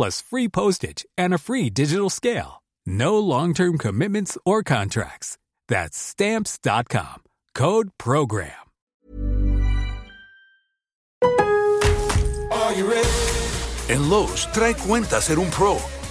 plus 0.00 0.22
free 0.22 0.48
postage 0.48 1.04
and 1.18 1.34
a 1.34 1.38
free 1.38 1.68
digital 1.68 2.08
scale. 2.08 2.62
No 2.86 3.18
long-term 3.18 3.76
commitments 3.76 4.38
or 4.46 4.62
contracts. 4.62 5.36
That's 5.68 5.98
stamps.com. 5.98 7.16
Code 7.54 7.90
program. 7.98 8.52
Are 12.50 12.72
you 12.72 12.90
ready? 12.90 13.10
En 13.90 14.08
Lowe's, 14.08 14.46
trae 14.54 14.74
cuenta 14.74 15.20
ser 15.20 15.38
un 15.38 15.50
pro. 15.50 15.78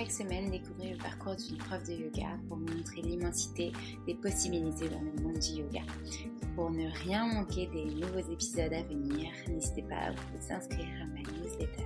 Chaque 0.00 0.12
semaine, 0.12 0.50
découvrez 0.50 0.92
le 0.92 0.96
parcours 0.96 1.36
d'une 1.36 1.58
prof 1.58 1.82
de 1.82 1.92
yoga 1.92 2.38
pour 2.48 2.56
montrer 2.56 3.02
l'immensité 3.02 3.70
des 4.06 4.14
possibilités 4.14 4.88
dans 4.88 5.02
le 5.02 5.12
monde 5.22 5.38
du 5.38 5.60
yoga. 5.60 5.82
Pour 6.56 6.70
ne 6.70 6.88
rien 7.04 7.26
manquer 7.26 7.66
des 7.66 7.84
nouveaux 7.84 8.32
épisodes 8.32 8.72
à 8.72 8.82
venir, 8.84 9.30
n'hésitez 9.46 9.82
pas 9.82 9.96
à 9.96 10.12
vous 10.12 10.52
inscrire 10.52 10.88
à 11.02 11.04
ma 11.04 11.20
newsletter. 11.20 11.84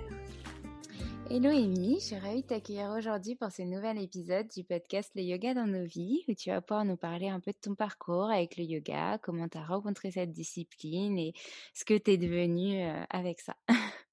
Hello 1.28 1.48
Amy, 1.48 1.96
je 1.98 2.04
suis 2.04 2.16
ravie 2.16 2.42
de 2.42 2.46
t'accueillir 2.46 2.94
aujourd'hui 2.96 3.34
pour 3.34 3.50
ce 3.50 3.62
nouvel 3.62 4.00
épisode 4.00 4.46
du 4.46 4.62
podcast 4.62 5.10
Le 5.16 5.22
Yoga 5.22 5.54
dans 5.54 5.66
nos 5.66 5.84
vies, 5.84 6.22
où 6.28 6.34
tu 6.34 6.50
vas 6.50 6.60
pouvoir 6.60 6.84
nous 6.84 6.96
parler 6.96 7.28
un 7.28 7.40
peu 7.40 7.50
de 7.50 7.58
ton 7.60 7.74
parcours 7.74 8.30
avec 8.30 8.56
le 8.56 8.62
yoga, 8.62 9.18
comment 9.24 9.48
tu 9.48 9.58
as 9.58 9.64
rencontré 9.64 10.12
cette 10.12 10.30
discipline 10.30 11.18
et 11.18 11.32
ce 11.74 11.84
que 11.84 11.98
tu 11.98 12.12
es 12.12 12.16
devenu 12.16 12.80
euh, 12.80 13.02
avec 13.10 13.40
ça. 13.40 13.56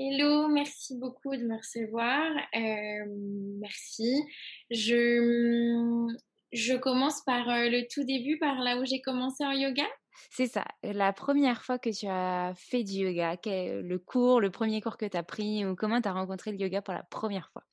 Hello, 0.00 0.46
merci 0.46 0.96
beaucoup 0.96 1.34
de 1.34 1.42
me 1.42 1.56
recevoir. 1.56 2.30
Euh, 2.54 3.58
merci. 3.58 4.22
Je, 4.70 6.06
je 6.52 6.74
commence 6.74 7.20
par 7.22 7.48
euh, 7.48 7.68
le 7.68 7.84
tout 7.92 8.04
début, 8.04 8.38
par 8.38 8.60
là 8.60 8.78
où 8.78 8.84
j'ai 8.84 9.00
commencé 9.00 9.44
en 9.44 9.50
yoga. 9.50 9.82
C'est 10.30 10.46
ça, 10.46 10.64
la 10.84 11.12
première 11.12 11.64
fois 11.64 11.80
que 11.80 11.90
tu 11.90 12.06
as 12.06 12.52
fait 12.54 12.84
du 12.84 13.00
yoga, 13.00 13.36
le 13.44 13.96
cours, 13.96 14.40
le 14.40 14.52
premier 14.52 14.80
cours 14.80 14.98
que 14.98 15.06
tu 15.06 15.16
as 15.16 15.24
pris, 15.24 15.66
ou 15.66 15.74
comment 15.74 16.00
tu 16.00 16.06
as 16.06 16.12
rencontré 16.12 16.52
le 16.52 16.58
yoga 16.58 16.80
pour 16.80 16.94
la 16.94 17.02
première 17.02 17.50
fois? 17.52 17.64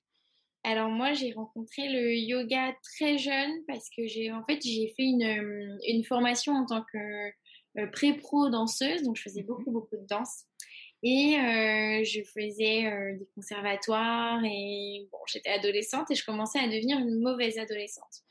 Alors 0.63 0.89
moi, 0.89 1.13
j'ai 1.13 1.31
rencontré 1.31 1.89
le 1.89 2.15
yoga 2.15 2.73
très 2.81 3.19
jeune 3.19 3.51
parce 3.67 3.87
que 3.95 4.07
j'ai 4.07 4.31
en 4.31 4.43
fait 4.45 4.59
j'ai 4.63 4.91
fait 4.97 5.03
une, 5.03 5.77
une, 5.87 6.03
formation 6.03 6.53
en 6.53 6.65
tant 6.65 6.83
que 6.91 6.97
euh, 7.77 7.87
pré-pro 7.91 8.49
danseuse, 8.49 9.03
donc 9.03 9.15
je 9.15 9.21
faisais 9.21 9.43
mmh 9.43 9.45
beaucoup 9.45 9.69
beaucoup 9.69 9.95
de 9.95 10.07
danse. 10.09 10.45
Et 11.07 11.37
euh, 11.37 12.03
je 12.03 12.23
faisais 12.23 12.87
euh, 12.87 13.15
des 13.15 13.27
conservatoires 13.35 14.43
et 14.43 15.07
bon, 15.11 15.19
j'étais 15.27 15.51
adolescente 15.51 16.09
et 16.09 16.15
je 16.15 16.25
commençais 16.25 16.57
à 16.57 16.65
devenir 16.65 16.97
une 16.97 17.21
mauvaise 17.21 17.59
adolescente. 17.59 18.23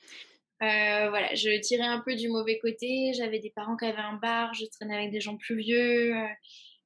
Euh, 0.61 1.09
voilà, 1.09 1.33
je 1.37 1.61
tirais 1.61 1.85
un 1.85 2.01
peu 2.01 2.17
du 2.17 2.29
mauvais 2.29 2.59
côté. 2.59 3.13
J'avais 3.17 3.39
des 3.39 3.51
parents 3.51 3.77
qui 3.77 3.85
avaient 3.85 3.99
un 3.99 4.15
bar, 4.15 4.53
je 4.55 4.65
traînais 4.67 4.97
avec 4.97 5.13
des 5.13 5.21
gens 5.21 5.37
plus 5.37 5.57
vieux. 5.57 6.15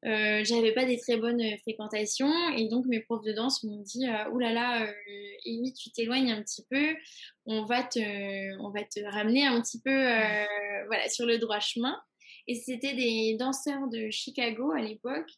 J'avais 0.02 0.72
pas 0.74 0.84
des 0.84 0.98
très 0.98 1.16
bonnes 1.16 1.42
fréquentations 1.62 2.50
et 2.54 2.68
donc 2.68 2.84
mes 2.84 3.00
profs 3.00 3.24
de 3.24 3.32
danse 3.32 3.64
m'ont 3.64 3.80
dit 3.80 4.04
Ouh 4.30 4.38
là 4.38 4.52
là, 4.52 4.86
Amy, 5.46 5.72
tu 5.72 5.90
t'éloignes 5.90 6.32
un 6.32 6.42
petit 6.42 6.66
peu, 6.70 6.94
on 7.46 7.64
va 7.64 7.82
te, 7.82 7.98
on 8.60 8.68
va 8.70 8.84
te 8.84 9.00
ramener 9.10 9.46
un 9.46 9.58
petit 9.62 9.80
peu 9.80 9.90
voilà, 10.86 11.08
sur 11.08 11.24
le 11.24 11.38
droit 11.38 11.60
chemin. 11.60 11.98
Et 12.48 12.54
c'était 12.54 12.94
des 12.94 13.36
danseurs 13.38 13.88
de 13.88 14.10
Chicago 14.10 14.72
à 14.72 14.80
l'époque 14.80 15.30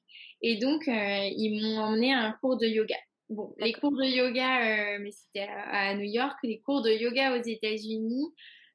et 0.43 0.57
donc, 0.57 0.89
euh, 0.89 1.29
ils 1.37 1.61
m'ont 1.61 1.81
emmené 1.81 2.13
à 2.13 2.21
un 2.21 2.33
cours 2.33 2.57
de 2.57 2.67
yoga. 2.67 2.97
Bon, 3.29 3.55
les 3.59 3.73
cours 3.73 3.93
de 3.93 4.05
yoga, 4.05 4.95
euh, 4.95 4.99
mais 5.01 5.13
c'était 5.13 5.47
à, 5.49 5.95
New 5.95 6.05
York, 6.05 6.37
les 6.43 6.61
cours 6.61 6.83
de 6.83 6.91
yoga 6.91 7.39
aux 7.39 7.43
États-Unis, 7.43 8.27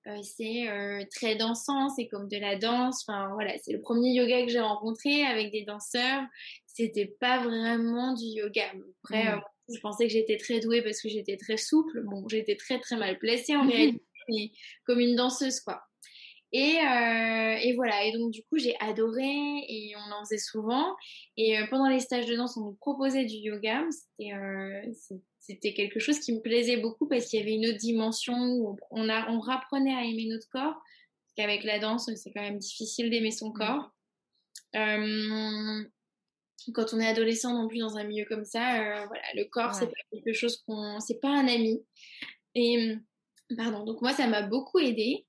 euh, 0.07 0.21
c'est 0.21 0.67
très 1.11 1.35
dansant, 1.35 1.89
c'est 1.89 2.07
comme 2.07 2.27
de 2.29 2.37
la 2.37 2.55
danse. 2.55 3.03
Enfin, 3.07 3.31
voilà, 3.33 3.57
c'est 3.57 3.73
le 3.73 3.81
premier 3.81 4.13
yoga 4.13 4.45
que 4.45 4.51
j'ai 4.51 4.59
rencontré 4.59 5.23
avec 5.23 5.51
des 5.51 5.63
danseurs. 5.63 6.23
C'était 6.67 7.15
pas 7.19 7.43
vraiment 7.43 8.13
du 8.13 8.25
yoga. 8.25 8.71
Après, 9.03 9.35
mmh. 9.35 9.41
Je 9.73 9.79
pensais 9.79 10.05
que 10.05 10.13
j'étais 10.13 10.37
très 10.37 10.59
douée 10.59 10.83
parce 10.83 11.01
que 11.01 11.09
j'étais 11.09 11.37
très 11.37 11.57
souple. 11.57 12.03
Bon, 12.03 12.27
j'étais 12.29 12.55
très 12.55 12.79
très 12.79 12.97
mal 12.97 13.17
placée 13.17 13.55
en 13.55 13.67
réalité, 13.67 14.03
mais 14.29 14.51
comme 14.85 14.99
une 14.99 15.15
danseuse 15.15 15.59
quoi. 15.59 15.81
Et, 16.51 16.77
euh, 16.77 17.57
et, 17.61 17.73
voilà, 17.75 18.05
et 18.05 18.11
donc 18.13 18.31
du 18.31 18.41
coup 18.43 18.57
j'ai 18.57 18.75
adoré 18.79 19.25
et 19.67 19.93
on 19.97 20.13
en 20.13 20.23
faisait 20.23 20.37
souvent. 20.37 20.95
Et 21.37 21.57
euh, 21.57 21.65
pendant 21.69 21.89
les 21.89 21.99
stages 21.99 22.27
de 22.27 22.35
danse, 22.35 22.55
on 22.57 22.61
nous 22.61 22.77
proposait 22.79 23.25
du 23.25 23.35
yoga. 23.35 23.83
C'était 24.17 24.31
euh, 24.33 25.73
quelque 25.75 25.99
chose 25.99 26.19
qui 26.19 26.33
me 26.33 26.39
plaisait 26.41 26.77
beaucoup 26.77 27.07
parce 27.07 27.25
qu'il 27.25 27.39
y 27.39 27.41
avait 27.41 27.55
une 27.55 27.65
autre 27.65 27.77
dimension 27.77 28.35
où 28.35 28.77
on, 28.91 29.09
a, 29.09 29.29
on 29.31 29.39
rapprenait 29.39 29.93
à 29.93 30.03
aimer 30.03 30.27
notre 30.27 30.47
corps. 30.49 30.73
Parce 30.75 31.33
qu'avec 31.35 31.63
la 31.63 31.79
danse, 31.79 32.09
c'est 32.15 32.31
quand 32.31 32.41
même 32.41 32.59
difficile 32.59 33.09
d'aimer 33.09 33.31
son 33.31 33.49
mmh. 33.49 33.53
corps. 33.53 33.91
Quand 36.73 36.93
on 36.93 36.99
est 36.99 37.07
adolescent 37.07 37.53
non 37.53 37.67
plus 37.67 37.79
dans 37.79 37.97
un 37.97 38.05
milieu 38.05 38.25
comme 38.25 38.45
ça, 38.45 39.05
voilà, 39.07 39.23
le 39.35 39.43
corps 39.45 39.75
c'est 39.75 39.87
pas 39.87 39.93
quelque 40.11 40.33
chose 40.33 40.63
qu'on, 40.65 40.99
c'est 40.99 41.19
pas 41.19 41.29
un 41.29 41.47
ami. 41.47 41.85
Et 42.55 42.95
pardon, 43.55 43.83
donc 43.83 44.01
moi 44.01 44.13
ça 44.13 44.27
m'a 44.27 44.41
beaucoup 44.41 44.79
aidé. 44.79 45.25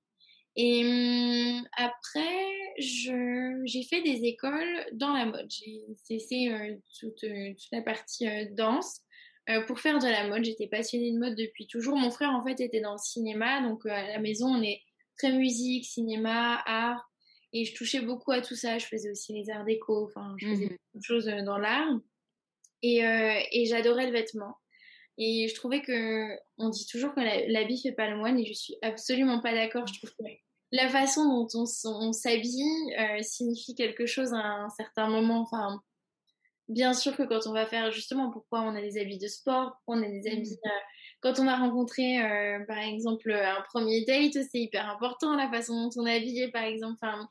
Et 0.59 0.83
hum, 0.83 1.67
après, 1.77 2.73
j'ai 2.79 3.83
fait 3.83 4.01
des 4.01 4.25
écoles 4.25 4.85
dans 4.93 5.13
la 5.13 5.25
mode. 5.25 5.45
J'ai 5.49 5.83
cessé 6.03 6.49
euh, 6.49 6.75
toute, 6.99 7.23
euh, 7.23 7.53
toute, 7.53 7.71
la 7.71 7.83
partie 7.83 8.27
euh, 8.27 8.45
danse 8.51 9.01
pour 9.67 9.79
faire 9.79 9.99
de 9.99 10.07
la 10.07 10.27
mode. 10.27 10.43
J'étais 10.43 10.67
passionnée 10.67 11.13
de 11.13 11.19
mode 11.19 11.35
depuis 11.35 11.67
toujours. 11.67 11.95
Mon 11.95 12.11
frère, 12.11 12.31
en 12.31 12.43
fait, 12.43 12.59
était 12.59 12.81
dans 12.81 12.93
le 12.93 12.97
cinéma. 12.97 13.61
Donc, 13.61 13.85
à 13.85 14.07
la 14.07 14.19
maison, 14.19 14.47
on 14.47 14.61
est 14.61 14.81
très 15.17 15.31
musique, 15.31 15.85
cinéma, 15.85 16.61
art. 16.65 17.09
Et 17.53 17.63
je 17.63 17.73
touchais 17.73 18.01
beaucoup 18.01 18.31
à 18.31 18.41
tout 18.41 18.55
ça. 18.55 18.77
Je 18.77 18.87
faisais 18.87 19.09
aussi 19.09 19.31
les 19.31 19.49
arts 19.49 19.63
déco. 19.63 20.03
Enfin, 20.05 20.35
je 20.37 20.49
faisais 20.49 20.65
mmh 20.65 20.69
beaucoup 20.69 20.97
de 20.97 21.03
choses 21.03 21.25
dans 21.45 21.57
l'art. 21.57 21.93
Et, 22.81 22.97
et 22.97 23.65
j'adorais 23.67 24.07
le 24.07 24.11
vêtement. 24.11 24.57
Et 25.17 25.47
je 25.47 25.55
trouvais 25.55 25.81
que 25.81 26.27
on 26.57 26.69
dit 26.69 26.85
toujours 26.85 27.15
que 27.15 27.21
l'habit 27.21 27.81
fait 27.81 27.93
pas 27.93 28.09
le 28.09 28.17
moine 28.17 28.37
et 28.39 28.45
je 28.45 28.53
suis 28.53 28.75
absolument 28.81 29.39
pas 29.39 29.53
d'accord. 29.53 29.87
Je 29.87 29.93
trouve 29.93 30.11
que 30.11 30.23
la 30.71 30.89
façon 30.89 31.25
dont 31.25 31.47
on, 31.85 32.13
s'habille 32.13 32.93
euh, 32.99 33.21
signifie 33.21 33.75
quelque 33.75 34.05
chose 34.05 34.33
à 34.33 34.37
un 34.37 34.69
certain 34.69 35.07
moment. 35.07 35.41
Enfin, 35.41 35.81
bien 36.67 36.93
sûr 36.93 37.15
que 37.15 37.23
quand 37.23 37.47
on 37.47 37.53
va 37.53 37.65
faire 37.65 37.91
justement 37.91 38.31
pourquoi 38.31 38.61
on 38.61 38.75
a 38.75 38.81
des 38.81 38.99
habits 38.99 39.17
de 39.17 39.27
sport, 39.27 39.77
pourquoi 39.77 40.01
on 40.01 40.03
a 40.03 40.09
des 40.09 40.27
habits 40.27 40.59
mmh. 40.63 40.67
euh, 40.67 40.79
quand 41.21 41.39
on 41.39 41.47
a 41.47 41.55
rencontré 41.55 42.21
euh, 42.21 42.63
par 42.67 42.77
exemple 42.77 43.31
un 43.31 43.61
premier 43.73 44.05
date, 44.05 44.33
c'est 44.33 44.59
hyper 44.59 44.89
important 44.89 45.35
la 45.35 45.49
façon 45.49 45.83
dont 45.83 46.01
on 46.01 46.05
est 46.05 46.15
habillé 46.15 46.49
par 46.51 46.63
exemple. 46.63 46.95
Enfin, 47.01 47.27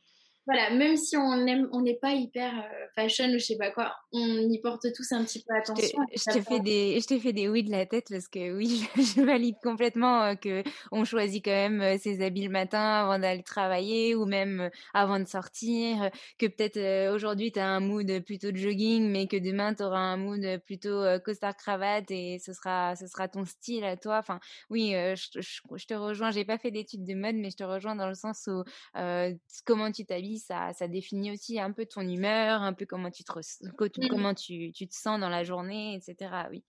voilà, 0.46 0.70
même 0.70 0.96
si 0.96 1.16
on 1.16 1.44
aime, 1.46 1.68
on 1.72 1.80
n'est 1.80 1.96
pas 1.96 2.12
hyper 2.12 2.52
euh, 2.54 2.86
fashion 2.94 3.26
ou 3.30 3.38
je 3.38 3.44
sais 3.44 3.56
pas 3.56 3.72
quoi, 3.72 3.96
on 4.12 4.48
y 4.48 4.60
porte 4.60 4.86
tous 4.94 5.10
un 5.10 5.24
petit 5.24 5.42
peu 5.42 5.52
attention. 5.52 5.98
Je 6.14 6.32
t'ai 6.32 6.40
fait 6.40 6.60
des, 6.60 7.00
je 7.00 7.06
t'ai 7.06 7.18
fait 7.18 7.32
des 7.32 7.48
oui 7.48 7.64
de 7.64 7.72
la 7.72 7.84
tête 7.84 8.06
parce 8.08 8.28
que 8.28 8.54
oui, 8.54 8.88
je, 8.96 9.22
valide 9.22 9.56
complètement 9.60 10.22
euh, 10.22 10.34
que 10.36 10.62
on 10.92 11.04
choisit 11.04 11.44
quand 11.44 11.50
même 11.50 11.80
euh, 11.80 11.98
ses 11.98 12.22
habits 12.22 12.44
le 12.44 12.52
matin 12.52 12.78
avant 12.78 13.18
d'aller 13.18 13.42
travailler 13.42 14.14
ou 14.14 14.24
même 14.24 14.70
avant 14.94 15.18
de 15.18 15.26
sortir. 15.26 16.10
Que 16.38 16.46
peut-être 16.46 17.12
aujourd'hui 17.12 17.50
tu 17.50 17.58
as 17.58 17.66
un 17.66 17.80
mood 17.80 18.08
plutôt 18.24 18.52
de 18.52 18.56
jogging, 18.56 19.10
mais 19.10 19.26
que 19.26 19.36
demain 19.36 19.74
tu 19.74 19.82
auras 19.82 19.98
un 19.98 20.16
mood 20.16 20.60
plutôt 20.64 21.02
costard 21.24 21.56
cravate 21.56 22.08
et 22.12 22.38
ce 22.38 22.52
sera, 22.52 22.94
ce 22.94 23.08
sera 23.08 23.26
ton 23.26 23.44
style 23.44 23.82
à 23.82 23.96
toi. 23.96 24.18
Enfin, 24.18 24.38
oui, 24.70 24.92
je, 24.92 25.40
je, 25.40 25.86
te 25.86 25.94
rejoins. 25.94 26.30
J'ai 26.30 26.44
pas 26.44 26.58
fait 26.58 26.70
d'études 26.70 27.04
de 27.04 27.14
mode, 27.14 27.34
mais 27.34 27.50
je 27.50 27.56
te 27.56 27.64
rejoins 27.64 27.96
dans 27.96 28.06
le 28.06 28.14
sens 28.14 28.46
où 28.46 28.62
comment 29.64 29.90
tu 29.90 30.04
t'habilles 30.04 30.35
ça, 30.38 30.72
ça 30.72 30.88
définit 30.88 31.32
aussi 31.32 31.58
un 31.58 31.72
peu 31.72 31.86
ton 31.86 32.02
humeur, 32.02 32.62
un 32.62 32.72
peu 32.72 32.86
comment 32.86 33.10
tu 33.10 33.24
te, 33.24 33.32
mmh. 33.32 34.08
comment 34.08 34.34
tu, 34.34 34.72
tu, 34.72 34.88
te 34.88 34.94
sens 34.94 35.20
dans 35.20 35.28
la 35.28 35.44
journée, 35.44 35.94
etc. 35.94 36.30
Oui. 36.50 36.64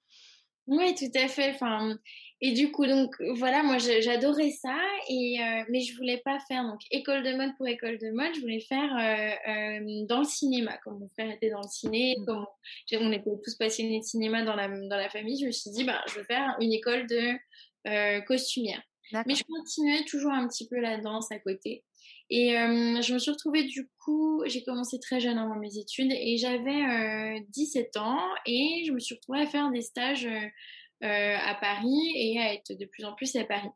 Oui, 0.67 0.93
tout 0.95 1.17
à 1.17 1.29
fait. 1.29 1.51
Enfin, 1.51 1.97
et 2.41 2.51
du 2.51 2.71
coup, 2.71 2.85
donc 2.85 3.15
voilà, 3.35 3.63
moi 3.63 3.77
j'adorais 3.77 4.51
ça, 4.51 4.77
et 5.07 5.39
euh, 5.41 5.63
mais 5.69 5.79
je 5.79 5.95
voulais 5.95 6.17
pas 6.17 6.39
faire 6.47 6.63
donc 6.63 6.81
école 6.91 7.23
de 7.23 7.33
mode 7.35 7.55
pour 7.55 7.67
école 7.67 7.97
de 7.97 8.11
mode. 8.11 8.35
Je 8.35 8.41
voulais 8.41 8.59
faire 8.59 8.93
euh, 8.97 9.49
euh, 9.49 10.05
dans 10.07 10.19
le 10.19 10.25
cinéma, 10.25 10.77
comme 10.83 10.99
mon 10.99 11.07
frère 11.07 11.31
était 11.31 11.49
dans 11.49 11.61
le 11.61 11.69
ciné, 11.69 12.17
comme 12.25 12.45
on 12.91 13.11
était 13.13 13.31
tous 13.43 13.55
passionnés 13.55 13.99
de 13.99 14.03
cinéma 14.03 14.43
dans 14.43 14.55
la 14.55 14.67
dans 14.67 14.97
la 14.97 15.09
famille. 15.09 15.39
Je 15.39 15.45
me 15.45 15.51
suis 15.51 15.71
dit, 15.71 15.85
bah, 15.85 16.03
je 16.09 16.19
vais 16.19 16.25
faire 16.25 16.57
une 16.59 16.73
école 16.73 17.07
de 17.07 18.21
costumière. 18.25 18.81
Mais 19.25 19.35
je 19.35 19.43
continuais 19.45 20.03
toujours 20.03 20.33
un 20.33 20.49
petit 20.49 20.67
peu 20.67 20.81
la 20.81 20.97
danse 20.97 21.31
à 21.31 21.39
côté. 21.39 21.85
Et 22.30 22.57
euh, 22.57 23.01
je 23.01 23.13
me 23.13 23.19
suis 23.19 23.31
retrouvée 23.31 23.63
du 23.63 23.89
coup, 24.04 24.44
j'ai 24.45 24.63
commencé 24.63 25.00
très 25.00 25.19
jeune 25.19 25.38
avant 25.38 25.56
mes 25.56 25.77
études 25.77 26.12
et 26.12 26.38
j'avais 26.38 27.42
17 27.50 27.95
euh, 27.95 28.00
ans 28.00 28.19
et 28.45 28.83
je 28.86 28.92
me 28.92 29.00
suis 29.00 29.15
retrouvée 29.15 29.42
à 29.42 29.45
faire 29.48 29.71
des 29.71 29.81
stages 29.81 30.27
euh, 30.27 31.38
à 31.38 31.56
Paris 31.56 32.12
et 32.15 32.39
à 32.39 32.54
être 32.54 32.74
de 32.74 32.86
plus 32.86 33.06
en 33.06 33.13
plus 33.13 33.36
à 33.38 33.45
Paris. 33.45 33.69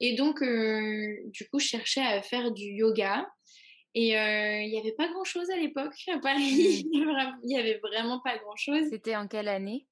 Et 0.00 0.14
donc, 0.14 0.42
du 0.42 1.48
coup, 1.48 1.58
je 1.58 1.66
cherchais 1.66 2.02
à 2.02 2.20
faire 2.20 2.50
du 2.52 2.64
yoga. 2.64 3.26
Et 3.94 4.08
il 4.10 4.70
n'y 4.70 4.78
avait 4.78 4.92
pas 4.92 5.08
grand-chose 5.08 5.48
à 5.48 5.56
l'époque 5.56 5.94
à 6.12 6.18
Paris. 6.18 6.86
Mmh. 6.92 6.98
il 7.44 7.46
n'y 7.46 7.58
avait 7.58 7.78
vraiment 7.78 8.20
pas 8.20 8.36
grand-chose. 8.36 8.90
C'était 8.90 9.16
en 9.16 9.26
quelle 9.26 9.48
année? 9.48 9.86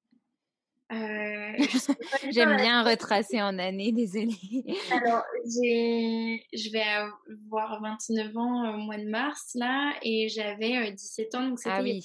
Euh, 0.92 1.52
J'aime 2.32 2.56
bien 2.56 2.82
retracer 2.82 3.40
en 3.40 3.58
année, 3.58 3.92
désolée. 3.92 4.36
Alors, 4.92 5.22
je 5.44 6.72
vais 6.72 6.82
avoir 6.82 7.80
29 7.82 8.36
ans 8.36 8.74
au 8.74 8.78
mois 8.78 8.98
de 8.98 9.08
mars, 9.08 9.52
là, 9.54 9.94
et 10.02 10.28
j'avais 10.28 10.92
17 10.92 11.34
ans, 11.34 11.48
donc 11.48 11.58
c'était... 11.58 11.74
Ah 11.76 11.82
oui. 11.82 12.04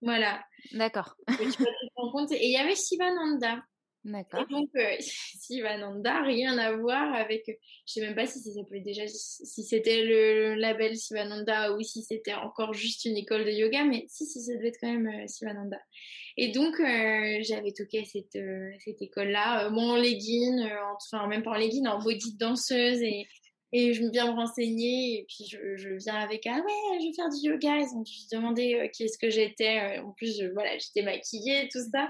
Voilà. 0.00 0.44
D'accord. 0.72 1.16
Et 1.28 2.46
il 2.46 2.52
y 2.52 2.56
avait 2.56 2.76
Shivananda. 2.76 3.62
D'accord. 4.04 4.46
Donc, 4.48 4.70
euh, 4.76 4.96
Sivananda, 5.00 6.22
rien 6.22 6.56
à 6.56 6.76
voir 6.76 7.14
avec. 7.14 7.44
Je 7.86 7.92
sais 7.92 8.00
même 8.00 8.14
pas 8.14 8.26
si 8.26 8.40
s'appelait 8.40 8.80
déjà, 8.80 9.06
si 9.06 9.62
c'était 9.64 10.04
le 10.04 10.54
label 10.54 10.96
Sivananda 10.96 11.72
ou 11.74 11.82
si 11.82 12.02
c'était 12.02 12.34
encore 12.34 12.72
juste 12.72 13.04
une 13.04 13.16
école 13.16 13.44
de 13.44 13.50
yoga, 13.50 13.84
mais 13.84 14.04
si, 14.08 14.26
si, 14.26 14.40
ça 14.40 14.54
devait 14.54 14.68
être 14.68 14.78
quand 14.80 14.92
même 14.92 15.26
Sivananda. 15.26 15.76
Euh, 15.76 15.80
et 16.36 16.52
donc, 16.52 16.78
euh, 16.78 17.38
j'avais 17.42 17.72
toqué 17.72 18.04
cette, 18.04 18.36
euh, 18.36 18.70
cette 18.84 19.02
école-là, 19.02 19.70
en 19.70 19.96
legging, 19.96 20.68
enfin, 20.94 21.26
même 21.26 21.42
pas 21.42 21.50
en 21.50 21.58
legging, 21.58 21.86
en 21.86 22.02
body 22.02 22.36
danseuse 22.36 23.02
et. 23.02 23.26
Et 23.70 23.92
je 23.92 24.02
viens 24.10 24.32
me 24.32 24.34
renseigner 24.34 25.18
et 25.18 25.26
puis 25.28 25.44
je, 25.46 25.94
viens 25.98 26.14
avec 26.14 26.46
ah 26.46 26.56
ouais 26.56 26.98
je 27.00 27.06
vais 27.06 27.12
faire 27.12 27.28
du 27.28 27.50
yoga 27.50 27.76
ils 27.76 27.94
ont 27.94 28.00
dû 28.00 28.14
se 28.14 28.88
qui 28.92 29.04
est-ce 29.04 29.18
que 29.18 29.28
j'étais 29.28 29.98
en 29.98 30.12
plus 30.12 30.42
voilà 30.54 30.70
j'étais 30.78 31.02
maquillée 31.02 31.68
tout 31.70 31.82
ça 31.92 32.08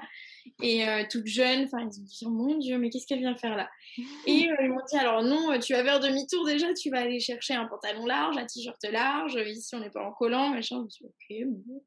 et 0.62 0.88
euh, 0.88 1.04
toute 1.10 1.26
jeune. 1.26 1.64
Enfin, 1.64 1.80
ils 1.80 2.00
ont 2.00 2.04
dit 2.04 2.22
oh 2.24 2.30
mon 2.30 2.58
Dieu, 2.58 2.78
mais 2.78 2.90
qu'est-ce 2.90 3.06
qu'elle 3.06 3.20
vient 3.20 3.36
faire 3.36 3.56
là? 3.56 3.68
Et 4.26 4.48
euh, 4.50 4.56
ils 4.62 4.68
m'ont 4.68 4.84
dit 4.90 4.96
alors 4.96 5.22
non, 5.22 5.58
tu 5.58 5.72
vas 5.72 5.84
faire 5.84 6.00
demi-tour 6.00 6.44
déjà, 6.44 6.72
tu 6.74 6.90
vas 6.90 7.00
aller 7.00 7.20
chercher 7.20 7.54
un 7.54 7.66
pantalon 7.66 8.06
large, 8.06 8.36
un 8.36 8.46
t-shirt 8.46 8.82
large. 8.84 9.34
Ici, 9.46 9.74
on 9.74 9.80
n'est 9.80 9.90
pas 9.90 10.04
en 10.04 10.12
collant, 10.12 10.50
machin. 10.50 10.78
Je 10.78 10.84
me 10.84 10.90
suis 10.90 11.04
ok, 11.04 11.48
bon. 11.48 11.84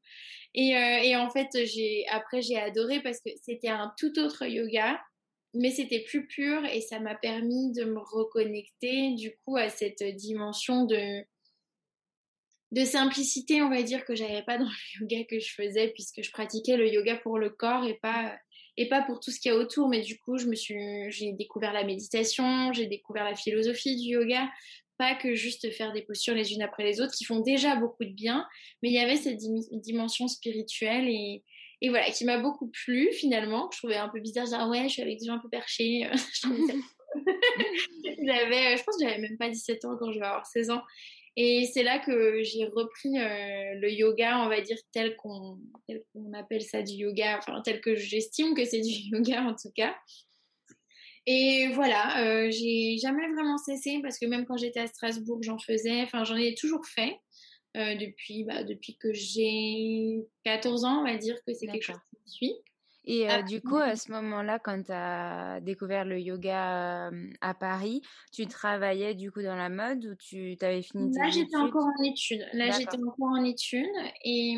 Et, 0.54 0.76
euh, 0.76 1.02
et 1.02 1.16
en 1.16 1.30
fait, 1.30 1.48
j'ai 1.64 2.06
après 2.10 2.42
j'ai 2.42 2.58
adoré 2.58 3.00
parce 3.00 3.20
que 3.20 3.30
c'était 3.42 3.68
un 3.68 3.92
tout 3.98 4.18
autre 4.18 4.46
yoga 4.46 5.00
mais 5.54 5.70
c'était 5.70 6.00
plus 6.00 6.26
pur 6.26 6.64
et 6.64 6.80
ça 6.80 6.98
m'a 6.98 7.14
permis 7.14 7.72
de 7.72 7.84
me 7.84 7.98
reconnecter 7.98 9.12
du 9.14 9.36
coup 9.44 9.56
à 9.56 9.68
cette 9.68 10.02
dimension 10.02 10.86
de 10.86 11.22
de 12.72 12.86
simplicité, 12.86 13.60
on 13.60 13.68
va 13.68 13.82
dire 13.82 14.02
que 14.06 14.14
j'avais 14.14 14.42
pas 14.42 14.56
dans 14.56 14.64
le 14.64 14.70
yoga 15.00 15.24
que 15.24 15.38
je 15.38 15.52
faisais 15.54 15.88
puisque 15.88 16.22
je 16.22 16.30
pratiquais 16.30 16.76
le 16.76 16.90
yoga 16.90 17.16
pour 17.16 17.38
le 17.38 17.50
corps 17.50 17.84
et 17.84 17.98
pas 18.00 18.34
et 18.76 18.88
pas 18.88 19.02
pour 19.02 19.20
tout 19.20 19.30
ce 19.30 19.40
qu'il 19.40 19.52
y 19.52 19.54
a 19.54 19.58
autour. 19.58 19.88
Mais 19.88 20.00
du 20.00 20.18
coup, 20.18 20.36
j'ai 20.38 21.32
découvert 21.32 21.72
la 21.72 21.84
méditation, 21.84 22.72
j'ai 22.72 22.86
découvert 22.86 23.24
la 23.24 23.34
philosophie 23.34 23.96
du 23.96 24.10
yoga, 24.10 24.48
pas 24.98 25.14
que 25.14 25.34
juste 25.34 25.70
faire 25.72 25.92
des 25.92 26.02
postures 26.02 26.34
les 26.34 26.52
unes 26.52 26.62
après 26.62 26.84
les 26.84 27.00
autres 27.00 27.14
qui 27.14 27.24
font 27.24 27.40
déjà 27.40 27.76
beaucoup 27.76 28.04
de 28.04 28.12
bien, 28.12 28.46
mais 28.82 28.90
il 28.90 28.94
y 28.94 28.98
avait 28.98 29.16
cette 29.16 29.38
dimension 29.72 30.28
spirituelle 30.28 31.08
et, 31.08 31.42
et 31.80 31.88
voilà 31.88 32.10
qui 32.10 32.24
m'a 32.24 32.38
beaucoup 32.38 32.70
plu 32.70 33.10
finalement. 33.12 33.68
Je 33.72 33.78
trouvais 33.78 33.96
un 33.96 34.08
peu 34.08 34.20
bizarre, 34.20 34.46
ah 34.52 34.68
ouais, 34.68 34.84
je 34.84 34.94
suis 34.94 35.02
avec 35.02 35.18
des 35.18 35.26
gens 35.26 35.34
un 35.34 35.38
peu 35.40 35.48
perchés. 35.48 36.08
je 36.12 36.48
j'avais, 38.24 38.76
je 38.76 38.84
pense 38.84 38.96
que 38.96 39.04
j'avais 39.04 39.18
même 39.18 39.36
pas 39.36 39.48
17 39.48 39.84
ans 39.84 39.96
quand 39.98 40.12
je 40.12 40.18
vais 40.18 40.26
avoir 40.26 40.46
16 40.46 40.70
ans. 40.70 40.82
Et 41.36 41.70
c'est 41.72 41.82
là 41.82 41.98
que 41.98 42.42
j'ai 42.42 42.66
repris 42.66 43.18
euh, 43.18 43.74
le 43.80 43.90
yoga, 43.90 44.40
on 44.40 44.48
va 44.48 44.60
dire, 44.60 44.76
tel 44.92 45.16
qu'on 45.16 45.58
appelle 46.34 46.62
ça 46.62 46.82
du 46.82 46.92
yoga, 46.92 47.38
enfin 47.38 47.62
tel 47.62 47.80
que 47.80 47.94
j'estime 47.94 48.54
que 48.54 48.64
c'est 48.64 48.80
du 48.80 48.90
yoga 49.10 49.42
en 49.42 49.54
tout 49.54 49.70
cas. 49.74 49.96
Et 51.24 51.68
voilà, 51.72 52.24
euh, 52.24 52.50
j'ai 52.50 52.98
jamais 52.98 53.28
vraiment 53.28 53.56
cessé 53.56 54.00
parce 54.02 54.18
que 54.18 54.26
même 54.26 54.44
quand 54.44 54.56
j'étais 54.56 54.80
à 54.80 54.86
Strasbourg, 54.88 55.38
j'en 55.42 55.58
faisais, 55.58 56.02
enfin 56.02 56.24
j'en 56.24 56.36
ai 56.36 56.54
toujours 56.54 56.84
fait 56.84 57.16
euh, 57.76 57.94
depuis, 57.94 58.44
bah, 58.44 58.64
depuis 58.64 58.96
que 58.96 59.12
j'ai 59.12 60.18
14 60.44 60.84
ans, 60.84 61.00
on 61.00 61.04
va 61.04 61.16
dire 61.16 61.36
que 61.46 61.54
c'est 61.54 61.66
quelque 61.66 61.84
chose 61.84 61.96
qui 62.10 62.18
me 62.20 62.28
suit. 62.28 62.54
Et 63.04 63.26
du 63.48 63.60
coup, 63.60 63.76
à 63.76 63.96
ce 63.96 64.12
moment-là, 64.12 64.58
quand 64.58 64.82
tu 64.84 64.92
as 64.92 65.60
découvert 65.60 66.04
le 66.04 66.20
yoga 66.20 67.10
à 67.40 67.54
Paris, 67.54 68.02
tu 68.32 68.46
travaillais 68.46 69.14
du 69.14 69.32
coup 69.32 69.42
dans 69.42 69.56
la 69.56 69.68
mode 69.68 70.04
ou 70.04 70.14
tu 70.14 70.56
avais 70.60 70.82
fini 70.82 71.10
tes 71.10 71.18
Là, 71.18 71.30
j'étais 71.30 71.56
encore 71.56 71.84
en 71.84 72.02
études. 72.04 72.46
Là, 72.52 72.70
j'étais 72.70 72.96
encore 72.96 73.30
en 73.32 73.44
études. 73.44 73.86
Et 74.24 74.56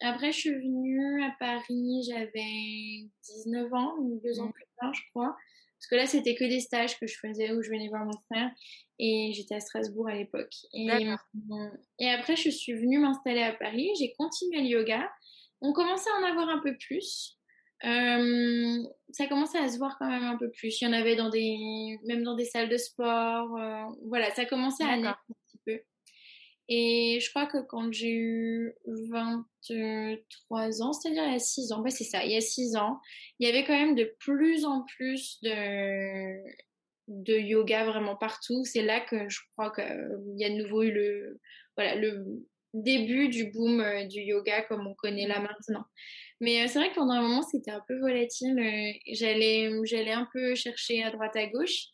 après, 0.00 0.32
je 0.32 0.38
suis 0.38 0.54
venue 0.54 1.22
à 1.22 1.34
Paris, 1.38 2.02
j'avais 2.08 3.08
19 3.46 3.72
ans, 3.72 3.94
ou 3.98 4.20
deux 4.24 4.40
ans 4.40 4.48
mmh. 4.48 4.52
plus 4.52 4.66
tard, 4.80 4.94
je 4.94 5.02
crois. 5.10 5.36
Parce 5.78 5.86
que 5.90 5.96
là, 5.96 6.06
c'était 6.06 6.34
que 6.34 6.44
des 6.44 6.60
stages 6.60 6.98
que 6.98 7.06
je 7.06 7.18
faisais 7.18 7.52
où 7.52 7.62
je 7.62 7.70
venais 7.70 7.88
voir 7.88 8.04
mon 8.04 8.18
frère. 8.32 8.50
Et 8.98 9.32
j'étais 9.34 9.56
à 9.56 9.60
Strasbourg 9.60 10.08
à 10.08 10.14
l'époque. 10.14 10.54
Et, 10.72 10.86
mmh, 10.86 11.78
et 11.98 12.10
après, 12.10 12.36
je 12.36 12.48
suis 12.48 12.72
venue 12.72 12.98
m'installer 12.98 13.42
à 13.42 13.52
Paris. 13.52 13.90
J'ai 13.98 14.12
continué 14.18 14.62
le 14.62 14.68
yoga. 14.68 15.08
On 15.60 15.72
commençait 15.72 16.10
à 16.10 16.20
en 16.20 16.30
avoir 16.30 16.48
un 16.48 16.60
peu 16.60 16.76
plus. 16.76 17.38
Euh, 17.84 18.82
ça 19.10 19.26
commençait 19.26 19.58
à 19.58 19.68
se 19.68 19.78
voir 19.78 19.96
quand 19.98 20.08
même 20.08 20.24
un 20.24 20.36
peu 20.36 20.50
plus. 20.50 20.80
Il 20.80 20.84
y 20.84 20.86
en 20.86 20.92
avait 20.92 21.16
dans 21.16 21.28
des, 21.28 21.98
même 22.06 22.22
dans 22.22 22.34
des 22.34 22.44
salles 22.44 22.68
de 22.68 22.76
sport. 22.76 23.56
Euh, 23.56 23.84
voilà, 24.06 24.30
ça 24.34 24.44
commençait 24.44 24.84
à 24.84 24.96
naître 24.96 25.24
un 25.30 25.34
petit 25.46 25.58
peu. 25.66 25.80
Et 26.68 27.18
je 27.20 27.28
crois 27.30 27.46
que 27.46 27.58
quand 27.58 27.92
j'ai 27.92 28.12
eu 28.12 28.74
23 28.86 30.82
ans, 30.82 30.92
c'est-à-dire 30.94 31.24
il 31.26 31.32
y 31.32 31.36
a 31.36 31.38
6 31.38 31.72
ans, 31.72 31.82
bah 31.82 31.90
c'est 31.90 32.04
ça, 32.04 32.24
il 32.24 32.32
y 32.32 32.36
a 32.36 32.40
6 32.40 32.76
ans, 32.76 33.00
il 33.38 33.46
y 33.46 33.50
avait 33.50 33.64
quand 33.64 33.78
même 33.78 33.94
de 33.94 34.14
plus 34.18 34.64
en 34.64 34.82
plus 34.96 35.38
de, 35.42 36.42
de 37.08 37.34
yoga 37.34 37.84
vraiment 37.84 38.16
partout. 38.16 38.64
C'est 38.64 38.82
là 38.82 39.00
que 39.00 39.28
je 39.28 39.40
crois 39.52 39.70
qu'il 39.72 40.38
y 40.38 40.44
a 40.44 40.48
de 40.48 40.62
nouveau 40.62 40.82
eu 40.82 40.90
le, 40.90 41.38
voilà, 41.76 41.96
le 41.96 42.24
début 42.74 43.28
du 43.28 43.50
boom 43.50 43.80
euh, 43.80 44.04
du 44.04 44.20
yoga 44.20 44.62
comme 44.62 44.86
on 44.86 44.94
connaît 44.94 45.26
là 45.26 45.40
maintenant. 45.40 45.84
Mais 46.40 46.62
euh, 46.62 46.68
c'est 46.68 46.78
vrai 46.78 46.90
que 46.90 46.94
pendant 46.94 47.14
un 47.14 47.22
moment, 47.22 47.42
c'était 47.42 47.70
un 47.70 47.82
peu 47.86 47.98
volatile. 47.98 48.58
Euh, 48.58 48.92
j'allais, 49.12 49.70
j'allais 49.84 50.12
un 50.12 50.28
peu 50.32 50.54
chercher 50.54 51.02
à 51.02 51.10
droite 51.10 51.36
à 51.36 51.46
gauche. 51.46 51.86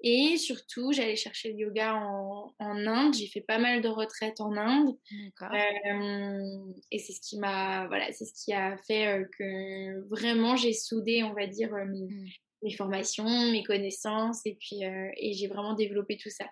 Et 0.00 0.36
surtout, 0.36 0.92
j'allais 0.92 1.16
chercher 1.16 1.52
le 1.52 1.58
yoga 1.58 1.96
en, 1.96 2.54
en 2.60 2.86
Inde. 2.86 3.14
J'ai 3.14 3.26
fait 3.26 3.40
pas 3.40 3.58
mal 3.58 3.82
de 3.82 3.88
retraites 3.88 4.40
en 4.40 4.56
Inde. 4.56 4.96
Euh, 5.42 6.72
et 6.92 6.98
c'est 6.98 7.12
ce 7.12 7.20
qui 7.20 7.36
m'a, 7.36 7.88
voilà, 7.88 8.10
c'est 8.12 8.24
ce 8.24 8.32
qui 8.44 8.52
a 8.52 8.76
fait 8.86 9.26
que 9.36 10.08
vraiment 10.08 10.54
j'ai 10.54 10.72
soudé, 10.72 11.24
on 11.24 11.34
va 11.34 11.48
dire, 11.48 11.72
mes, 11.72 12.06
mmh. 12.06 12.28
mes, 12.62 12.76
formations, 12.76 13.50
mes 13.50 13.64
connaissances, 13.64 14.46
et 14.46 14.56
puis 14.60 14.84
et 14.84 15.32
j'ai 15.32 15.48
vraiment 15.48 15.74
développé 15.74 16.16
tout 16.16 16.30
ça. 16.30 16.46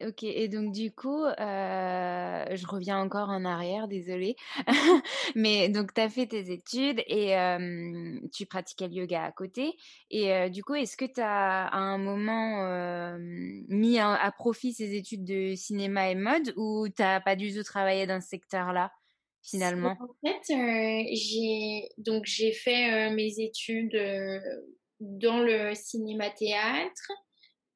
Ok, 0.00 0.24
et 0.24 0.48
donc 0.48 0.72
du 0.72 0.92
coup, 0.92 1.24
euh, 1.24 2.44
je 2.50 2.66
reviens 2.66 2.98
encore 2.98 3.28
en 3.28 3.44
arrière, 3.44 3.86
désolée. 3.86 4.34
Mais 5.34 5.68
donc, 5.68 5.94
tu 5.94 6.00
as 6.00 6.08
fait 6.08 6.26
tes 6.26 6.50
études 6.52 7.02
et 7.06 7.34
tu 8.32 8.46
pratiquais 8.46 8.88
le 8.88 8.94
yoga 8.94 9.24
à 9.24 9.32
côté. 9.32 9.76
Et 10.10 10.50
du 10.50 10.64
coup, 10.64 10.74
est-ce 10.74 10.96
que 10.96 11.04
tu 11.04 11.20
as 11.20 11.66
à 11.66 11.78
un 11.78 11.98
moment 11.98 13.16
mis 13.68 13.98
à, 13.98 14.32
profit 14.36 14.72
ces 14.72 14.94
études 14.94 15.24
de 15.24 15.54
cinéma 15.54 16.10
et 16.10 16.14
mode 16.14 16.52
ou 16.56 16.88
tu 16.88 17.02
n'as 17.02 17.20
pas 17.20 17.36
du 17.36 17.54
tout 17.54 17.62
travaillé 17.62 18.06
dans 18.06 18.20
ce 18.20 18.28
secteur-là 18.28 18.92
finalement 19.42 19.96
En 20.00 20.28
fait, 20.28 20.54
j'ai 21.12 21.88
donc 21.98 22.24
j'ai 22.26 22.52
fait 22.52 23.10
mes 23.10 23.38
études 23.38 23.96
dans 25.00 25.40
le 25.40 25.74
cinéma-théâtre. 25.74 27.12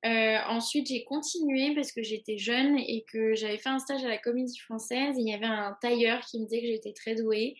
Euh, 0.05 0.39
ensuite, 0.47 0.89
j'ai 0.89 1.05
continué 1.05 1.75
parce 1.75 1.93
que 1.93 2.03
j'étais 2.03 2.39
jeune 2.39 2.79
et 2.79 3.05
que 3.13 3.35
j'avais 3.35 3.59
fait 3.59 3.69
un 3.69 3.79
stage 3.79 4.05
à 4.05 4.09
la 4.09 4.19
Comédie 4.19 4.59
Française. 4.59 5.17
Et 5.19 5.21
il 5.21 5.29
y 5.29 5.35
avait 5.35 5.47
un 5.47 5.77
tailleur 5.81 6.21
qui 6.21 6.41
me 6.41 6.45
disait 6.47 6.61
que 6.61 6.67
j'étais 6.69 6.93
très 6.93 7.15
douée 7.15 7.57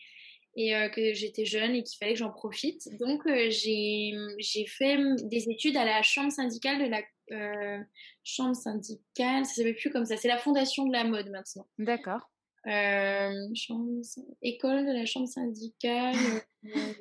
et 0.55 0.75
euh, 0.75 0.89
que 0.89 1.13
j'étais 1.13 1.45
jeune 1.45 1.75
et 1.75 1.83
qu'il 1.83 1.97
fallait 1.97 2.13
que 2.13 2.19
j'en 2.19 2.31
profite. 2.31 2.87
Donc, 2.97 3.25
euh, 3.27 3.49
j'ai 3.49 4.65
fait 4.67 4.97
des 5.23 5.49
études 5.49 5.75
à 5.75 5.85
la 5.85 6.01
chambre 6.01 6.31
syndicale 6.31 6.79
de 6.79 6.89
la 6.89 7.01
chambre 8.23 8.55
syndicale. 8.55 9.45
Ça 9.45 9.55
s'appelle 9.55 9.75
plus 9.75 9.91
comme 9.91 10.05
ça. 10.05 10.17
C'est 10.17 10.27
la 10.27 10.37
fondation 10.39 10.85
de 10.85 10.93
la 10.93 11.03
mode 11.03 11.29
maintenant. 11.29 11.67
D'accord. 11.77 12.31
école 14.41 14.85
de 14.85 14.93
la 14.93 15.05
chambre 15.05 15.27
syndicale. 15.27 16.15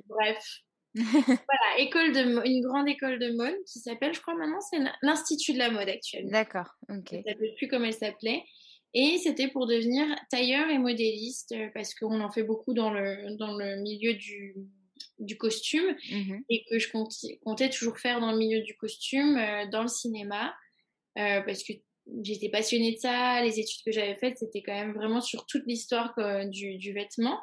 bref 0.07 0.63
voilà, 0.95 1.79
école 1.79 2.13
de, 2.13 2.47
une 2.47 2.63
grande 2.63 2.89
école 2.89 3.19
de 3.19 3.31
mode 3.37 3.57
qui 3.67 3.79
s'appelle, 3.79 4.15
je 4.15 4.21
crois 4.21 4.35
maintenant, 4.35 4.61
c'est 4.61 4.79
l'Institut 5.03 5.53
de 5.53 5.59
la 5.59 5.71
mode 5.71 5.89
actuellement. 5.89 6.31
D'accord, 6.31 6.75
ok. 6.89 7.11
Je 7.13 7.17
ne 7.17 7.57
plus 7.57 7.69
comment 7.69 7.85
elle 7.85 7.95
s'appelait. 7.95 8.43
Et 8.95 9.19
c'était 9.19 9.49
pour 9.49 9.67
devenir 9.67 10.07
tailleur 10.31 10.69
et 10.71 10.79
modéliste 10.79 11.53
euh, 11.53 11.69
parce 11.75 11.95
qu'on 11.95 12.21
en 12.21 12.31
fait 12.31 12.43
beaucoup 12.43 12.73
dans 12.73 12.91
le, 12.91 13.37
dans 13.37 13.55
le 13.55 13.77
milieu 13.83 14.15
du, 14.15 14.57
du 15.19 15.37
costume 15.37 15.95
mmh 16.11 16.39
et 16.49 16.65
que 16.71 16.79
je 16.79 16.91
comptais, 16.91 17.71
toujours 17.71 17.99
faire 17.99 18.21
dans 18.21 18.33
le 18.33 18.39
milieu 18.39 18.63
du 18.63 18.77
costume, 18.77 19.37
euh, 19.37 19.67
dans 19.71 19.83
le 19.83 19.89
cinéma, 19.89 20.55
euh, 21.19 21.43
parce 21.43 21.63
que 21.65 21.75
j'étais 22.23 22.49
passionnée 22.49 22.95
de 22.95 22.99
ça. 22.99 23.43
Les 23.43 23.61
études 23.61 23.85
que 23.85 23.93
j'avais 23.93 24.17
faites, 24.17 24.39
c'était 24.39 24.63
quand 24.63 24.75
même 24.75 24.95
vraiment 24.95 25.21
sur 25.21 25.45
toute 25.45 25.67
l'histoire 25.67 26.15
du, 26.47 26.79
du, 26.79 26.93
vêtement. 26.95 27.39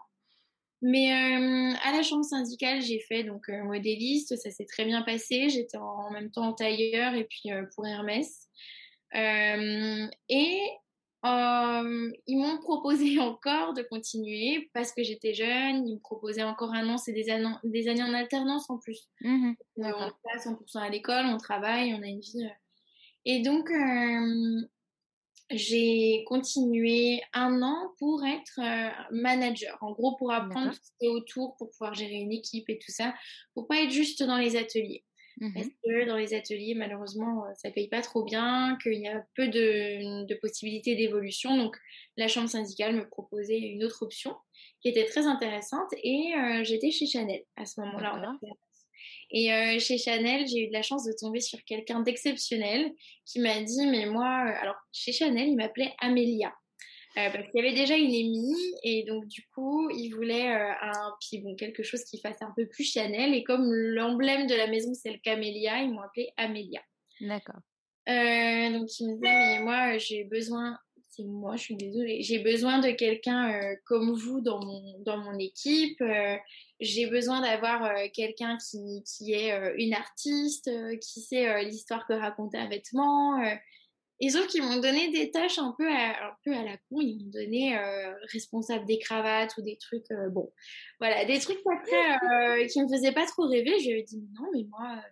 Mais 0.82 1.12
euh, 1.12 1.74
à 1.84 1.92
la 1.92 2.04
chambre 2.04 2.26
syndicale, 2.26 2.82
j'ai 2.82 3.00
fait 3.00 3.24
donc 3.24 3.50
euh, 3.50 3.64
modéliste, 3.64 4.36
ça 4.36 4.52
s'est 4.52 4.66
très 4.66 4.86
bien 4.86 5.02
passé. 5.02 5.50
J'étais 5.50 5.78
en, 5.78 6.12
même 6.12 6.32
temps 6.32 6.54
tailleur 6.54 7.14
et 7.14 7.24
puis 7.24 7.52
euh, 7.52 7.64
pour 7.74 7.88
Hermès. 7.88 8.50
et 9.14 10.60
ils 11.24 12.38
m'ont 12.38 12.60
proposé 12.60 13.20
encore 13.20 13.74
de 13.74 13.82
continuer 13.84 14.70
parce 14.74 14.92
que 14.92 15.04
j'étais 15.04 15.34
jeune. 15.34 15.88
Ils 15.88 15.96
me 15.96 16.00
proposaient 16.00 16.44
encore 16.44 16.74
un 16.74 16.88
an, 16.90 16.98
c'est 16.98 17.14
des, 17.14 17.30
années, 17.30 17.56
des 17.64 17.88
années 17.88 18.04
en 18.04 18.14
alternance 18.14 18.70
en 18.70 18.78
plus. 18.78 19.10
Mmh 19.22 19.54
on 19.78 20.12
passe 20.24 20.46
100% 20.46 20.80
à 20.80 20.90
l'école, 20.90 21.26
on 21.26 21.38
travaille, 21.38 21.94
on 21.94 22.02
a 22.02 22.08
une 22.08 22.20
vie. 22.20 22.48
Et 23.26 23.42
donc, 23.42 23.72
j'ai 25.52 26.24
continué 26.28 27.22
un 27.34 27.62
an 27.62 27.94
pour 28.00 28.26
être 28.26 28.60
euh, 28.60 28.90
manager. 29.12 29.78
En 29.82 29.92
gros, 29.92 30.16
pour 30.16 30.32
apprendre 30.32 30.74
ce 30.74 30.80
qui 30.80 31.06
est 31.06 31.10
autour, 31.10 31.56
pour 31.58 31.70
pouvoir 31.70 31.94
gérer 31.94 32.16
une 32.16 32.32
équipe 32.32 32.70
et 32.70 32.78
tout 32.78 32.92
ça, 32.92 33.14
pour 33.54 33.68
pas 33.68 33.82
être 33.82 33.92
juste 33.92 34.24
dans 34.24 34.38
les 34.38 34.56
ateliers. 34.56 35.04
Mmh 35.42 35.54
Parce 35.54 35.68
que 35.68 36.08
dans 36.08 36.16
les 36.16 36.34
ateliers, 36.34 36.76
malheureusement, 36.76 37.46
euh, 37.46 37.50
ça 37.56 37.70
paye 37.70 37.90
pas 37.90 38.02
trop 38.02 38.24
bien, 38.24 38.78
qu'il 38.82 39.02
y 39.02 39.08
a 39.08 39.24
peu 39.36 39.50
de, 39.50 40.26
de 40.26 40.36
possibilités 40.36 40.96
d'évolution. 40.96 41.58
Donc, 41.58 41.76
la 42.16 42.28
chambre 42.28 42.50
syndicale 42.50 42.96
me 42.96 43.08
proposait 43.08 43.60
une 43.60 43.84
autre 43.84 44.04
option 44.04 44.34
qui 44.82 44.90
était 44.90 45.06
très 45.06 45.26
intéressante 45.26 45.90
et 46.04 46.34
euh, 46.36 46.64
j'étais 46.64 46.92
chez 46.92 47.06
Chanel 47.06 47.44
à 47.58 47.66
ce 47.66 47.82
moment-là. 47.82 48.22
Et 49.32 49.52
euh, 49.52 49.80
chez 49.80 49.98
Chanel, 49.98 50.48
j'ai 50.48 50.66
eu 50.66 50.68
de 50.68 50.74
la 50.74 50.82
chance 50.82 51.04
de 51.04 51.14
tomber 51.20 51.42
sur 51.42 51.60
quelqu'un 51.66 52.02
d'exceptionnel 52.02 52.92
qui 53.26 53.40
m'a 53.40 53.62
dit, 53.62 53.88
mais 53.88 54.06
moi, 54.06 54.26
euh, 54.26 54.62
alors 54.62 54.76
chez 54.92 55.12
Chanel, 55.12 55.50
il 55.50 55.56
m'appelait 55.56 55.94
Amélia. 56.00 56.54
Euh, 57.18 57.30
parce 57.32 57.50
qu'il 57.50 57.64
y 57.64 57.66
avait 57.66 57.76
déjà 57.76 57.96
une 57.96 58.14
émie 58.14 58.58
et 58.84 59.06
donc 59.06 59.26
du 59.28 59.48
coup 59.56 59.90
il 59.90 60.10
voulait 60.10 60.50
un 60.50 61.14
puis 61.22 61.40
bon 61.40 61.56
quelque 61.56 61.82
chose 61.82 62.04
qui 62.04 62.20
fasse 62.20 62.42
un 62.42 62.52
peu 62.58 62.68
plus 62.68 62.84
Chanel. 62.84 63.34
Et 63.34 63.44
comme 63.46 63.74
l'emblème 63.74 64.48
de 64.48 64.54
la 64.54 64.68
maison 64.68 64.94
c'est 64.94 65.14
le 65.14 65.20
camélia 65.20 65.82
ils 65.82 65.92
m'ont 65.92 66.02
appelé 66.02 66.32
Amélia. 66.36 66.82
D'accord. 67.22 67.62
Donc 68.06 69.00
il 69.00 69.08
me 69.08 69.14
disait 69.16 69.22
mais 69.22 69.60
moi 69.62 69.98
j'ai 69.98 70.26
besoin 70.26 70.78
c'est 71.08 71.24
moi 71.24 71.56
je 71.56 71.62
suis 71.62 71.78
désolée 71.78 72.22
j'ai 72.22 72.40
besoin 72.40 72.80
de 72.80 72.92
quelqu'un 72.92 73.62
comme 73.86 74.14
vous 74.14 74.42
dans 74.42 74.60
mon 74.60 75.00
dans 75.06 75.18
mon 75.18 75.40
équipe 75.40 76.04
j'ai 76.80 77.08
besoin 77.08 77.42
d'avoir 77.42 77.86
euh, 77.86 78.08
quelqu'un 78.14 78.58
qui, 78.58 79.04
qui 79.04 79.34
est 79.34 79.54
euh, 79.54 79.74
une 79.78 79.94
artiste, 79.94 80.68
euh, 80.68 80.98
qui 80.98 81.22
sait 81.22 81.64
l'histoire 81.64 82.06
que 82.08 82.14
raconter 82.14 82.58
un 82.58 82.68
vêtement. 82.68 83.42
Et 84.22 84.30
sauf 84.30 84.48
qu'ils 84.48 84.64
m'ont 84.64 84.80
donné 84.80 85.12
des 85.12 85.30
tâches 85.30 85.60
un 85.60 85.76
peu 85.78 85.90
à, 85.90 86.28
un 86.28 86.36
peu 86.46 86.54
à 86.54 86.64
la 86.64 86.78
con. 86.78 87.02
Ils 87.02 87.18
m'ont 87.18 87.32
donné 87.32 87.78
responsable 88.32 88.86
des 88.86 88.98
cravates 88.98 89.58
ou 89.58 89.62
des 89.62 89.76
trucs, 89.76 90.08
bon, 90.32 90.54
voilà, 91.02 91.26
des 91.26 91.38
trucs 91.40 91.60
après 91.66 92.66
qui 92.68 92.82
me 92.82 92.88
faisaient 92.88 93.12
pas 93.12 93.26
trop 93.26 93.46
rêver. 93.46 93.78
Je 93.80 93.90
lui 93.90 94.00
ai 94.00 94.04
dit 94.04 94.24
non, 94.34 94.48
mais 94.54 94.64
moi, 94.70 95.04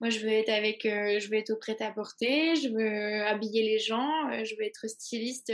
moi 0.00 0.10
je 0.10 0.20
veux 0.20 0.30
être 0.30 0.50
avec, 0.50 0.82
je 0.84 1.28
veux 1.28 1.38
être 1.38 1.50
au 1.50 1.56
prêt-à-porter, 1.56 2.54
je 2.54 2.68
veux 2.68 3.26
habiller 3.26 3.64
les 3.64 3.80
gens, 3.80 4.30
je 4.44 4.54
veux 4.54 4.64
être 4.64 4.88
styliste 4.88 5.52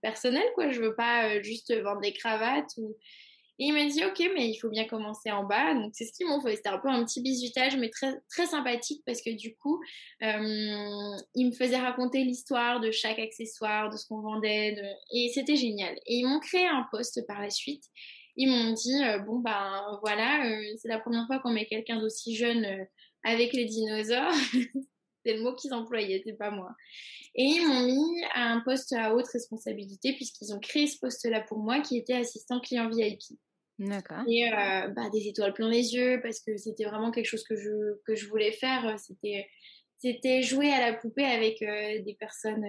personnel, 0.00 0.46
quoi. 0.54 0.70
Je 0.70 0.80
veux 0.80 0.94
pas 0.94 1.42
juste 1.42 1.74
vendre 1.82 2.00
des 2.00 2.14
cravates 2.14 2.72
ou 2.78 2.96
et 3.58 3.66
il 3.66 3.72
m'a 3.72 3.86
dit, 3.86 4.04
OK, 4.04 4.18
mais 4.34 4.50
il 4.50 4.56
faut 4.56 4.68
bien 4.68 4.84
commencer 4.84 5.30
en 5.30 5.44
bas. 5.44 5.72
Donc, 5.72 5.92
c'est 5.94 6.04
ce 6.04 6.12
qu'ils 6.12 6.26
m'ont 6.26 6.42
fait. 6.42 6.56
C'était 6.56 6.68
un 6.68 6.78
peu 6.78 6.88
un 6.88 7.02
petit 7.04 7.22
bisutage, 7.22 7.76
mais 7.78 7.88
très, 7.88 8.14
très 8.28 8.46
sympathique 8.46 9.02
parce 9.06 9.22
que 9.22 9.30
du 9.30 9.56
coup, 9.56 9.80
euh, 10.22 11.16
ils 11.34 11.46
me 11.46 11.52
faisaient 11.52 11.78
raconter 11.78 12.22
l'histoire 12.22 12.80
de 12.80 12.90
chaque 12.90 13.18
accessoire, 13.18 13.88
de 13.88 13.96
ce 13.96 14.06
qu'on 14.06 14.20
vendait. 14.20 14.76
Et 15.10 15.30
c'était 15.32 15.56
génial. 15.56 15.94
Et 16.06 16.16
ils 16.16 16.26
m'ont 16.26 16.40
créé 16.40 16.66
un 16.66 16.86
poste 16.90 17.26
par 17.26 17.40
la 17.40 17.48
suite. 17.48 17.84
Ils 18.36 18.50
m'ont 18.50 18.74
dit, 18.74 19.02
euh, 19.02 19.20
bon, 19.20 19.38
ben 19.38 19.98
voilà, 20.02 20.46
euh, 20.46 20.62
c'est 20.76 20.88
la 20.88 20.98
première 20.98 21.26
fois 21.26 21.38
qu'on 21.38 21.52
met 21.52 21.64
quelqu'un 21.64 21.98
d'aussi 21.98 22.36
jeune 22.36 22.86
avec 23.24 23.54
les 23.54 23.64
dinosaures. 23.64 24.34
c'est 25.24 25.32
le 25.32 25.42
mot 25.42 25.54
qu'ils 25.54 25.72
employaient, 25.72 26.22
c'est 26.26 26.36
pas 26.36 26.50
moi. 26.50 26.72
Et 27.34 27.44
ils 27.44 27.66
m'ont 27.66 27.86
mis 27.86 28.22
à 28.34 28.52
un 28.52 28.60
poste 28.60 28.92
à 28.92 29.14
haute 29.14 29.28
responsabilité 29.28 30.12
puisqu'ils 30.12 30.52
ont 30.52 30.60
créé 30.60 30.86
ce 30.86 30.98
poste-là 30.98 31.40
pour 31.40 31.58
moi 31.58 31.80
qui 31.80 31.96
était 31.96 32.14
assistant 32.14 32.60
client 32.60 32.90
VIP. 32.90 33.22
D'accord. 33.78 34.24
Et 34.28 34.48
bah, 34.50 35.10
des 35.12 35.28
étoiles 35.28 35.52
plein 35.52 35.68
les 35.68 35.94
yeux 35.94 36.20
parce 36.22 36.40
que 36.40 36.56
c'était 36.56 36.84
vraiment 36.84 37.10
quelque 37.10 37.26
chose 37.26 37.44
que 37.44 37.56
je, 37.56 38.00
que 38.06 38.14
je 38.14 38.28
voulais 38.28 38.52
faire. 38.52 38.98
C'était 38.98 39.46
c'était 39.98 40.42
jouer 40.42 40.70
à 40.70 40.90
la 40.90 40.96
poupée 40.96 41.24
avec 41.24 41.60
des 41.60 42.16
personnes, 42.20 42.64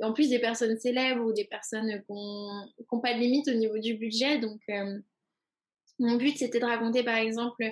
en 0.00 0.12
plus 0.12 0.30
des 0.30 0.40
personnes 0.40 0.78
célèbres 0.78 1.24
ou 1.24 1.32
des 1.32 1.44
personnes 1.44 2.02
qui 2.06 2.12
n'ont 2.12 3.00
pas 3.00 3.14
de 3.14 3.20
limite 3.20 3.48
au 3.48 3.54
niveau 3.54 3.78
du 3.78 3.94
budget. 3.94 4.38
Donc, 4.38 4.60
mon 6.02 6.16
but, 6.16 6.36
c'était 6.36 6.58
de 6.58 6.64
raconter, 6.64 7.02
par 7.02 7.16
exemple, 7.16 7.64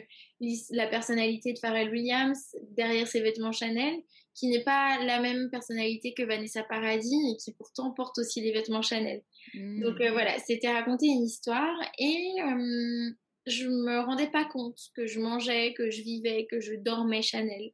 la 0.70 0.86
personnalité 0.86 1.52
de 1.52 1.58
Pharrell 1.58 1.90
Williams 1.90 2.56
derrière 2.70 3.06
ses 3.06 3.20
vêtements 3.20 3.52
Chanel, 3.52 3.94
qui 4.34 4.48
n'est 4.48 4.62
pas 4.62 5.02
la 5.04 5.20
même 5.20 5.50
personnalité 5.50 6.14
que 6.14 6.22
Vanessa 6.22 6.62
Paradis 6.62 7.32
et 7.32 7.36
qui 7.36 7.52
pourtant 7.52 7.90
porte 7.90 8.18
aussi 8.18 8.40
des 8.40 8.52
vêtements 8.52 8.82
Chanel. 8.82 9.22
Donc 9.54 10.00
euh, 10.00 10.12
voilà, 10.12 10.38
c'était 10.38 10.72
raconter 10.72 11.06
une 11.06 11.24
histoire 11.24 11.76
et 11.98 12.34
euh, 12.40 13.10
je 13.46 13.66
me 13.68 14.04
rendais 14.04 14.30
pas 14.30 14.44
compte 14.44 14.78
que 14.94 15.06
je 15.06 15.20
mangeais, 15.20 15.74
que 15.74 15.90
je 15.90 16.02
vivais, 16.02 16.46
que 16.50 16.60
je 16.60 16.74
dormais 16.74 17.22
Chanel. 17.22 17.72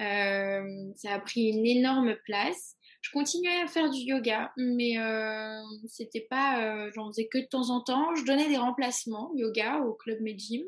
Euh, 0.00 0.92
ça 0.96 1.14
a 1.14 1.20
pris 1.20 1.48
une 1.48 1.66
énorme 1.66 2.14
place. 2.24 2.75
Je 3.06 3.12
continuais 3.12 3.62
à 3.62 3.68
faire 3.68 3.88
du 3.88 4.00
yoga, 4.00 4.52
mais 4.56 4.98
euh, 4.98 5.60
c'était 5.86 6.26
pas, 6.28 6.90
j'en 6.90 7.06
faisais 7.06 7.28
que 7.28 7.38
de 7.38 7.46
temps 7.46 7.70
en 7.70 7.80
temps. 7.80 8.16
Je 8.16 8.24
donnais 8.24 8.48
des 8.48 8.56
remplacements 8.56 9.30
yoga 9.36 9.78
au 9.78 9.94
club 9.94 10.20
Medjim, 10.20 10.64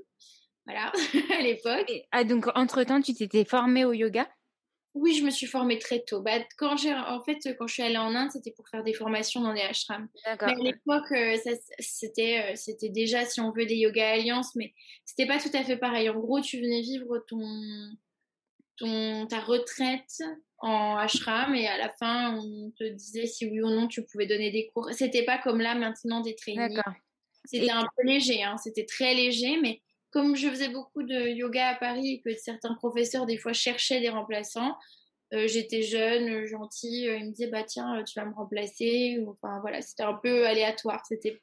voilà, 0.65 0.93
à 1.37 1.43
l'époque. 1.43 1.91
Ah 2.13 2.23
donc 2.23 2.47
entre 2.55 2.85
temps, 2.85 3.01
tu 3.01 3.13
t'étais 3.13 3.45
formée 3.45 3.85
au 3.85 3.93
yoga? 3.93 4.29
Oui, 4.95 5.15
je 5.15 5.25
me 5.25 5.31
suis 5.31 5.47
formée 5.47 5.79
très 5.79 6.01
tôt. 6.01 6.21
Bah, 6.21 6.39
quand 6.57 6.77
j'ai, 6.77 6.95
en 6.95 7.23
fait, 7.23 7.39
quand 7.59 7.67
je 7.67 7.75
suis 7.75 7.83
allée 7.83 7.99
en 7.99 8.15
Inde, 8.15 8.31
c'était 8.33 8.53
pour 8.53 8.69
faire 8.69 8.85
des 8.85 8.95
formations 8.95 9.41
dans 9.41 9.53
des 9.53 9.61
ashrams. 9.61 10.09
Mais 10.27 10.37
à 10.39 10.55
l'époque, 10.55 11.13
euh, 11.13 11.37
c'était, 11.79 12.53
euh, 12.53 12.57
c'était 12.57 12.89
déjà, 12.89 13.25
si 13.25 13.41
on 13.41 13.53
veut, 13.53 13.67
des 13.67 13.77
yoga 13.77 14.11
alliances, 14.13 14.55
mais 14.55 14.73
c'était 15.05 15.27
pas 15.27 15.39
tout 15.39 15.51
à 15.53 15.63
fait 15.65 15.77
pareil. 15.77 16.09
En 16.09 16.19
gros, 16.19 16.41
tu 16.41 16.61
venais 16.61 16.81
vivre 16.81 17.25
ton, 17.29 17.41
ton, 18.77 19.27
ta 19.27 19.41
retraite 19.41 20.23
en 20.61 20.97
ashram 20.97 21.55
et 21.55 21.69
à 21.69 21.79
la 21.79 21.89
fin, 21.89 22.37
on 22.37 22.71
te 22.73 22.85
disait 22.85 23.27
si 23.27 23.47
oui 23.47 23.63
ou 23.63 23.69
non 23.69 23.87
tu 23.87 24.05
pouvais 24.05 24.27
donner 24.27 24.51
des 24.51 24.69
cours. 24.69 24.89
C'était 24.93 25.25
pas 25.25 25.39
comme 25.39 25.61
là 25.61 25.75
maintenant 25.75 26.21
des 26.21 26.35
trainings. 26.35 26.81
C'était 27.45 27.71
un 27.71 27.87
peu 27.97 28.07
léger, 28.07 28.43
hein. 28.43 28.57
c'était 28.59 28.85
très 28.85 29.15
léger, 29.15 29.59
mais 29.63 29.81
comme 30.11 30.37
je 30.37 30.49
faisais 30.49 30.69
beaucoup 30.69 31.03
de 31.03 31.29
yoga 31.29 31.69
à 31.69 31.75
Paris 31.77 32.15
et 32.15 32.21
que 32.21 32.37
certains 32.37 32.75
professeurs 32.75 33.25
des 33.25 33.39
fois 33.39 33.53
cherchaient 33.53 34.01
des 34.01 34.11
remplaçants, 34.11 34.77
euh, 35.33 35.47
j'étais 35.47 35.83
jeune, 35.83 36.45
gentille, 36.47 37.09
euh, 37.09 37.17
ils 37.17 37.27
me 37.27 37.31
disaient 37.31 37.51
bah 37.51 37.63
tiens 37.63 38.03
tu 38.05 38.19
vas 38.19 38.27
me 38.27 38.35
remplacer, 38.35 39.19
enfin 39.27 39.61
voilà 39.61 39.81
c'était 39.81 40.03
un 40.03 40.15
peu 40.15 40.47
aléatoire, 40.47 41.03
c'était 41.07 41.41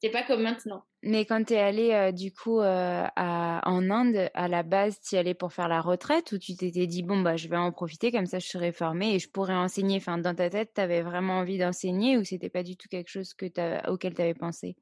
c'était 0.00 0.12
pas 0.12 0.22
comme 0.24 0.42
maintenant. 0.42 0.82
Mais 1.02 1.26
quand 1.26 1.44
tu 1.44 1.54
es 1.54 1.58
allée 1.58 1.92
euh, 1.92 2.10
du 2.12 2.32
coup 2.32 2.58
à, 2.60 3.60
en 3.64 3.90
Inde, 3.90 4.30
à 4.34 4.48
la 4.48 4.62
base, 4.64 5.00
tu 5.00 5.14
y 5.14 5.18
allais 5.18 5.34
pour 5.34 5.52
faire 5.52 5.68
la 5.68 5.80
retraite 5.80 6.32
ou 6.32 6.38
tu 6.38 6.56
t'étais 6.56 6.86
dit 6.88 7.02
bon 7.04 7.20
bah 7.20 7.36
je 7.36 7.48
vais 7.48 7.56
en 7.56 7.70
profiter 7.70 8.10
comme 8.10 8.26
ça 8.26 8.40
je 8.40 8.48
serai 8.48 8.72
formée 8.72 9.14
et 9.14 9.18
je 9.20 9.30
pourrais 9.30 9.54
enseigner? 9.54 9.96
Enfin 9.98 10.18
dans 10.18 10.34
ta 10.34 10.50
tête, 10.50 10.72
tu 10.74 10.80
avais 10.80 11.02
vraiment 11.02 11.34
envie 11.34 11.58
d'enseigner 11.58 12.18
ou 12.18 12.24
c'était 12.24 12.50
pas 12.50 12.64
du 12.64 12.76
tout 12.76 12.88
quelque 12.88 13.10
chose 13.10 13.32
que 13.34 13.46
auquel 13.90 14.14
tu 14.14 14.22
avais 14.22 14.34
pensé? 14.34 14.76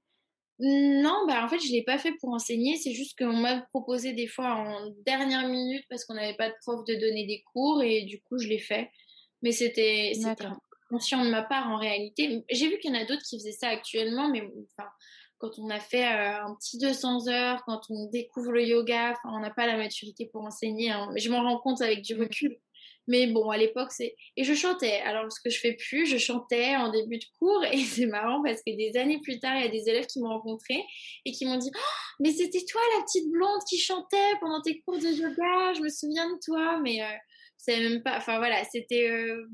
Non, 0.58 1.26
bah 1.28 1.44
en 1.44 1.48
fait, 1.48 1.58
je 1.58 1.70
l'ai 1.70 1.84
pas 1.84 1.98
fait 1.98 2.12
pour 2.18 2.30
enseigner. 2.30 2.76
C'est 2.76 2.94
juste 2.94 3.18
qu'on 3.18 3.34
m'a 3.34 3.60
proposé 3.72 4.14
des 4.14 4.26
fois 4.26 4.54
en 4.54 4.90
dernière 5.04 5.48
minute 5.48 5.84
parce 5.90 6.04
qu'on 6.06 6.14
n'avait 6.14 6.36
pas 6.36 6.48
de 6.48 6.54
prof 6.62 6.82
de 6.86 6.94
donner 6.94 7.26
des 7.26 7.42
cours 7.52 7.82
et 7.82 8.04
du 8.04 8.22
coup, 8.22 8.38
je 8.38 8.48
l'ai 8.48 8.58
fait. 8.58 8.90
Mais 9.42 9.52
c'était 9.52 10.12
conscient 10.88 11.24
de 11.24 11.30
ma 11.30 11.42
part 11.42 11.68
en 11.68 11.76
réalité. 11.76 12.44
J'ai 12.50 12.68
vu 12.68 12.78
qu'il 12.78 12.94
y 12.94 12.96
en 12.96 13.00
a 13.00 13.04
d'autres 13.04 13.22
qui 13.22 13.38
faisaient 13.38 13.52
ça 13.52 13.68
actuellement, 13.68 14.28
mais 14.28 14.42
enfin, 14.42 14.88
quand 15.38 15.58
on 15.58 15.68
a 15.70 15.80
fait 15.80 16.04
euh, 16.04 16.44
un 16.44 16.54
petit 16.54 16.78
200 16.78 17.28
heures, 17.28 17.62
quand 17.66 17.82
on 17.90 18.06
découvre 18.06 18.52
le 18.52 18.64
yoga, 18.64 19.14
on 19.24 19.40
n'a 19.40 19.50
pas 19.50 19.66
la 19.66 19.76
maturité 19.76 20.26
pour 20.32 20.44
enseigner. 20.44 20.90
Hein. 20.90 21.10
Je 21.16 21.28
m'en 21.30 21.42
rends 21.42 21.58
compte 21.58 21.82
avec 21.82 22.02
du 22.02 22.14
mmh. 22.14 22.20
recul. 22.20 22.58
Mais 23.08 23.28
bon, 23.28 23.50
à 23.50 23.56
l'époque, 23.56 23.92
c'est. 23.92 24.16
Et 24.36 24.42
je 24.42 24.54
chantais. 24.54 25.00
Alors, 25.02 25.30
ce 25.30 25.40
que 25.40 25.50
je 25.50 25.60
fais 25.60 25.74
plus, 25.74 26.06
je 26.06 26.18
chantais 26.18 26.74
en 26.76 26.90
début 26.90 27.18
de 27.18 27.24
cours. 27.38 27.64
Et 27.70 27.78
c'est 27.84 28.06
marrant 28.06 28.42
parce 28.42 28.62
que 28.66 28.76
des 28.76 28.98
années 28.98 29.20
plus 29.20 29.38
tard, 29.38 29.56
il 29.56 29.64
y 29.64 29.68
a 29.68 29.70
des 29.70 29.88
élèves 29.88 30.06
qui 30.06 30.20
m'ont 30.20 30.30
rencontré 30.30 30.82
et 31.24 31.32
qui 31.32 31.46
m'ont 31.46 31.56
dit 31.56 31.70
oh, 31.74 31.80
Mais 32.20 32.32
c'était 32.32 32.64
toi 32.64 32.80
la 32.96 33.04
petite 33.04 33.30
blonde 33.30 33.60
qui 33.68 33.78
chantait 33.78 34.34
pendant 34.40 34.60
tes 34.60 34.80
cours 34.80 34.98
de 34.98 35.08
yoga. 35.08 35.74
Je 35.74 35.82
me 35.82 35.88
souviens 35.88 36.28
de 36.28 36.38
toi. 36.44 36.80
Mais 36.82 37.02
euh, 37.02 37.16
c'est 37.56 37.78
même 37.78 38.02
pas. 38.02 38.16
Enfin, 38.16 38.38
voilà, 38.38 38.62
c'était. 38.64 39.08
Euh, 39.08 39.48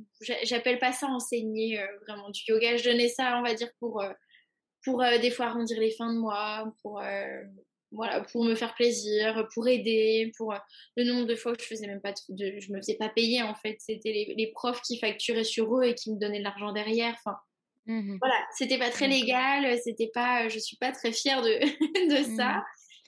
j'appelle 0.44 0.78
pas 0.78 0.92
ça 0.92 1.06
enseigner 1.06 1.80
euh, 1.80 1.86
vraiment 2.06 2.30
du 2.30 2.42
yoga. 2.48 2.76
Je 2.76 2.84
donnais 2.84 3.08
ça, 3.08 3.38
on 3.38 3.42
va 3.42 3.54
dire, 3.54 3.70
pour. 3.78 4.02
pour 4.84 5.02
des 5.20 5.30
fois 5.30 5.46
arrondir 5.46 5.78
les 5.80 5.90
fins 5.90 6.12
de 6.12 6.18
mois, 6.18 6.72
pour 6.82 7.00
voilà, 7.92 8.22
pour 8.22 8.44
me 8.44 8.54
faire 8.54 8.74
plaisir, 8.74 9.46
pour 9.54 9.68
aider, 9.68 10.32
pour 10.36 10.52
euh, 10.52 10.58
le 10.96 11.04
nombre 11.04 11.26
de 11.26 11.34
fois 11.34 11.54
que 11.54 11.62
je 11.62 11.68
faisais 11.68 11.86
même 11.86 12.00
pas 12.00 12.12
de, 12.28 12.58
je 12.58 12.72
me 12.72 12.78
faisais 12.78 12.96
pas 12.96 13.10
payer 13.10 13.42
en 13.42 13.54
fait, 13.54 13.76
c'était 13.78 14.34
les, 14.36 14.50
profs 14.52 14.80
qui 14.82 14.98
facturaient 14.98 15.44
sur 15.44 15.78
eux 15.78 15.84
et 15.84 15.94
qui 15.94 16.10
me 16.10 16.18
donnaient 16.18 16.38
de 16.38 16.44
l'argent 16.44 16.72
derrière. 16.72 17.14
Enfin, 17.18 17.36
mmh 17.86 18.16
voilà, 18.18 18.34
c'était 18.56 18.78
pas 18.78 18.90
très 18.90 19.08
légal, 19.08 19.78
c'était 19.82 20.10
pas, 20.12 20.48
je 20.48 20.58
suis 20.58 20.76
pas 20.76 20.92
très 20.92 21.12
fière 21.12 21.42
de, 21.42 21.48
de 22.08 22.36
ça, 22.36 22.56
mmh 22.56 22.64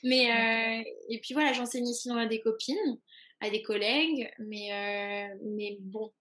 mais 0.07 0.31
euh, 0.31 0.91
et 1.09 1.19
puis 1.21 1.33
voilà, 1.33 1.55
j'enseignais 1.55 1.95
sinon 1.95 2.17
à 2.17 2.27
des 2.27 2.41
copines, 2.41 2.99
à 3.45 3.51
des 3.51 3.63
collègues, 3.63 4.31
mais 4.39 4.73
euh, 4.73 5.35
mais 5.45 5.77
bon, 5.81 6.13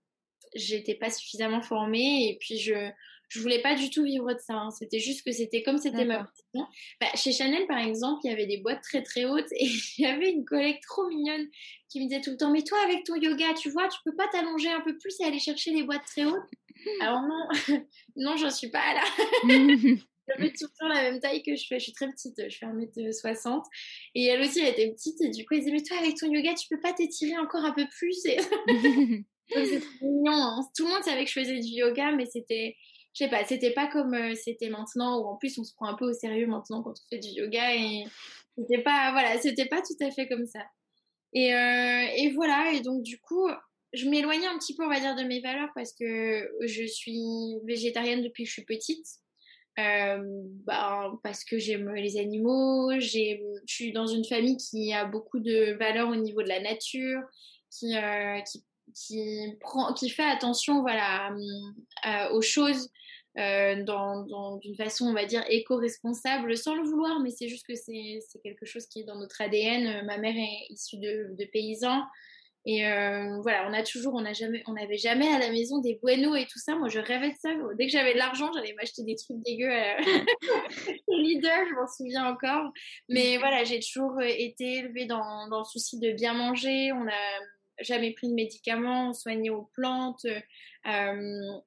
j'étais 0.56 0.96
pas 0.96 1.10
suffisamment 1.10 1.62
formée 1.62 2.30
et 2.30 2.38
puis 2.40 2.58
je 2.58 2.92
je 3.30 3.40
voulais 3.40 3.62
pas 3.64 3.74
du 3.74 3.90
tout 3.90 4.04
vivre 4.04 4.32
de 4.32 4.40
ça. 4.40 4.54
Hein. 4.54 4.70
C'était 4.70 5.00
juste 5.00 5.26
que 5.26 5.32
c'était 5.32 5.64
comme 5.64 5.78
c'était 5.78 6.06
ma 6.06 6.20
passion. 6.20 6.68
Bah, 7.02 7.08
chez 7.16 7.32
Chanel, 7.32 7.66
par 7.66 7.80
exemple, 7.80 8.22
il 8.24 8.30
y 8.30 8.34
avait 8.34 8.46
des 8.46 8.60
boîtes 8.60 8.84
très 8.84 9.02
très 9.02 9.26
hautes 9.26 9.52
et 9.58 9.66
il 9.66 10.04
y 10.04 10.06
avait 10.06 10.30
une 10.30 10.46
collègue 10.46 10.80
trop 10.88 11.08
mignonne 11.08 11.48
qui 11.90 12.00
me 12.00 12.08
disait 12.08 12.22
tout 12.22 12.32
le 12.32 12.38
temps 12.38 12.52
Mais 12.52 12.64
toi, 12.64 12.78
avec 12.84 13.04
ton 13.06 13.16
yoga, 13.16 13.54
tu 13.56 13.72
vois, 13.72 13.88
tu 13.88 13.98
peux 14.06 14.16
pas 14.16 14.28
t'allonger 14.28 14.70
un 14.70 14.82
peu 14.82 14.96
plus 14.98 15.20
et 15.20 15.26
aller 15.26 15.40
chercher 15.40 15.72
les 15.72 15.84
boîtes 15.84 16.06
très 16.06 16.26
hautes? 16.26 16.44
Alors 17.02 17.22
non, 17.22 17.48
non, 18.18 18.38
j'en 18.38 18.52
suis 18.52 18.70
pas 18.70 18.94
là. 18.94 19.04
Je 20.28 20.42
fais 20.42 20.52
temps 20.52 20.88
la 20.88 21.02
même 21.04 21.20
taille 21.20 21.44
que 21.44 21.56
je 21.56 21.66
fais. 21.68 21.80
Je 21.80 21.84
suis 21.84 21.94
très 21.94 22.10
petite, 22.10 22.50
je 22.50 22.58
fais 22.58 22.66
1m60. 22.66 23.64
Et 24.16 24.26
elle 24.26 24.42
aussi, 24.42 24.62
elle 24.62 24.70
était 24.70 24.92
petite. 24.92 25.22
Et 25.22 25.30
du 25.30 25.46
coup, 25.46 25.54
elle 25.54 25.62
disait, 25.62 25.72
mais 25.72 25.84
toi, 25.84 25.98
avec 25.98 26.16
ton 26.16 26.32
yoga, 26.32 26.54
tu 26.54 26.68
peux 26.70 26.80
pas 26.80 26.94
t'étirer 26.94 27.38
encore 27.38 27.66
un 27.66 27.74
peu 27.74 27.86
plus. 27.98 28.26
Et... 28.26 28.38
mignon. 30.02 30.34
Hein. 30.34 30.62
Tout 30.76 30.86
le 30.86 30.94
monde 30.94 31.04
savait 31.04 31.26
que 31.26 31.30
je 31.30 31.40
faisais 31.40 31.60
du 31.60 31.70
yoga, 31.70 32.12
mais 32.12 32.26
c'était, 32.26 32.76
je 33.14 33.26
sais 33.26 33.30
pas, 33.30 33.44
c'était 33.46 33.74
pas 33.74 33.88
comme 33.88 34.14
euh, 34.14 34.36
c'était 34.36 34.70
maintenant 34.70 35.20
où 35.20 35.26
en 35.26 35.38
plus 35.38 35.58
on 35.58 35.64
se 35.64 35.74
prend 35.76 35.88
un 35.88 35.96
peu 35.96 36.10
au 36.10 36.14
sérieux 36.14 36.48
maintenant 36.48 36.82
quand 36.82 36.92
on 36.92 37.10
fait 37.10 37.20
du 37.20 37.30
yoga 37.30 37.76
et 37.76 38.06
c'était 38.58 38.82
pas, 38.82 39.12
voilà, 39.12 39.40
c'était 39.40 39.68
pas 39.68 39.82
tout 39.82 40.06
à 40.06 40.12
fait 40.12 40.28
comme 40.28 40.46
ça. 40.46 40.62
Et, 41.34 41.54
euh, 41.54 42.06
et 42.16 42.32
voilà, 42.32 42.72
et 42.74 42.82
donc 42.82 43.02
du 43.04 43.20
coup, 43.20 43.50
je 43.94 44.08
m'éloignais 44.08 44.48
un 44.48 44.58
petit 44.58 44.76
peu, 44.76 44.84
on 44.84 44.90
va 44.90 45.00
dire, 45.00 45.16
de 45.16 45.24
mes 45.24 45.42
valeurs 45.42 45.70
parce 45.76 45.94
que 45.94 46.50
je 46.62 46.86
suis 46.86 47.60
végétarienne 47.66 48.24
depuis 48.24 48.44
que 48.44 48.50
je 48.50 48.54
suis 48.54 48.66
petite. 48.66 49.06
Euh, 49.80 50.20
bah, 50.66 51.12
parce 51.24 51.44
que 51.44 51.58
j'aime 51.58 51.92
les 51.94 52.18
animaux, 52.18 52.92
je 53.00 53.38
suis 53.66 53.92
dans 53.92 54.06
une 54.06 54.24
famille 54.24 54.58
qui 54.58 54.94
a 54.94 55.06
beaucoup 55.06 55.40
de 55.40 55.76
valeurs 55.80 56.10
au 56.10 56.16
niveau 56.16 56.44
de 56.44 56.50
la 56.50 56.60
nature, 56.60 57.20
qui, 57.72 57.96
qui, 58.46 58.64
qui, 58.94 59.56
prend, 59.60 59.94
qui 59.94 60.10
fait 60.10 60.24
attention 60.24 60.82
voilà, 60.82 61.36
aux 62.32 62.42
choses 62.42 62.90
euh, 63.40 63.84
dans, 63.84 64.58
d'une 64.58 64.76
façon, 64.76 65.06
on 65.08 65.14
va 65.14 65.26
dire, 65.26 65.44
éco-responsable, 65.50 66.56
sans 66.56 66.76
le 66.76 66.84
vouloir, 66.84 67.20
mais 67.20 67.32
c'est 67.32 67.48
juste 67.48 67.66
que 67.66 67.74
c'est, 67.74 68.20
quelque 68.44 68.66
chose 68.66 68.86
qui 68.86 69.00
est 69.00 69.06
dans 69.06 69.18
notre 69.18 69.42
ADN. 69.42 69.88
Euh, 69.88 70.04
ma 70.04 70.18
mère 70.20 70.36
est 70.36 70.72
issue 70.72 70.98
de, 70.98 71.46
paysans. 71.52 72.04
Et 72.66 72.88
euh, 72.88 73.40
voilà, 73.42 73.68
on 73.70 73.74
a 73.74 73.84
toujours, 73.84 74.14
on 74.14 74.22
n'a 74.22 74.34
jamais, 74.34 74.64
on 74.68 74.74
n'avait 74.74 74.98
jamais 74.98 75.28
à 75.28 75.38
la 75.38 75.50
maison 75.50 75.80
des 75.80 76.00
buenos 76.02 76.38
et 76.38 76.46
tout 76.46 76.60
ça. 76.60 76.76
Moi, 76.76 76.88
je 76.88 77.00
rêvais 77.00 77.32
de 77.32 77.36
ça. 77.42 77.50
Dès 77.78 77.88
que 77.88 77.92
j'avais 77.92 78.14
de 78.14 78.18
l'argent, 78.18 78.52
j'allais 78.54 78.74
m'acheter 78.74 79.04
des 79.04 79.16
trucs 79.16 79.42
dégueux 79.44 79.72
à 79.72 79.98
Lidl, 81.10 81.68
je 81.70 81.76
m'en 81.76 81.88
souviens 81.88 82.26
encore. 82.26 82.72
Mais 83.10 83.38
voilà, 83.38 83.64
j'ai 83.64 83.80
toujours 83.80 84.22
été 84.22 84.76
élevée 84.76 85.06
dans, 85.06 85.48
dans, 85.50 85.60
le 85.60 85.66
souci 85.66 86.00
de 86.00 86.12
bien 86.12 86.34
manger. 86.34 86.92
On 86.94 87.04
n'a 87.04 87.40
jamais 87.82 88.12
pris 88.12 88.30
de 88.30 88.34
médicaments, 88.34 89.10
on 89.10 89.14
soignait 89.14 89.50
aux 89.50 89.70
plantes. 89.74 90.26
Euh, 90.88 91.60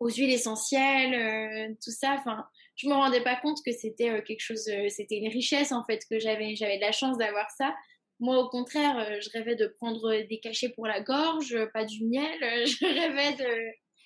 aux 0.00 0.08
huiles 0.08 0.32
essentielles, 0.32 1.14
euh, 1.14 1.74
tout 1.84 1.90
ça. 1.90 2.16
Enfin, 2.18 2.46
je 2.74 2.88
me 2.88 2.94
rendais 2.94 3.22
pas 3.22 3.36
compte 3.36 3.58
que 3.64 3.70
c'était 3.70 4.10
euh, 4.10 4.22
quelque 4.22 4.40
chose, 4.40 4.66
euh, 4.68 4.88
c'était 4.88 5.18
une 5.18 5.28
richesse 5.28 5.72
en 5.72 5.84
fait 5.84 6.00
que 6.10 6.18
j'avais. 6.18 6.56
J'avais 6.56 6.76
de 6.76 6.82
la 6.82 6.92
chance 6.92 7.18
d'avoir 7.18 7.50
ça. 7.50 7.74
Moi, 8.20 8.38
au 8.38 8.48
contraire, 8.48 9.20
je 9.20 9.30
rêvais 9.30 9.56
de 9.56 9.66
prendre 9.66 10.14
des 10.28 10.40
cachets 10.40 10.68
pour 10.68 10.86
la 10.86 11.00
gorge, 11.00 11.56
pas 11.72 11.84
du 11.84 12.04
miel. 12.04 12.38
Je 12.66 12.84
rêvais 12.84 13.32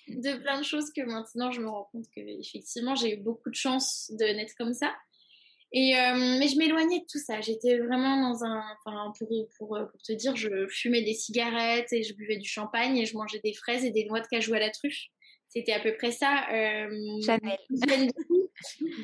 de, 0.07 0.21
de 0.21 0.37
plein 0.41 0.59
de 0.59 0.65
choses 0.65 0.91
que 0.95 1.01
maintenant 1.01 1.51
je 1.51 1.61
me 1.61 1.67
rends 1.67 1.89
compte 1.91 2.05
que 2.15 2.21
effectivement 2.39 2.95
j'ai 2.95 3.15
eu 3.15 3.17
beaucoup 3.17 3.49
de 3.49 3.55
chance 3.55 4.11
de 4.17 4.25
naître 4.25 4.53
comme 4.57 4.73
ça. 4.73 4.95
Et 5.73 5.93
mais 6.15 6.47
je 6.47 6.57
m'éloignais 6.57 6.99
de 6.99 7.05
tout 7.11 7.19
ça. 7.19 7.41
J'étais 7.41 7.77
vraiment 7.79 8.29
dans 8.29 8.45
un, 8.45 8.63
enfin 8.85 9.11
pour, 9.17 9.27
pour, 9.57 9.67
pour 9.67 10.01
te 10.01 10.13
dire, 10.13 10.35
je 10.35 10.67
fumais 10.69 11.01
des 11.01 11.13
cigarettes 11.13 11.91
et 11.91 12.03
je 12.03 12.13
buvais 12.13 12.37
du 12.37 12.47
champagne 12.47 12.97
et 12.97 13.05
je 13.05 13.17
mangeais 13.17 13.41
des 13.43 13.53
fraises 13.53 13.83
et 13.83 13.91
des 13.91 14.05
noix 14.05 14.21
de 14.21 14.27
cajou 14.27 14.53
à 14.53 14.59
la 14.59 14.69
truffe. 14.69 15.07
C'était 15.49 15.73
à 15.73 15.79
peu 15.79 15.95
près 15.95 16.11
ça. 16.11 16.45
Euh, 16.51 17.21
Chanel. 17.25 17.57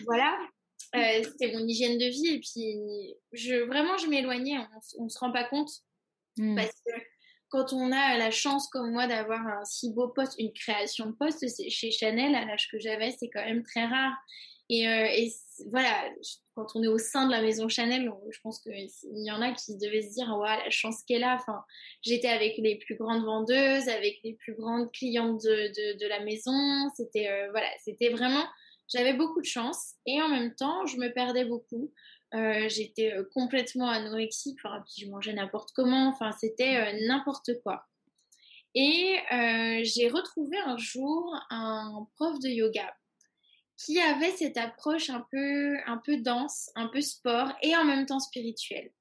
voilà. 0.06 0.38
C'était 0.94 1.54
mon 1.54 1.68
hygiène 1.68 1.98
de 1.98 2.06
vie. 2.06 2.28
Et 2.28 2.40
puis, 2.40 3.16
je, 3.32 3.66
vraiment, 3.66 3.98
je 3.98 4.08
m'éloignais. 4.08 4.58
On 4.98 5.06
ne 5.06 5.10
se 5.10 5.20
rend 5.20 5.32
pas 5.32 5.46
compte. 5.46 5.70
Mmh. 6.38 6.56
Parce 6.56 6.72
que 6.86 6.92
quand 7.50 7.74
on 7.74 7.92
a 7.92 8.18
la 8.18 8.32
chance, 8.32 8.68
comme 8.70 8.92
moi, 8.92 9.08
d'avoir 9.08 9.46
un 9.46 9.66
si 9.66 9.92
beau 9.92 10.08
poste, 10.08 10.36
une 10.40 10.54
création 10.54 11.08
de 11.08 11.12
poste 11.12 11.46
chez 11.70 11.92
Chanel, 11.92 12.36
à 12.36 12.46
l'âge 12.46 12.70
que 12.72 12.80
j'avais, 12.80 13.12
c'est 13.12 13.30
quand 13.30 13.44
même 13.44 13.64
très 13.64 13.86
rare. 13.86 14.14
Et, 14.70 14.84
et 14.84 15.34
voilà, 15.70 16.10
quand 16.56 16.68
on 16.76 16.84
est 16.84 16.88
au 16.88 16.98
sein 16.98 17.26
de 17.26 17.32
la 17.32 17.42
maison 17.42 17.68
Chanel, 17.68 18.12
je 18.30 18.40
pense 18.42 18.60
qu'il 18.60 18.90
y 19.16 19.32
en 19.32 19.42
a 19.42 19.52
qui 19.52 19.78
devaient 19.78 20.02
se 20.02 20.14
dire 20.14 20.34
ouais, 20.38 20.64
la 20.64 20.70
chance 20.70 21.04
qu'elle 21.08 21.24
a. 21.24 21.36
Enfin, 21.36 21.64
j'étais 22.02 22.28
avec 22.28 22.58
les 22.58 22.78
plus 22.78 22.96
grandes 22.96 23.24
vendeuses, 23.24 23.88
avec 23.88 24.20
les 24.24 24.34
plus 24.34 24.54
grandes 24.54 24.92
clientes 24.92 25.42
de, 25.44 25.98
de, 25.98 26.08
la 26.08 26.22
maison. 26.22 26.90
C'était 26.96 27.30
euh, 27.30 27.50
voilà, 27.52 27.68
c'était 27.84 28.10
vraiment, 28.10 28.46
j'avais 28.94 29.14
beaucoup 29.14 29.42
de 29.42 29.46
chance 29.46 29.94
et 30.06 30.22
en 30.22 30.30
même 30.30 30.54
temps, 30.56 30.86
je 30.86 30.98
me 30.98 31.14
perdais 31.14 31.46
beaucoup. 31.46 31.94
Euh, 32.34 32.70
j'étais 32.70 33.14
euh, 33.14 33.24
complètement 33.34 33.90
anorexique, 33.90 34.58
enfin, 34.64 34.84
puis 34.86 35.06
je 35.06 35.10
mangeais 35.10 35.34
n'importe 35.34 35.72
comment, 35.74 36.08
enfin, 36.08 36.32
c'était 36.32 36.94
n'importe 37.08 37.52
quoi. 37.64 37.86
Et 38.74 39.18
j'ai 39.84 40.08
retrouvé 40.08 40.58
un 40.66 40.78
jour 40.78 41.36
un 41.50 42.08
prof 42.16 42.40
de 42.40 42.48
yoga 42.48 42.94
qui 43.86 44.00
avait 44.00 44.32
cette 44.32 44.58
approche 44.58 45.10
un 45.10 45.26
peu, 45.32 45.78
un 45.88 45.98
peu 45.98 46.18
dense, 46.18 46.70
un 46.76 46.88
peu 46.88 47.02
sport 47.02 47.52
et 47.62 47.76
en 47.76 47.84
même 47.84 48.06
temps 48.06 48.20
spirituelle. 48.20 48.92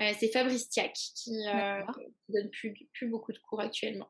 Euh, 0.00 0.12
c'est 0.18 0.32
Fabrice 0.32 0.68
Tiac 0.68 0.92
qui 0.92 1.30
euh, 1.46 1.82
donne 2.28 2.50
plus, 2.50 2.74
plus 2.92 3.08
beaucoup 3.08 3.32
de 3.32 3.38
cours 3.38 3.60
actuellement. 3.60 4.08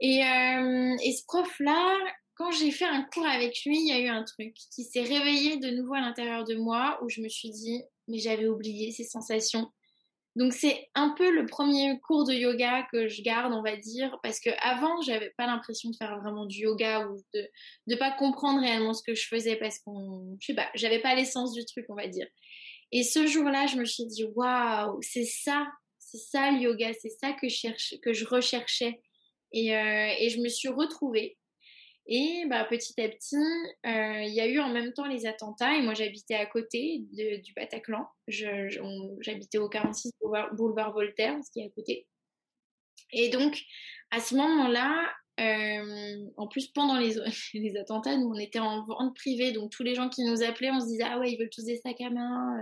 Et, 0.00 0.24
euh, 0.24 0.96
et 1.02 1.12
ce 1.12 1.24
prof-là, 1.26 1.96
quand 2.36 2.50
j'ai 2.52 2.70
fait 2.70 2.84
un 2.84 3.02
cours 3.02 3.26
avec 3.26 3.64
lui, 3.64 3.78
il 3.78 3.88
y 3.88 3.92
a 3.92 3.98
eu 3.98 4.08
un 4.08 4.24
truc 4.24 4.54
qui 4.74 4.84
s'est 4.84 5.02
réveillé 5.02 5.56
de 5.56 5.70
nouveau 5.70 5.94
à 5.94 6.00
l'intérieur 6.00 6.44
de 6.44 6.54
moi 6.54 6.98
où 7.02 7.08
je 7.08 7.20
me 7.20 7.28
suis 7.28 7.50
dit, 7.50 7.82
mais 8.08 8.18
j'avais 8.18 8.46
oublié 8.46 8.92
ces 8.92 9.04
sensations 9.04 9.70
donc 10.36 10.52
c'est 10.52 10.90
un 10.94 11.14
peu 11.16 11.30
le 11.30 11.46
premier 11.46 11.98
cours 12.00 12.26
de 12.26 12.34
yoga 12.34 12.86
que 12.92 13.08
je 13.08 13.22
garde, 13.22 13.54
on 13.54 13.62
va 13.62 13.74
dire, 13.74 14.18
parce 14.22 14.38
que 14.38 14.50
avant 14.60 15.00
j'avais 15.00 15.30
pas 15.38 15.46
l'impression 15.46 15.88
de 15.88 15.96
faire 15.96 16.20
vraiment 16.20 16.44
du 16.44 16.60
yoga 16.60 17.08
ou 17.08 17.16
de 17.32 17.48
ne 17.86 17.96
pas 17.96 18.12
comprendre 18.12 18.60
réellement 18.60 18.92
ce 18.92 19.02
que 19.02 19.14
je 19.14 19.26
faisais 19.26 19.56
parce 19.56 19.78
qu'on, 19.78 20.36
je 20.38 20.46
sais 20.48 20.54
pas, 20.54 20.68
j'avais 20.74 21.00
pas 21.00 21.14
l'essence 21.14 21.54
du 21.54 21.64
truc, 21.64 21.86
on 21.88 21.94
va 21.94 22.06
dire. 22.06 22.26
Et 22.92 23.02
ce 23.02 23.26
jour-là, 23.26 23.66
je 23.66 23.76
me 23.76 23.86
suis 23.86 24.04
dit 24.04 24.24
waouh, 24.24 25.00
c'est 25.00 25.24
ça, 25.24 25.66
c'est 25.98 26.18
ça 26.18 26.50
le 26.50 26.60
yoga, 26.60 26.92
c'est 27.00 27.08
ça 27.18 27.32
que 27.32 27.48
je 27.48 27.56
cherche, 27.56 27.94
recherchais. 28.30 29.00
Et, 29.52 29.74
euh, 29.74 30.14
et 30.18 30.28
je 30.28 30.40
me 30.40 30.48
suis 30.48 30.68
retrouvée. 30.68 31.38
Et 32.08 32.44
bah, 32.48 32.64
petit 32.64 33.00
à 33.00 33.08
petit, 33.08 33.36
euh, 33.36 34.22
il 34.22 34.32
y 34.32 34.40
a 34.40 34.46
eu 34.46 34.60
en 34.60 34.68
même 34.68 34.92
temps 34.92 35.06
les 35.06 35.26
attentats 35.26 35.76
et 35.76 35.82
moi 35.82 35.94
j'habitais 35.94 36.36
à 36.36 36.46
côté 36.46 37.02
du 37.12 37.52
Bataclan. 37.54 38.06
J'habitais 38.28 39.58
au 39.58 39.68
46 39.68 40.12
boulevard 40.52 40.92
Voltaire, 40.92 41.36
ce 41.44 41.50
qui 41.50 41.60
est 41.60 41.66
à 41.66 41.70
côté. 41.70 42.06
Et 43.12 43.28
donc 43.28 43.60
à 44.12 44.20
ce 44.20 44.36
moment-là, 44.36 45.12
euh, 45.40 46.26
en 46.36 46.46
plus 46.46 46.68
pendant 46.68 46.96
les, 46.96 47.16
les, 47.54 47.76
attentats, 47.76 48.16
nous 48.16 48.28
on 48.28 48.38
était 48.38 48.60
en 48.60 48.84
vente 48.84 49.16
privée, 49.16 49.50
donc 49.50 49.72
tous 49.72 49.82
les 49.82 49.96
gens 49.96 50.08
qui 50.08 50.24
nous 50.24 50.44
appelaient, 50.44 50.70
on 50.70 50.80
se 50.80 50.86
disait 50.86 51.04
ah 51.04 51.18
ouais 51.18 51.32
ils 51.32 51.38
veulent 51.38 51.50
tous 51.50 51.64
des 51.64 51.76
sacs 51.76 52.00
à 52.00 52.10
main. 52.10 52.56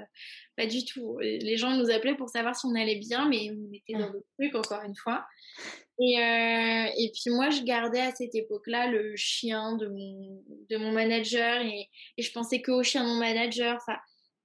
Euh, 0.59 0.63
pas 0.63 0.67
du 0.67 0.85
tout. 0.85 1.19
Les 1.21 1.57
gens 1.57 1.77
nous 1.77 1.91
appelaient 1.91 2.17
pour 2.17 2.29
savoir 2.29 2.55
si 2.57 2.67
on 2.67 2.75
allait 2.75 2.99
bien, 2.99 3.29
mais 3.29 3.51
on 3.51 3.73
était 3.73 3.95
dans 3.95 4.13
le 4.13 4.25
truc 4.39 4.55
encore 4.55 4.83
une 4.85 4.97
fois. 4.97 5.25
Et, 6.01 6.19
euh, 6.19 6.87
et 6.99 7.13
puis 7.13 7.31
moi, 7.35 7.51
je 7.51 7.63
gardais 7.63 8.01
à 8.01 8.13
cette 8.13 8.35
époque-là 8.35 8.89
le 8.89 9.15
chien 9.17 9.77
de 9.77 9.87
mon, 9.87 10.43
de 10.71 10.77
mon 10.77 10.91
manager 10.91 11.63
et, 11.63 11.89
et 12.17 12.23
je 12.23 12.33
pensais 12.33 12.63
qu'au 12.63 12.83
chien 12.83 13.05
de 13.05 13.09
mon 13.09 13.19
manager. 13.19 13.77
Enfin, 13.77 13.97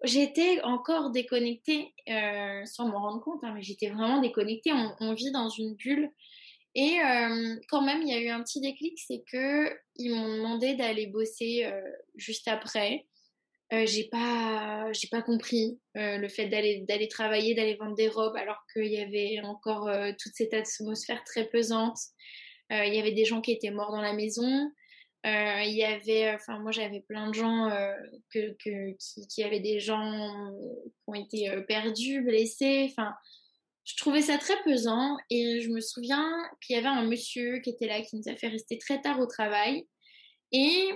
j'étais 0.04 0.62
encore 0.62 1.10
déconnectée 1.10 1.94
euh, 2.10 2.66
sans 2.66 2.88
m'en 2.88 3.02
rendre 3.02 3.22
compte, 3.22 3.44
hein, 3.44 3.54
mais 3.56 3.62
j'étais 3.62 3.90
vraiment 3.90 4.22
déconnectée. 4.22 4.72
On, 4.74 4.96
on, 5.00 5.14
vit 5.14 5.32
dans 5.32 5.50
une 5.50 5.76
bulle. 5.76 6.12
Et 6.76 7.00
euh, 7.02 7.56
quand 7.70 7.82
même, 7.82 8.02
il 8.04 8.10
y 8.10 8.14
a 8.14 8.22
eu 8.22 8.30
un 8.30 8.44
petit 8.44 8.62
déclic, 8.62 9.00
c'est 9.00 9.24
que 9.32 9.70
ils 9.96 10.14
m'ont 10.14 10.36
demandé 10.36 10.76
d'aller 10.76 11.08
bosser 11.08 11.66
euh, 11.66 11.82
juste 12.16 12.48
après. 12.48 13.06
Euh, 13.72 13.86
j'ai 13.86 14.06
pas 14.10 14.92
j'ai 14.94 15.08
pas 15.10 15.22
compris 15.22 15.80
euh, 15.96 16.18
le 16.18 16.28
fait 16.28 16.48
d'aller 16.48 16.86
d'aller 16.88 17.08
travailler 17.08 17.54
d'aller 17.54 17.76
vendre 17.76 17.96
des 17.96 18.08
robes 18.08 18.36
alors 18.36 18.64
qu'il 18.74 18.88
y 18.88 19.00
avait 19.00 19.40
encore 19.44 19.88
euh, 19.88 20.12
toute 20.20 20.34
cette 20.34 20.54
atmosphère 20.54 21.24
très 21.24 21.48
pesante. 21.48 21.98
Euh, 22.72 22.84
il 22.86 22.96
y 22.96 23.00
avait 23.00 23.12
des 23.12 23.26
gens 23.26 23.42
qui 23.42 23.52
étaient 23.52 23.70
morts 23.70 23.92
dans 23.92 24.02
la 24.02 24.14
maison. 24.14 24.72
Il 25.26 25.76
y 25.76 25.84
avait 25.84 26.34
enfin 26.34 26.60
moi 26.60 26.72
j'avais 26.72 27.02
plein 27.02 27.30
de 27.30 27.34
gens 27.34 27.70
que, 28.34 28.56
que 28.64 28.96
qui, 28.98 29.28
qui 29.28 29.44
avaient 29.44 29.60
des 29.60 29.80
gens 29.82 30.50
qui 30.86 31.02
ont 31.08 31.14
été 31.14 31.52
perdus 31.68 32.22
blessés. 32.22 32.88
Enfin 32.90 33.14
je 33.84 33.98
trouvais 33.98 34.22
ça 34.22 34.38
très 34.38 34.56
pesant 34.64 35.18
et 35.30 35.60
je 35.62 35.70
me 35.70 35.82
souviens 35.82 36.32
qu'il 36.62 36.76
y 36.76 36.80
avait 36.80 36.88
un 36.88 37.04
monsieur 37.04 37.60
qui 37.60 37.72
était 37.72 37.88
là 37.88 38.02
qui 38.02 38.16
nous 38.16 38.32
a 38.32 38.36
fait 38.36 38.48
rester 38.48 38.78
très 38.78 39.02
tard 39.02 39.20
au 39.20 39.26
travail. 39.26 39.86
Et 40.54 40.90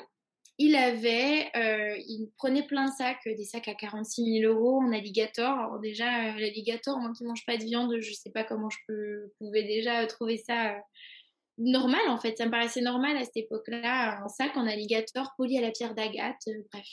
il 0.60 0.76
avait, 0.76 1.50
euh, 1.56 1.96
il 2.08 2.30
prenait 2.38 2.63
plein 2.63 2.86
de 2.86 2.94
sacs, 2.96 3.26
euh, 3.26 3.36
des 3.36 3.44
sacs 3.44 3.68
à 3.68 3.74
46 3.74 4.42
000 4.42 4.54
euros 4.54 4.82
en 4.82 4.92
alligator. 4.92 5.58
Alors 5.58 5.80
déjà, 5.80 6.28
euh, 6.28 6.39
l'alligator, 6.39 7.00
moi 7.00 7.12
qui 7.18 7.24
mange 7.24 7.46
pas 7.46 7.58
de 7.58 7.63
viande, 7.63 7.96
je 8.00 8.13
sais 8.13 8.30
pas 8.30 8.44
comment 8.44 8.70
je 8.70 8.78
pouvais 9.39 9.63
déjà 9.63 10.06
trouver 10.06 10.38
ça 10.38 10.76
normal 11.58 12.02
en 12.08 12.18
fait. 12.18 12.38
Ça 12.38 12.46
me 12.46 12.52
paraissait 12.52 12.82
normal 12.82 13.18
à 13.18 13.24
cette 13.24 13.38
époque-là, 13.38 14.22
un 14.24 14.28
sac 14.28 14.56
en 14.56 14.68
alligator 14.68 15.32
poli 15.38 15.58
à 15.58 15.62
la 15.62 15.72
pierre 15.72 15.96
d'agate, 15.96 16.44
bref. 16.72 16.88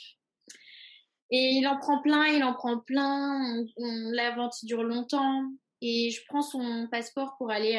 Et 1.29 1.51
il 1.53 1.67
en 1.67 1.77
prend 1.77 2.01
plein, 2.01 2.25
il 2.25 2.43
en 2.43 2.53
prend 2.53 2.79
plein. 2.79 3.63
la 3.77 4.31
vente 4.31 4.55
dure 4.63 4.83
longtemps. 4.83 5.43
Et 5.83 6.11
je 6.11 6.21
prends 6.27 6.41
son 6.41 6.87
passeport 6.91 7.35
pour 7.37 7.49
aller 7.49 7.75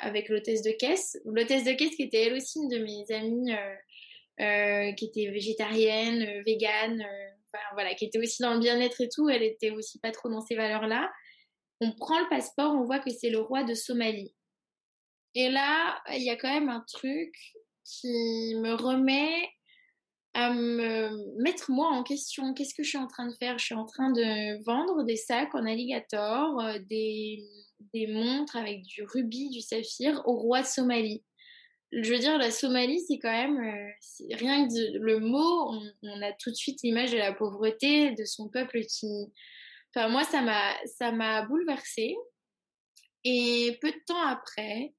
avec 0.00 0.28
l'hôtesse 0.28 0.62
de 0.62 0.70
caisse. 0.70 1.18
L'hôtesse 1.24 1.64
de 1.64 1.72
caisse 1.72 1.96
qui 1.96 2.04
était 2.04 2.26
elle 2.26 2.34
aussi 2.34 2.60
une 2.60 2.68
de 2.68 2.78
mes 2.78 3.04
amies 3.10 3.52
qui 4.38 5.04
était 5.04 5.30
végétarienne, 5.30 6.22
euh, 6.22 6.42
végane, 6.44 7.00
euh, 7.00 7.58
voilà, 7.72 7.94
qui 7.94 8.06
était 8.06 8.18
aussi 8.18 8.42
dans 8.42 8.54
le 8.54 8.60
bien-être 8.60 9.00
et 9.00 9.08
tout. 9.08 9.28
Elle 9.28 9.42
était 9.42 9.70
aussi 9.70 9.98
pas 10.00 10.10
trop 10.10 10.28
dans 10.28 10.40
ces 10.40 10.56
valeurs-là. 10.56 11.10
On 11.80 11.92
prend 11.92 12.18
le 12.20 12.28
passeport, 12.28 12.72
on 12.74 12.84
voit 12.84 12.98
que 12.98 13.10
c'est 13.10 13.30
le 13.30 13.40
roi 13.40 13.64
de 13.64 13.74
Somalie. 13.74 14.34
Et 15.34 15.50
là, 15.50 16.00
il 16.12 16.22
y 16.22 16.30
a 16.30 16.36
quand 16.36 16.52
même 16.52 16.68
un 16.68 16.84
truc 16.86 17.34
qui 17.84 18.54
me 18.56 18.74
remet 18.74 19.48
à 20.32 20.52
me 20.52 21.42
mettre 21.42 21.70
moi 21.70 21.88
en 21.88 22.02
question. 22.02 22.54
Qu'est-ce 22.54 22.74
que 22.74 22.82
je 22.82 22.88
suis 22.88 22.98
en 22.98 23.06
train 23.06 23.28
de 23.28 23.34
faire? 23.34 23.58
Je 23.58 23.64
suis 23.64 23.74
en 23.74 23.84
train 23.84 24.10
de 24.10 24.64
vendre 24.64 25.04
des 25.04 25.16
sacs 25.16 25.54
en 25.54 25.66
alligator, 25.66 26.60
des, 26.88 27.44
des 27.92 28.06
montres 28.08 28.56
avec 28.56 28.82
du 28.82 29.04
rubis, 29.04 29.50
du 29.50 29.60
saphir 29.60 30.22
au 30.26 30.36
roi 30.36 30.62
de 30.62 30.66
Somalie 30.66 31.22
je 32.02 32.12
veux 32.12 32.18
dire, 32.18 32.38
la 32.38 32.50
Somalie, 32.50 33.00
c'est 33.06 33.18
quand 33.18 33.30
même, 33.30 33.58
euh, 33.58 34.36
rien 34.36 34.66
que 34.66 34.98
le 34.98 35.20
mot, 35.20 35.70
on, 36.02 36.22
a 36.22 36.32
tout 36.32 36.50
de 36.50 36.56
suite 36.56 36.80
l'image 36.82 37.12
de 37.12 37.18
la 37.18 37.32
pauvreté, 37.32 38.12
de 38.12 38.24
son 38.24 38.48
peuple 38.48 38.80
qui. 38.82 39.32
Enfin, 39.94 40.08
moi, 40.08 40.24
ça 40.24 40.42
m'a, 40.42 40.74
ça 40.86 41.12
m'a 41.12 41.42
bouleversée. 41.42 42.16
Et 43.24 43.78
peu 43.80 43.90
de 43.90 44.00
temps 44.06 44.26
après, 44.26 44.92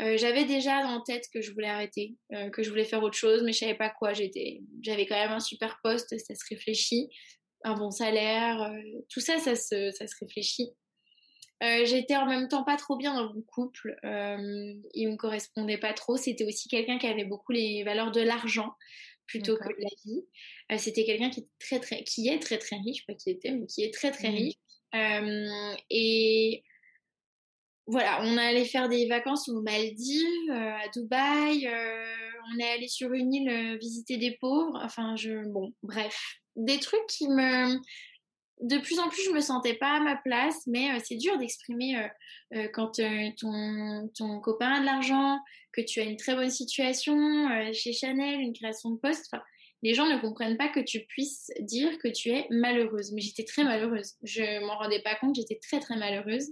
euh, 0.00 0.16
j'avais 0.16 0.44
déjà 0.44 0.86
en 0.86 1.00
tête 1.02 1.24
que 1.32 1.40
je 1.40 1.52
voulais 1.52 1.68
arrêter, 1.68 2.16
euh, 2.32 2.48
que 2.50 2.62
je 2.62 2.70
voulais 2.70 2.84
faire 2.84 3.02
autre 3.02 3.16
chose, 3.16 3.42
mais 3.42 3.52
je 3.52 3.58
savais 3.58 3.74
pas 3.74 3.90
quoi. 3.90 4.12
J'étais, 4.12 4.62
j'avais 4.82 5.06
quand 5.06 5.16
même 5.16 5.32
un 5.32 5.40
super 5.40 5.78
poste, 5.82 6.16
ça 6.18 6.34
se 6.34 6.44
réfléchit, 6.48 7.08
un 7.64 7.74
bon 7.74 7.90
salaire, 7.90 8.72
tout 9.10 9.20
ça, 9.20 9.38
ça 9.38 9.56
se, 9.56 9.90
ça 9.90 10.06
se 10.06 10.14
réfléchit. 10.20 10.70
Euh, 11.62 11.86
j'étais 11.86 12.16
en 12.16 12.26
même 12.26 12.48
temps 12.48 12.64
pas 12.64 12.76
trop 12.76 12.96
bien 12.96 13.14
dans 13.14 13.32
mon 13.32 13.42
couple. 13.42 13.98
Euh, 14.04 14.74
il 14.94 15.08
me 15.08 15.16
correspondait 15.16 15.78
pas 15.78 15.94
trop. 15.94 16.16
C'était 16.16 16.44
aussi 16.44 16.68
quelqu'un 16.68 16.98
qui 16.98 17.06
avait 17.06 17.24
beaucoup 17.24 17.52
les 17.52 17.82
valeurs 17.82 18.12
de 18.12 18.20
l'argent 18.20 18.74
plutôt 19.26 19.56
que 19.56 19.68
de 19.68 19.80
la 19.80 19.88
vie. 20.04 20.24
Euh, 20.70 20.78
C'était 20.78 21.04
quelqu'un 21.04 21.30
qui 21.30 21.40
est 21.40 21.48
très 21.58 21.80
très, 21.80 22.04
qui 22.04 22.28
est 22.28 22.38
très 22.38 22.58
très 22.58 22.76
riche, 22.76 23.06
pas 23.06 23.14
qui 23.14 23.30
était, 23.30 23.52
mais 23.52 23.66
qui 23.66 23.82
est 23.82 23.92
très 23.92 24.10
très 24.10 24.30
mmh. 24.30 24.34
riche. 24.34 24.54
Et 25.90 26.62
voilà, 27.86 28.20
on 28.22 28.36
allait 28.36 28.64
faire 28.64 28.88
des 28.88 29.06
vacances 29.06 29.48
aux 29.48 29.62
Maldives, 29.62 30.50
à 30.50 30.88
Dubaï. 30.88 31.68
on 31.68 32.58
est 32.58 32.70
allé 32.70 32.88
sur 32.88 33.12
une 33.12 33.32
île 33.32 33.78
visiter 33.78 34.18
des 34.18 34.36
pauvres. 34.40 34.78
Enfin, 34.82 35.16
je, 35.16 35.46
bon, 35.48 35.72
bref, 35.82 36.40
des 36.56 36.78
trucs 36.78 37.06
qui 37.08 37.28
me 37.28 37.78
de 38.60 38.78
plus 38.78 38.98
en 38.98 39.08
plus, 39.08 39.22
je 39.24 39.30
me 39.30 39.40
sentais 39.40 39.74
pas 39.74 39.96
à 39.96 40.00
ma 40.00 40.16
place, 40.16 40.66
mais 40.66 40.90
euh, 40.90 40.98
c'est 41.04 41.16
dur 41.16 41.36
d'exprimer 41.38 41.98
euh, 41.98 42.08
euh, 42.54 42.68
quand 42.72 42.92
ton, 43.38 44.08
ton 44.16 44.40
copain 44.40 44.72
a 44.72 44.80
de 44.80 44.86
l'argent, 44.86 45.38
que 45.72 45.82
tu 45.82 46.00
as 46.00 46.04
une 46.04 46.16
très 46.16 46.34
bonne 46.34 46.50
situation 46.50 47.16
chez 47.74 47.92
Chanel, 47.92 48.40
une 48.40 48.54
création 48.54 48.90
de 48.92 48.98
poste. 48.98 49.30
les 49.82 49.92
gens 49.92 50.06
ne 50.06 50.18
comprennent 50.18 50.56
pas 50.56 50.68
que 50.68 50.80
tu 50.80 51.00
puisses 51.00 51.50
dire 51.60 51.98
que 51.98 52.08
tu 52.08 52.30
es 52.30 52.46
malheureuse. 52.48 53.12
Mais 53.12 53.20
j'étais 53.20 53.44
très 53.44 53.62
malheureuse. 53.62 54.14
Je 54.22 54.64
m'en 54.64 54.78
rendais 54.78 55.02
pas 55.02 55.16
compte, 55.16 55.36
j'étais 55.36 55.58
très 55.60 55.78
très 55.78 55.96
malheureuse. 55.96 56.48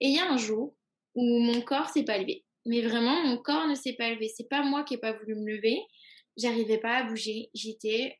Et 0.00 0.08
il 0.08 0.14
y 0.14 0.18
a 0.18 0.30
un 0.30 0.36
jour 0.36 0.74
où 1.14 1.22
mon 1.22 1.62
corps 1.62 1.88
s'est 1.88 2.04
pas 2.04 2.18
levé. 2.18 2.44
Mais 2.66 2.82
vraiment, 2.82 3.24
mon 3.24 3.38
corps 3.38 3.66
ne 3.66 3.74
s'est 3.74 3.94
pas 3.94 4.10
levé. 4.10 4.28
C'est 4.28 4.48
pas 4.48 4.62
moi 4.62 4.84
qui 4.84 4.94
ai 4.94 4.98
pas 4.98 5.14
voulu 5.14 5.36
me 5.36 5.56
lever. 5.56 5.80
j'arrivais 6.36 6.78
pas 6.78 6.96
à 6.96 7.02
bouger. 7.04 7.48
J'étais 7.54 8.18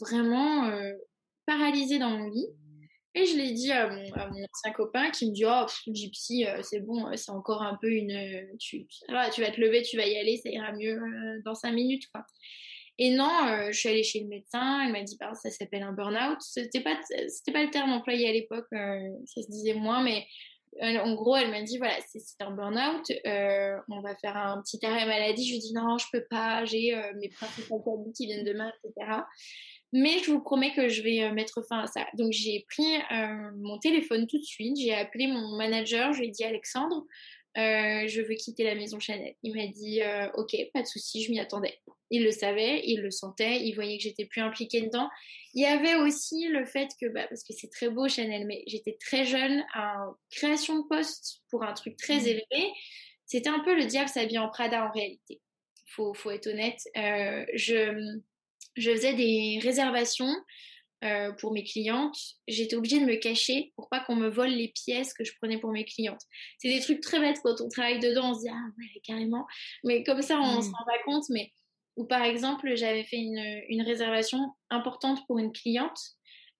vraiment 0.00 0.72
paralysée 1.46 1.98
dans 1.98 2.10
mon 2.10 2.28
lit. 2.28 2.48
Et 3.16 3.26
je 3.26 3.36
l'ai 3.36 3.52
dit 3.52 3.70
à 3.70 3.88
mon, 3.88 4.02
ancien 4.02 4.72
copain 4.74 5.10
qui 5.10 5.28
me 5.28 5.32
dit 5.32 5.44
Oh, 5.46 5.66
Gypsy, 5.86 6.46
c'est 6.62 6.80
bon, 6.80 7.06
c'est 7.16 7.30
encore 7.30 7.62
un 7.62 7.78
peu 7.80 7.88
une. 7.88 8.58
Tu, 8.58 8.86
tu 8.88 9.12
vas 9.12 9.30
te 9.30 9.60
lever, 9.60 9.82
tu 9.82 9.96
vas 9.96 10.06
y 10.06 10.16
aller, 10.16 10.36
ça 10.38 10.50
ira 10.50 10.72
mieux 10.72 10.98
dans 11.44 11.54
cinq 11.54 11.72
minutes. 11.72 12.08
quoi. 12.12 12.26
Et 12.98 13.10
non, 13.10 13.48
euh, 13.48 13.72
je 13.72 13.78
suis 13.78 13.88
allée 13.88 14.04
chez 14.04 14.20
le 14.20 14.28
médecin, 14.28 14.84
elle 14.84 14.92
m'a 14.92 15.02
dit, 15.02 15.16
bah, 15.18 15.34
ça 15.34 15.50
s'appelle 15.50 15.82
un 15.82 15.92
burn-out. 15.92 16.38
C'était 16.40 16.80
pas, 16.80 16.94
pas 16.94 17.64
le 17.64 17.70
terme 17.70 17.92
employé 17.92 18.28
à 18.28 18.32
l'époque, 18.32 18.66
euh, 18.72 19.08
ça 19.26 19.42
se 19.42 19.50
disait 19.50 19.74
moins, 19.74 20.02
mais 20.02 20.24
euh, 20.82 20.98
en 21.00 21.14
gros, 21.14 21.36
elle 21.36 21.50
m'a 21.50 21.62
dit, 21.62 21.78
voilà, 21.78 21.94
c'est 22.08 22.40
un 22.40 22.52
burn-out, 22.52 23.10
on 23.88 24.00
va 24.00 24.14
faire 24.16 24.36
un 24.36 24.62
petit 24.62 24.84
arrêt 24.86 25.06
maladie. 25.06 25.44
Je 25.44 25.50
lui 25.50 25.56
ai 25.56 25.60
dit, 25.60 25.72
non, 25.74 25.98
je 25.98 26.06
peux 26.12 26.24
pas, 26.30 26.64
j'ai 26.64 26.94
mes 27.16 27.28
principaux 27.30 27.82
qui 28.16 28.26
viennent 28.26 28.44
demain, 28.44 28.72
etc. 28.84 29.22
Mais 29.96 30.18
je 30.18 30.30
vous 30.30 30.40
promets 30.40 30.74
que 30.74 30.88
je 30.88 31.02
vais 31.02 31.30
mettre 31.32 31.62
fin 31.66 31.80
à 31.80 31.86
ça. 31.86 32.06
Donc 32.18 32.32
j'ai 32.32 32.66
pris 32.68 32.98
mon 33.56 33.78
téléphone 33.78 34.26
tout 34.26 34.38
de 34.38 34.44
suite, 34.44 34.76
j'ai 34.76 34.92
appelé 34.92 35.28
mon 35.28 35.56
manager, 35.56 36.12
je 36.12 36.18
lui 36.18 36.26
ai 36.26 36.30
dit, 36.30 36.44
Alexandre, 36.44 37.06
je 37.56 38.20
veux 38.20 38.34
quitter 38.34 38.64
la 38.64 38.74
maison 38.74 38.98
Chanel. 38.98 39.34
Il 39.44 39.54
m'a 39.54 39.68
dit, 39.68 40.00
ok, 40.34 40.56
pas 40.72 40.82
de 40.82 40.86
souci, 40.86 41.22
je 41.22 41.30
m'y 41.30 41.38
attendais 41.38 41.78
il 42.14 42.24
le 42.24 42.30
savait, 42.30 42.82
il 42.84 43.00
le 43.00 43.10
sentait, 43.10 43.60
il 43.64 43.74
voyait 43.74 43.96
que 43.96 44.04
j'étais 44.04 44.24
plus 44.24 44.40
impliquée 44.40 44.82
dedans. 44.82 45.08
Il 45.52 45.62
y 45.62 45.66
avait 45.66 45.96
aussi 45.96 46.48
le 46.48 46.64
fait 46.64 46.88
que, 47.00 47.06
bah, 47.06 47.26
parce 47.28 47.42
que 47.42 47.52
c'est 47.52 47.70
très 47.70 47.88
beau 47.88 48.08
Chanel, 48.08 48.46
mais 48.46 48.62
j'étais 48.66 48.96
très 49.00 49.24
jeune, 49.24 49.64
en 49.74 50.14
création 50.30 50.78
de 50.78 50.86
poste 50.88 51.42
pour 51.50 51.64
un 51.64 51.72
truc 51.72 51.96
très 51.96 52.20
mmh. 52.20 52.26
élevé, 52.26 52.72
c'était 53.26 53.48
un 53.48 53.60
peu 53.60 53.74
le 53.74 53.86
diable 53.86 54.08
s'habille 54.08 54.38
en 54.38 54.48
Prada 54.48 54.86
en 54.86 54.92
réalité. 54.92 55.40
Faut, 55.86 56.14
faut 56.14 56.30
être 56.30 56.46
honnête. 56.46 56.80
Euh, 56.96 57.44
je, 57.54 58.20
je 58.76 58.90
faisais 58.90 59.14
des 59.14 59.58
réservations 59.62 60.34
euh, 61.04 61.32
pour 61.32 61.52
mes 61.52 61.64
clientes, 61.64 62.16
j'étais 62.48 62.76
obligée 62.76 62.98
de 62.98 63.04
me 63.04 63.16
cacher 63.16 63.72
pour 63.76 63.90
pas 63.90 64.00
qu'on 64.00 64.16
me 64.16 64.28
vole 64.28 64.48
les 64.48 64.68
pièces 64.68 65.12
que 65.12 65.22
je 65.22 65.32
prenais 65.36 65.58
pour 65.58 65.70
mes 65.70 65.84
clientes. 65.84 66.22
C'est 66.58 66.68
des 66.68 66.80
trucs 66.80 67.00
très 67.00 67.20
bêtes 67.20 67.40
quand 67.42 67.60
on 67.60 67.68
travaille 67.68 67.98
dedans, 67.98 68.30
on 68.30 68.34
se 68.34 68.40
dit 68.40 68.48
ah 68.50 68.64
ouais 68.78 69.00
carrément, 69.02 69.44
mais 69.82 70.02
comme 70.02 70.22
ça 70.22 70.38
on 70.38 70.58
mmh. 70.58 70.62
se 70.62 70.70
rend 70.70 70.84
pas 70.86 71.02
compte. 71.04 71.24
Mais 71.28 71.52
ou 71.96 72.06
par 72.06 72.24
exemple, 72.24 72.74
j'avais 72.74 73.04
fait 73.04 73.18
une, 73.18 73.62
une, 73.68 73.82
réservation 73.82 74.38
importante 74.70 75.20
pour 75.26 75.38
une 75.38 75.52
cliente. 75.52 75.98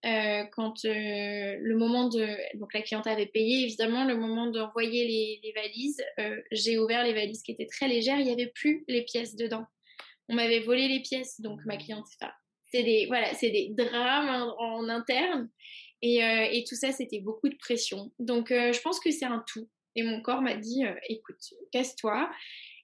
Euh, 0.05 0.45
quand 0.53 0.85
euh, 0.85 1.57
le 1.59 1.77
moment 1.79 2.09
de 2.09 2.29
donc 2.59 2.75
la 2.75 2.83
cliente 2.83 3.07
avait 3.07 3.25
payé 3.25 3.63
évidemment 3.63 4.05
le 4.05 4.19
moment 4.19 4.49
d'envoyer 4.49 5.07
les, 5.07 5.41
les, 5.43 5.53
valises 5.53 6.05
j'ai 6.53 6.79
ouvert 6.79 7.03
les 7.05 7.15
valises 7.15 7.43
qui 7.43 7.53
étaient 7.53 7.65
très 7.65 7.89
légères 7.89 8.19
il 8.19 8.27
n'y 8.27 8.33
avait 8.33 8.53
plus 8.55 8.85
les 8.87 9.03
pièces 9.05 9.35
dedans 9.35 9.65
on 10.29 10.35
m'avait 10.35 10.61
volé 10.61 10.89
les 10.89 11.01
pièces 11.01 11.41
donc 11.41 11.61
ma 11.67 11.77
cliente 11.77 12.07
c'est 12.71 12.83
des 12.83 13.09
c'est 13.35 13.51
des 13.51 13.69
drames 13.71 14.53
en, 14.59 14.89
interne 14.89 15.51
et, 16.03 16.23
euh, 16.23 16.49
et, 16.51 16.65
tout 16.65 16.75
ça 16.75 16.93
c'était 16.93 17.21
beaucoup 17.21 17.49
de 17.49 17.57
pression 17.57 18.13
donc 18.19 18.51
euh, 18.51 18.73
je 18.73 18.81
pense 18.81 19.01
que 19.01 19.11
c'est 19.11 19.25
un 19.25 19.45
tout 19.47 19.69
et 19.97 20.03
mon 20.03 20.21
corps 20.23 20.43
m'a 20.43 20.55
dit 20.55 20.83
écoute 21.09 21.41
casse-toi 21.73 22.31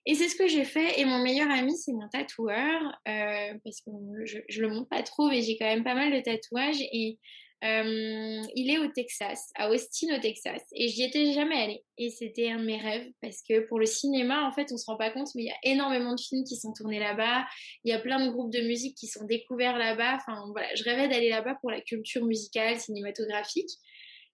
et 0.07 0.15
c'est 0.15 0.29
ce 0.29 0.37
que 0.37 0.49
j'ai 0.49 0.65
fait. 0.65 0.99
Et 0.99 1.05
mon 1.05 1.23
meilleur 1.23 1.51
ami, 1.51 1.77
c'est 1.77 1.93
mon 1.93 2.09
tatoueur, 2.09 2.83
euh, 3.07 3.55
parce 3.63 3.81
que 3.83 3.91
je, 4.25 4.39
je 4.49 4.63
le 4.63 4.69
montre 4.69 4.89
pas 4.89 5.03
trop, 5.03 5.29
mais 5.29 5.43
j'ai 5.43 5.59
quand 5.59 5.67
même 5.67 5.85
pas 5.85 5.95
mal 5.95 6.13
de 6.13 6.21
tatouages. 6.21 6.81
Et 6.93 7.19
euh, 7.63 8.43
il 8.55 8.71
est 8.71 8.79
au 8.79 8.89
Texas, 8.89 9.51
à 9.55 9.71
Austin, 9.71 10.17
au 10.17 10.21
Texas. 10.21 10.63
Et 10.75 10.89
j'y 10.89 11.05
étais 11.05 11.33
jamais 11.33 11.57
allée. 11.57 11.85
Et 11.99 12.11
c'était 12.11 12.51
un 12.51 12.59
de 12.59 12.65
mes 12.65 12.79
rêves, 12.79 13.07
parce 13.21 13.43
que 13.47 13.61
pour 13.69 13.79
le 13.79 13.87
cinéma, 13.87 14.47
en 14.47 14.53
fait, 14.53 14.73
on 14.73 14.79
se 14.79 14.87
rend 14.87 14.97
pas 14.97 15.11
compte, 15.11 15.29
mais 15.35 15.43
il 15.43 15.47
y 15.47 15.51
a 15.51 15.59
énormément 15.63 16.15
de 16.15 16.21
films 16.21 16.45
qui 16.45 16.57
sont 16.57 16.73
tournés 16.73 16.99
là-bas. 16.99 17.45
Il 17.85 17.91
y 17.91 17.93
a 17.93 17.99
plein 17.99 18.25
de 18.25 18.31
groupes 18.31 18.53
de 18.53 18.61
musique 18.63 18.97
qui 18.97 19.07
sont 19.07 19.25
découverts 19.25 19.77
là-bas. 19.77 20.17
Enfin, 20.17 20.45
voilà, 20.53 20.75
je 20.75 20.85
rêvais 20.85 21.09
d'aller 21.09 21.29
là-bas 21.29 21.57
pour 21.61 21.71
la 21.71 21.81
culture 21.81 22.25
musicale, 22.25 22.81
cinématographique. 22.81 23.71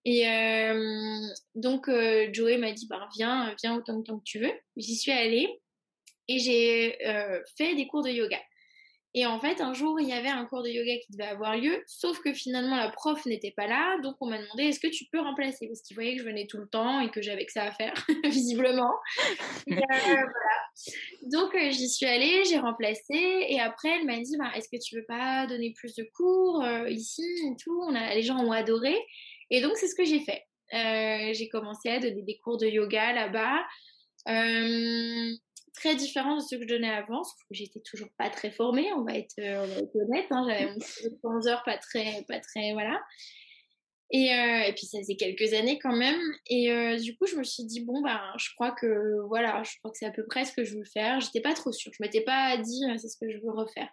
Et 0.05 0.29
euh, 0.29 1.21
donc, 1.57 1.89
euh, 1.89 2.29
Joey 2.33 2.59
m'a 2.59 2.71
dit, 2.71 2.87
bah, 2.89 3.09
viens, 3.17 3.55
viens 3.61 3.77
autant 3.77 3.99
de 3.99 4.05
temps 4.05 4.19
que 4.19 4.25
tu 4.25 4.39
veux. 4.39 4.53
J'y 4.77 4.97
suis 4.97 5.11
allée 5.11 5.49
et 6.29 6.39
j'ai 6.39 6.97
fait 7.57 7.75
des 7.75 7.87
cours 7.89 8.05
de 8.05 8.11
yoga. 8.11 8.39
Et 9.17 9.27
en 9.27 9.41
fait, 9.41 9.61
un 9.61 9.75
jour, 9.75 9.99
il 10.01 10.09
y 10.09 10.13
avait 10.13 10.29
un 10.29 10.45
cours 10.45 10.63
de 10.63 10.69
yoga 10.69 10.93
qui 11.05 11.13
devait 11.13 11.29
avoir 11.29 11.57
lieu, 11.57 11.83
sauf 11.87 12.21
que 12.21 12.33
finalement, 12.33 12.77
la 12.77 12.91
prof 12.91 13.27
n'était 13.27 13.51
pas 13.57 13.67
là. 13.67 13.99
Donc, 14.03 14.15
on 14.21 14.27
m'a 14.29 14.39
demandé, 14.39 14.65
est-ce 14.65 14.79
que 14.79 14.87
tu 14.87 15.07
peux 15.11 15.19
remplacer? 15.19 15.67
Parce 15.67 15.83
qu'il 15.83 15.97
voyait 15.97 16.15
que 16.15 16.23
je 16.23 16.29
venais 16.29 16.47
tout 16.47 16.59
le 16.59 16.69
temps 16.69 17.01
et 17.01 17.11
que 17.11 17.21
j'avais 17.21 17.45
que 17.45 17.53
ça 17.53 17.65
à 17.65 17.73
faire, 17.73 17.95
visiblement. 18.25 18.95
voilà. 19.67 20.29
Donc, 21.23 21.57
j'y 21.71 21.89
suis 21.89 22.07
allée, 22.07 22.45
j'ai 22.45 22.59
remplacé. 22.59 23.47
Et 23.49 23.59
après, 23.59 23.89
elle 23.99 24.07
m'a 24.07 24.19
dit, 24.19 24.37
bah, 24.39 24.53
est-ce 24.55 24.69
que 24.69 24.81
tu 24.81 24.95
veux 24.95 25.07
pas 25.09 25.47
donner 25.47 25.73
plus 25.73 25.97
de 25.97 26.07
cours 26.15 26.65
ici 26.87 27.25
et 27.51 27.57
tout? 27.61 27.83
On 27.89 27.95
a, 27.97 28.15
Les 28.15 28.23
gens 28.23 28.39
ont 28.39 28.53
adoré. 28.53 28.95
Et 29.51 29.61
donc, 29.61 29.73
c'est 29.77 29.89
ce 29.89 29.95
que 29.97 30.05
j'ai 30.05 30.21
fait. 30.21 30.43
Euh, 30.75 31.33
j'ai 31.33 31.49
commencé 31.49 31.89
à 31.89 32.01
donner 32.01 32.23
des 32.23 32.39
cours 32.39 32.59
de 32.59 32.67
yoga 32.67 33.13
là-bas. 33.13 33.61
Euh, 34.29 35.35
très 35.77 35.95
différent 35.95 36.37
de 36.37 36.41
ce 36.41 36.57
que 36.57 36.63
je 36.63 36.67
donnais 36.67 36.91
avant, 36.91 37.23
sauf 37.23 37.39
que 37.49 37.55
j'étais 37.55 37.81
toujours 37.81 38.09
pas 38.19 38.31
très 38.31 38.51
formée, 38.51 38.93
on 38.95 39.05
va 39.05 39.15
être, 39.15 39.39
euh, 39.39 39.65
on 39.65 39.67
va 39.67 39.81
être 39.81 39.97
honnête. 39.97 40.27
Hein, 40.31 40.47
J'avais 40.49 40.67
mon 41.23 41.37
11 41.37 41.47
heures, 41.47 41.63
pas 41.65 41.79
très, 41.79 42.25
pas 42.29 42.41
très, 42.41 42.73
voilà. 42.73 43.01
Et, 44.13 44.33
euh, 44.33 44.69
et, 44.69 44.73
puis 44.73 44.87
ça 44.87 44.99
faisait 44.99 45.17
quelques 45.17 45.53
années 45.53 45.79
quand 45.81 45.95
même. 45.95 46.21
Et 46.49 46.71
euh, 46.71 46.97
du 46.97 47.17
coup, 47.17 47.27
je 47.27 47.37
me 47.37 47.45
suis 47.45 47.65
dit 47.65 47.85
bon 47.85 48.03
ben, 48.03 48.21
je 48.39 48.49
crois 48.55 48.71
que 48.71 49.27
voilà, 49.27 49.63
je 49.65 49.79
crois 49.79 49.91
que 49.91 49.99
c'est 49.99 50.07
à 50.07 50.13
peu 50.13 50.25
près 50.25 50.45
ce 50.45 50.53
que 50.53 50.65
je 50.65 50.77
veux 50.77 50.85
faire. 50.85 51.21
J'étais 51.21 51.41
pas 51.41 51.55
trop 51.55 51.73
sûre. 51.73 51.93
Je 51.93 52.03
m'étais 52.03 52.21
pas 52.23 52.57
dit 52.57 52.83
c'est 52.99 53.09
ce 53.09 53.17
que 53.21 53.31
je 53.31 53.39
veux 53.39 53.51
refaire. 53.51 53.89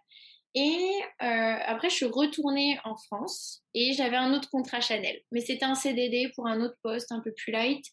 Et 0.55 0.99
euh, 1.23 1.55
après, 1.65 1.89
je 1.89 1.95
suis 1.95 2.05
retournée 2.05 2.77
en 2.83 2.95
France 2.95 3.63
et 3.73 3.93
j'avais 3.93 4.17
un 4.17 4.33
autre 4.33 4.49
contrat 4.51 4.81
Chanel. 4.81 5.19
Mais 5.31 5.41
c'était 5.41 5.65
un 5.65 5.73
CDD 5.73 6.31
pour 6.35 6.47
un 6.47 6.61
autre 6.61 6.77
poste 6.83 7.11
un 7.11 7.21
peu 7.21 7.33
plus 7.33 7.51
light. 7.51 7.83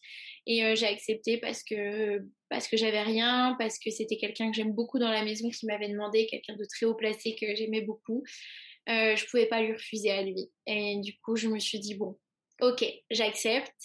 Et 0.47 0.63
euh, 0.63 0.75
j'ai 0.75 0.87
accepté 0.87 1.37
parce 1.37 1.63
que, 1.63 2.19
parce 2.49 2.67
que 2.67 2.77
j'avais 2.77 3.01
rien, 3.01 3.55
parce 3.59 3.77
que 3.77 3.91
c'était 3.91 4.17
quelqu'un 4.17 4.49
que 4.49 4.55
j'aime 4.55 4.73
beaucoup 4.73 4.99
dans 4.99 5.11
la 5.11 5.23
maison 5.23 5.49
qui 5.49 5.65
m'avait 5.65 5.89
demandé, 5.89 6.25
quelqu'un 6.27 6.55
de 6.55 6.65
très 6.65 6.85
haut 6.85 6.95
placé 6.95 7.35
que 7.39 7.55
j'aimais 7.55 7.81
beaucoup. 7.81 8.23
Euh, 8.89 9.15
je 9.15 9.25
pouvais 9.27 9.45
pas 9.45 9.61
lui 9.61 9.73
refuser 9.73 10.09
à 10.09 10.23
lui. 10.23 10.49
Et 10.65 10.99
du 11.01 11.17
coup, 11.19 11.35
je 11.35 11.47
me 11.47 11.59
suis 11.59 11.79
dit, 11.79 11.95
bon, 11.95 12.17
ok, 12.61 12.83
j'accepte. 13.11 13.75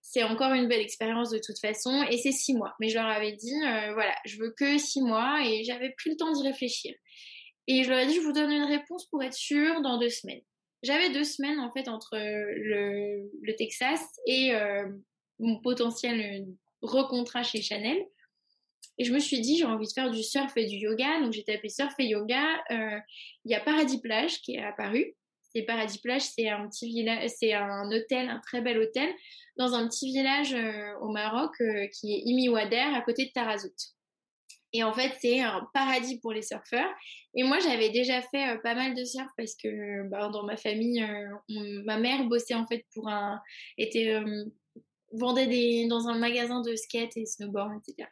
C'est 0.00 0.22
encore 0.22 0.54
une 0.54 0.68
belle 0.68 0.80
expérience 0.80 1.30
de 1.30 1.38
toute 1.44 1.58
façon. 1.60 2.02
Et 2.10 2.16
c'est 2.16 2.32
six 2.32 2.54
mois. 2.54 2.74
Mais 2.80 2.88
je 2.88 2.94
leur 2.94 3.06
avais 3.06 3.32
dit, 3.32 3.54
euh, 3.54 3.92
voilà, 3.92 4.14
je 4.24 4.38
veux 4.38 4.54
que 4.56 4.78
six 4.78 5.02
mois. 5.02 5.40
Et 5.44 5.64
j'avais 5.64 5.90
pris 5.90 6.10
le 6.10 6.16
temps 6.16 6.32
d'y 6.32 6.46
réfléchir. 6.46 6.94
Et 7.66 7.84
je 7.84 7.90
leur 7.90 7.98
ai 7.98 8.06
dit, 8.06 8.14
je 8.14 8.20
vous 8.20 8.32
donne 8.32 8.50
une 8.50 8.64
réponse 8.64 9.06
pour 9.10 9.22
être 9.22 9.34
sûre 9.34 9.82
dans 9.82 9.98
deux 9.98 10.08
semaines. 10.08 10.40
J'avais 10.82 11.10
deux 11.10 11.24
semaines 11.24 11.58
en 11.58 11.70
fait 11.72 11.88
entre 11.88 12.16
le, 12.16 13.28
le 13.42 13.56
Texas 13.56 14.00
et 14.26 14.54
euh, 14.54 14.86
mon 15.38 15.60
potentiel 15.60 16.46
recontrat 16.82 17.42
chez 17.42 17.62
Chanel. 17.62 17.98
Et 18.98 19.04
je 19.04 19.12
me 19.12 19.20
suis 19.20 19.40
dit, 19.40 19.56
j'ai 19.56 19.64
envie 19.64 19.86
de 19.86 19.92
faire 19.92 20.10
du 20.10 20.22
surf 20.22 20.56
et 20.56 20.66
du 20.66 20.76
yoga. 20.76 21.20
Donc 21.20 21.32
j'ai 21.32 21.44
tapé 21.44 21.68
surf 21.68 21.94
et 21.98 22.06
yoga. 22.06 22.42
Euh, 22.70 22.98
il 23.44 23.52
y 23.52 23.54
a 23.54 23.60
Paradis 23.60 24.00
Plage 24.00 24.40
qui 24.40 24.56
est 24.56 24.62
apparu. 24.62 25.14
C'est 25.54 25.62
Paradis 25.62 25.98
Plage, 26.00 26.22
c'est 26.22 26.48
un 26.48 26.68
petit 26.68 26.88
village, 26.88 27.30
c'est 27.38 27.54
un 27.54 27.90
hôtel, 27.90 28.28
un 28.28 28.38
très 28.40 28.60
bel 28.60 28.78
hôtel, 28.78 29.08
dans 29.56 29.72
un 29.74 29.88
petit 29.88 30.12
village 30.12 30.52
euh, 30.52 30.94
au 31.00 31.08
Maroc 31.08 31.56
qui 31.92 32.12
est 32.12 32.22
Imiwader, 32.26 32.94
à 32.94 33.00
côté 33.00 33.24
de 33.24 33.30
Tarazout. 33.30 33.74
Et 34.72 34.82
en 34.84 34.92
fait, 34.92 35.12
c'est 35.20 35.40
un 35.40 35.66
paradis 35.72 36.18
pour 36.20 36.32
les 36.32 36.42
surfeurs. 36.42 36.90
Et 37.34 37.42
moi, 37.42 37.58
j'avais 37.58 37.90
déjà 37.90 38.20
fait 38.20 38.50
euh, 38.50 38.58
pas 38.58 38.74
mal 38.74 38.94
de 38.94 39.04
surf 39.04 39.28
parce 39.36 39.54
que 39.54 40.06
bah, 40.08 40.28
dans 40.28 40.44
ma 40.44 40.56
famille, 40.56 41.02
euh, 41.02 41.82
ma 41.84 41.98
mère 41.98 42.24
bossait 42.24 42.54
en 42.54 42.66
fait 42.66 42.84
pour 42.94 43.08
un, 43.08 43.40
était 43.78 44.12
euh, 44.12 44.44
vendait 45.12 45.46
des 45.46 45.86
dans 45.86 46.08
un 46.08 46.18
magasin 46.18 46.60
de 46.60 46.74
skate 46.76 47.16
et 47.16 47.26
snowboard, 47.26 47.72
etc. 47.76 48.08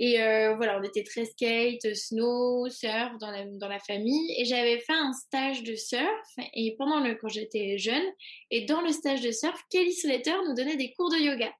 Et 0.00 0.16
voilà, 0.56 0.80
on 0.80 0.82
était 0.82 1.04
très 1.04 1.24
skate, 1.24 1.94
snow, 1.94 2.68
surf 2.68 3.16
dans 3.20 3.30
la, 3.30 3.44
dans 3.44 3.68
la 3.68 3.78
famille. 3.78 4.34
Et 4.38 4.44
j'avais 4.44 4.78
fait 4.78 4.92
un 4.92 5.12
stage 5.12 5.62
de 5.62 5.76
surf 5.76 6.28
et 6.52 6.74
pendant 6.76 6.98
le 6.98 7.14
quand 7.14 7.28
j'étais 7.28 7.78
jeune. 7.78 8.02
Et 8.50 8.64
dans 8.64 8.80
le 8.80 8.90
stage 8.90 9.20
de 9.20 9.30
surf, 9.30 9.60
Kelly 9.70 9.92
Slater 9.92 10.34
nous 10.48 10.54
donnait 10.54 10.76
des 10.76 10.92
cours 10.94 11.10
de 11.10 11.18
yoga. 11.18 11.52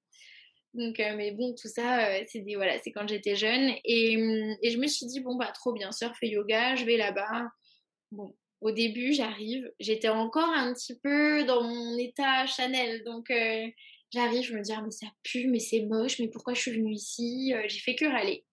Donc, 0.75 0.99
euh, 0.99 1.15
mais 1.17 1.31
bon, 1.31 1.55
tout 1.55 1.69
ça, 1.69 2.09
euh, 2.09 2.25
c'est 2.27 2.45
voilà, 2.57 2.79
c'est 2.83 2.91
quand 2.91 3.09
j'étais 3.09 3.37
jeune. 3.37 3.73
Et, 3.85 4.17
hum, 4.17 4.57
et, 4.61 4.71
je 4.71 4.79
me 4.79 4.89
suis 4.89 5.07
dit, 5.07 5.21
bon, 5.21 5.37
bah, 5.37 5.53
trop 5.55 5.73
bien, 5.73 5.93
surf 5.93 6.17
et 6.23 6.29
yoga, 6.29 6.75
je 6.75 6.85
vais 6.85 6.97
là-bas. 6.97 7.47
Bon, 8.11 8.35
au 8.61 8.73
début, 8.73 9.13
j'arrive. 9.13 9.71
J'étais 9.79 10.09
encore 10.09 10.49
un 10.49 10.75
petit 10.75 10.99
peu 10.99 11.45
dans 11.45 11.63
mon 11.63 11.97
état 11.99 12.47
Chanel. 12.47 13.05
Donc, 13.05 13.31
euh, 13.31 13.67
j'arrive, 14.13 14.43
je 14.43 14.55
me 14.55 14.63
dis, 14.63 14.73
ah, 14.73 14.83
mais 14.83 14.91
ça 14.91 15.07
pue, 15.23 15.49
mais 15.49 15.59
c'est 15.59 15.83
moche, 15.83 16.19
mais 16.19 16.29
pourquoi 16.29 16.55
je 16.55 16.61
suis 16.61 16.73
venue 16.73 16.93
ici 16.93 17.53
J'ai 17.67 17.79
fait 17.81 17.95
que 17.95 18.05
râler. 18.05 18.45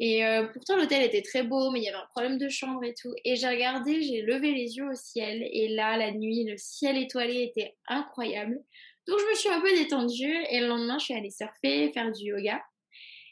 Et 0.00 0.22
pourtant, 0.52 0.76
l'hôtel 0.76 1.02
était 1.02 1.22
très 1.22 1.42
beau, 1.42 1.70
mais 1.72 1.80
il 1.80 1.84
y 1.84 1.88
avait 1.88 1.98
un 1.98 2.06
problème 2.10 2.38
de 2.38 2.48
chambre 2.48 2.84
et 2.84 2.94
tout. 2.94 3.12
Et 3.24 3.34
j'ai 3.34 3.48
regardé, 3.48 4.00
j'ai 4.02 4.22
levé 4.22 4.52
les 4.52 4.76
yeux 4.76 4.88
au 4.88 4.94
ciel. 4.94 5.42
Et 5.52 5.68
là, 5.68 5.96
la 5.96 6.12
nuit, 6.12 6.44
le 6.44 6.56
ciel 6.56 6.96
étoilé 6.96 7.42
était 7.42 7.74
incroyable. 7.88 8.60
Donc 9.08 9.18
je 9.18 9.24
me 9.24 9.34
suis 9.34 9.48
un 9.48 9.60
peu 9.60 9.72
détendue 9.72 10.36
et 10.50 10.60
le 10.60 10.66
lendemain 10.66 10.98
je 10.98 11.06
suis 11.06 11.14
allée 11.14 11.30
surfer, 11.30 11.90
faire 11.92 12.12
du 12.12 12.26
yoga. 12.26 12.62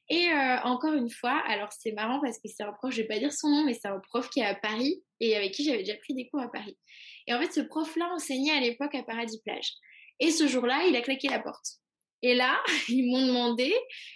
Et 0.09 0.29
encore 0.65 0.95
une 0.95 1.11
fois, 1.11 1.43
alors 1.49 1.69
c'est 1.73 1.93
marrant 1.93 2.21
parce 2.21 2.39
que 2.39 2.49
c'est 2.49 2.63
un 2.63 2.73
prof, 2.73 2.93
je 2.93 3.03
vais 3.03 3.09
pas 3.09 3.19
dire 3.19 3.33
son 3.33 3.49
nom, 3.49 3.65
mais 3.65 3.75
c'est 3.75 3.89
un 3.89 4.01
prof 4.01 4.31
qui 4.31 4.41
est 4.41 4.45
à 4.45 4.55
Paris 4.55 5.03
et 5.21 5.37
avec 5.37 5.53
qui 5.53 5.65
j'avais 5.65 5.83
déjà 5.83 5.97
pris 5.97 6.15
des 6.15 6.29
cours 6.29 6.41
à 6.41 6.51
Paris. 6.51 6.79
Et 7.27 7.35
en 7.35 7.41
fait, 7.41 7.53
ce 7.53 7.61
prof-là 7.61 8.09
enseignait 8.15 8.53
à 8.53 8.61
l'époque 8.61 8.95
à 8.95 9.03
Paradis 9.03 9.41
Plage. 9.45 9.73
Et 10.21 10.31
ce 10.31 10.47
jour-là, 10.47 10.85
il 10.89 10.97
a 10.97 11.01
claqué 11.01 11.29
la 11.29 11.41
porte. 11.41 11.81
Et 12.23 12.35
là, 12.35 12.59
ils 12.89 13.09
m'ont 13.11 13.27
demandé 13.27 13.75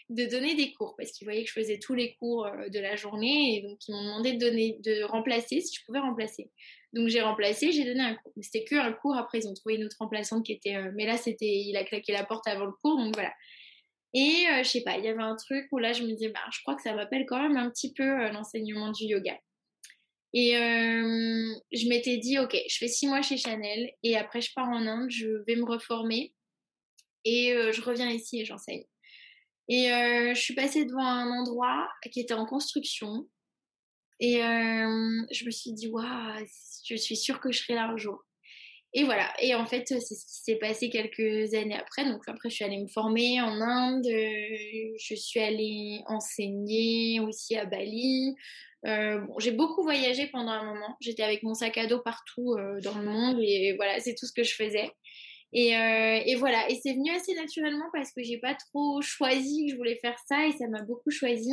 de 0.08 0.24
donner 0.26 0.54
des 0.54 0.72
cours 0.72 0.94
parce 0.96 1.12
qu'ils 1.12 1.26
voyaient 1.26 1.42
que 1.42 1.48
je 1.48 1.60
faisais 1.60 1.78
tous 1.78 1.94
les 1.94 2.14
cours 2.14 2.46
euh, 2.46 2.68
de 2.68 2.78
la 2.78 2.96
journée 2.96 3.56
et 3.56 3.62
donc 3.62 3.78
ils 3.86 3.92
m'ont 3.92 4.02
demandé 4.02 4.32
de 4.32 4.38
donner, 4.38 4.78
de 4.84 5.02
remplacer 5.04 5.60
si 5.60 5.76
je 5.76 5.84
pouvais 5.84 6.00
remplacer. 6.00 6.50
Donc 6.92 7.08
j'ai 7.08 7.20
remplacé, 7.20 7.72
j'ai 7.72 7.84
donné 7.84 8.00
un 8.00 8.14
cours. 8.14 8.32
C'était 8.40 8.64
que 8.64 8.74
un 8.74 8.92
cours. 8.92 9.16
Après 9.16 9.38
ils 9.38 9.48
ont 9.48 9.54
trouvé 9.54 9.76
une 9.76 9.84
autre 9.84 9.96
remplaçante 10.00 10.44
qui 10.44 10.52
était, 10.52 10.76
euh, 10.76 10.90
mais 10.94 11.06
là 11.06 11.16
c'était, 11.16 11.46
il 11.46 11.76
a 11.76 11.84
claqué 11.84 12.12
la 12.12 12.24
porte 12.24 12.46
avant 12.48 12.66
le 12.66 12.72
cours, 12.82 12.96
donc 12.96 13.14
voilà. 13.14 13.32
Et 14.12 14.46
euh, 14.52 14.64
je 14.64 14.68
sais 14.68 14.82
pas, 14.82 14.98
il 14.98 15.04
y 15.04 15.08
avait 15.08 15.22
un 15.22 15.36
truc 15.36 15.68
où 15.70 15.78
là 15.78 15.92
je 15.92 16.02
me 16.02 16.08
disais, 16.08 16.30
bah, 16.30 16.40
je 16.52 16.60
crois 16.62 16.74
que 16.74 16.82
ça 16.82 16.94
m'appelle 16.94 17.26
quand 17.28 17.40
même 17.40 17.56
un 17.56 17.70
petit 17.70 17.92
peu 17.92 18.30
l'enseignement 18.32 18.90
du 18.90 19.04
yoga. 19.04 19.38
Et 20.32 20.52
je 20.52 21.88
m'étais 21.88 22.18
dit, 22.18 22.38
ok, 22.38 22.56
je 22.68 22.76
fais 22.78 22.88
six 22.88 23.06
mois 23.08 23.20
chez 23.20 23.36
Chanel 23.36 23.90
et 24.02 24.16
après 24.16 24.40
je 24.40 24.52
pars 24.54 24.68
en 24.68 24.86
Inde, 24.86 25.10
je 25.10 25.26
vais 25.46 25.56
me 25.56 25.64
reformer 25.64 26.32
et 27.24 27.52
euh, 27.52 27.72
je 27.72 27.82
reviens 27.82 28.10
ici 28.10 28.40
et 28.40 28.44
j'enseigne. 28.44 28.84
Et 29.68 29.92
euh, 29.92 30.34
je 30.34 30.40
suis 30.40 30.54
passée 30.54 30.84
devant 30.84 31.04
un 31.04 31.30
endroit 31.30 31.88
qui 32.10 32.20
était 32.20 32.34
en 32.34 32.46
construction. 32.46 33.28
Et 34.18 34.42
euh, 34.42 35.22
je 35.30 35.44
me 35.44 35.50
suis 35.50 35.72
dit, 35.72 35.88
waouh, 35.88 36.44
je 36.84 36.96
suis 36.96 37.16
sûre 37.16 37.40
que 37.40 37.52
je 37.52 37.60
serai 37.60 37.74
là 37.74 37.88
un 37.88 37.96
jour. 37.96 38.24
Et 38.92 39.04
voilà. 39.04 39.32
Et 39.40 39.54
en 39.54 39.66
fait, 39.66 39.86
c'est 39.86 40.00
ce 40.00 40.26
qui 40.26 40.42
s'est 40.42 40.56
passé 40.56 40.90
quelques 40.90 41.54
années 41.54 41.76
après. 41.76 42.04
Donc 42.04 42.22
après, 42.26 42.50
je 42.50 42.56
suis 42.56 42.64
allée 42.64 42.78
me 42.78 42.88
former 42.88 43.40
en 43.40 43.60
Inde. 43.60 44.06
Je 44.06 45.14
suis 45.14 45.40
allée 45.40 46.00
enseigner 46.06 47.20
aussi 47.20 47.56
à 47.56 47.66
Bali. 47.66 48.34
bon, 48.84 49.38
j'ai 49.38 49.52
beaucoup 49.52 49.82
voyagé 49.82 50.26
pendant 50.26 50.52
un 50.52 50.64
moment. 50.64 50.96
J'étais 51.00 51.22
avec 51.22 51.42
mon 51.42 51.54
sac 51.54 51.78
à 51.78 51.86
dos 51.86 52.00
partout 52.00 52.56
dans 52.82 52.98
le 52.98 53.04
monde 53.04 53.38
et 53.40 53.74
voilà, 53.76 54.00
c'est 54.00 54.14
tout 54.14 54.26
ce 54.26 54.32
que 54.32 54.42
je 54.42 54.54
faisais. 54.54 54.90
Et, 55.52 55.76
euh, 55.76 56.20
et, 56.26 56.36
voilà, 56.36 56.70
et 56.70 56.76
c'est 56.76 56.92
venu 56.92 57.10
assez 57.10 57.34
naturellement 57.34 57.86
parce 57.92 58.12
que 58.12 58.22
j'ai 58.22 58.38
pas 58.38 58.54
trop 58.54 59.02
choisi 59.02 59.66
que 59.66 59.72
je 59.72 59.76
voulais 59.76 59.96
faire 59.96 60.16
ça 60.28 60.46
et 60.46 60.52
ça 60.52 60.68
m'a 60.68 60.82
beaucoup 60.82 61.10
choisi. 61.10 61.52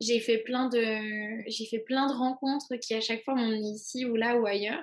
J'ai 0.00 0.20
fait 0.20 0.38
plein 0.38 0.68
de, 0.68 1.42
j'ai 1.48 1.66
fait 1.66 1.80
plein 1.80 2.06
de 2.06 2.12
rencontres 2.12 2.76
qui 2.76 2.94
à 2.94 3.00
chaque 3.00 3.24
fois 3.24 3.34
m'ont 3.34 3.48
mis 3.48 3.74
ici 3.74 4.04
ou 4.04 4.14
là 4.14 4.36
ou 4.36 4.46
ailleurs. 4.46 4.82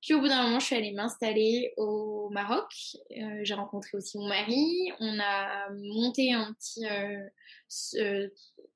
Puis 0.00 0.14
au 0.14 0.20
bout 0.20 0.26
d'un 0.26 0.42
moment, 0.42 0.58
je 0.58 0.66
suis 0.66 0.74
allée 0.74 0.90
m'installer 0.90 1.72
au 1.76 2.28
Maroc. 2.30 2.66
Euh, 3.16 3.40
j'ai 3.44 3.54
rencontré 3.54 3.96
aussi 3.96 4.18
mon 4.18 4.26
mari. 4.26 4.90
On 4.98 5.20
a 5.20 5.70
monté 5.70 6.32
un 6.32 6.52
petit 6.54 6.84
euh, 6.86 8.28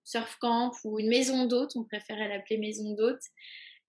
surf 0.04 0.36
camp 0.40 0.70
ou 0.84 1.00
une 1.00 1.08
maison 1.08 1.46
d'hôte. 1.46 1.72
On 1.74 1.82
préférait 1.82 2.28
l'appeler 2.28 2.58
maison 2.58 2.94
d'hôte. 2.94 3.22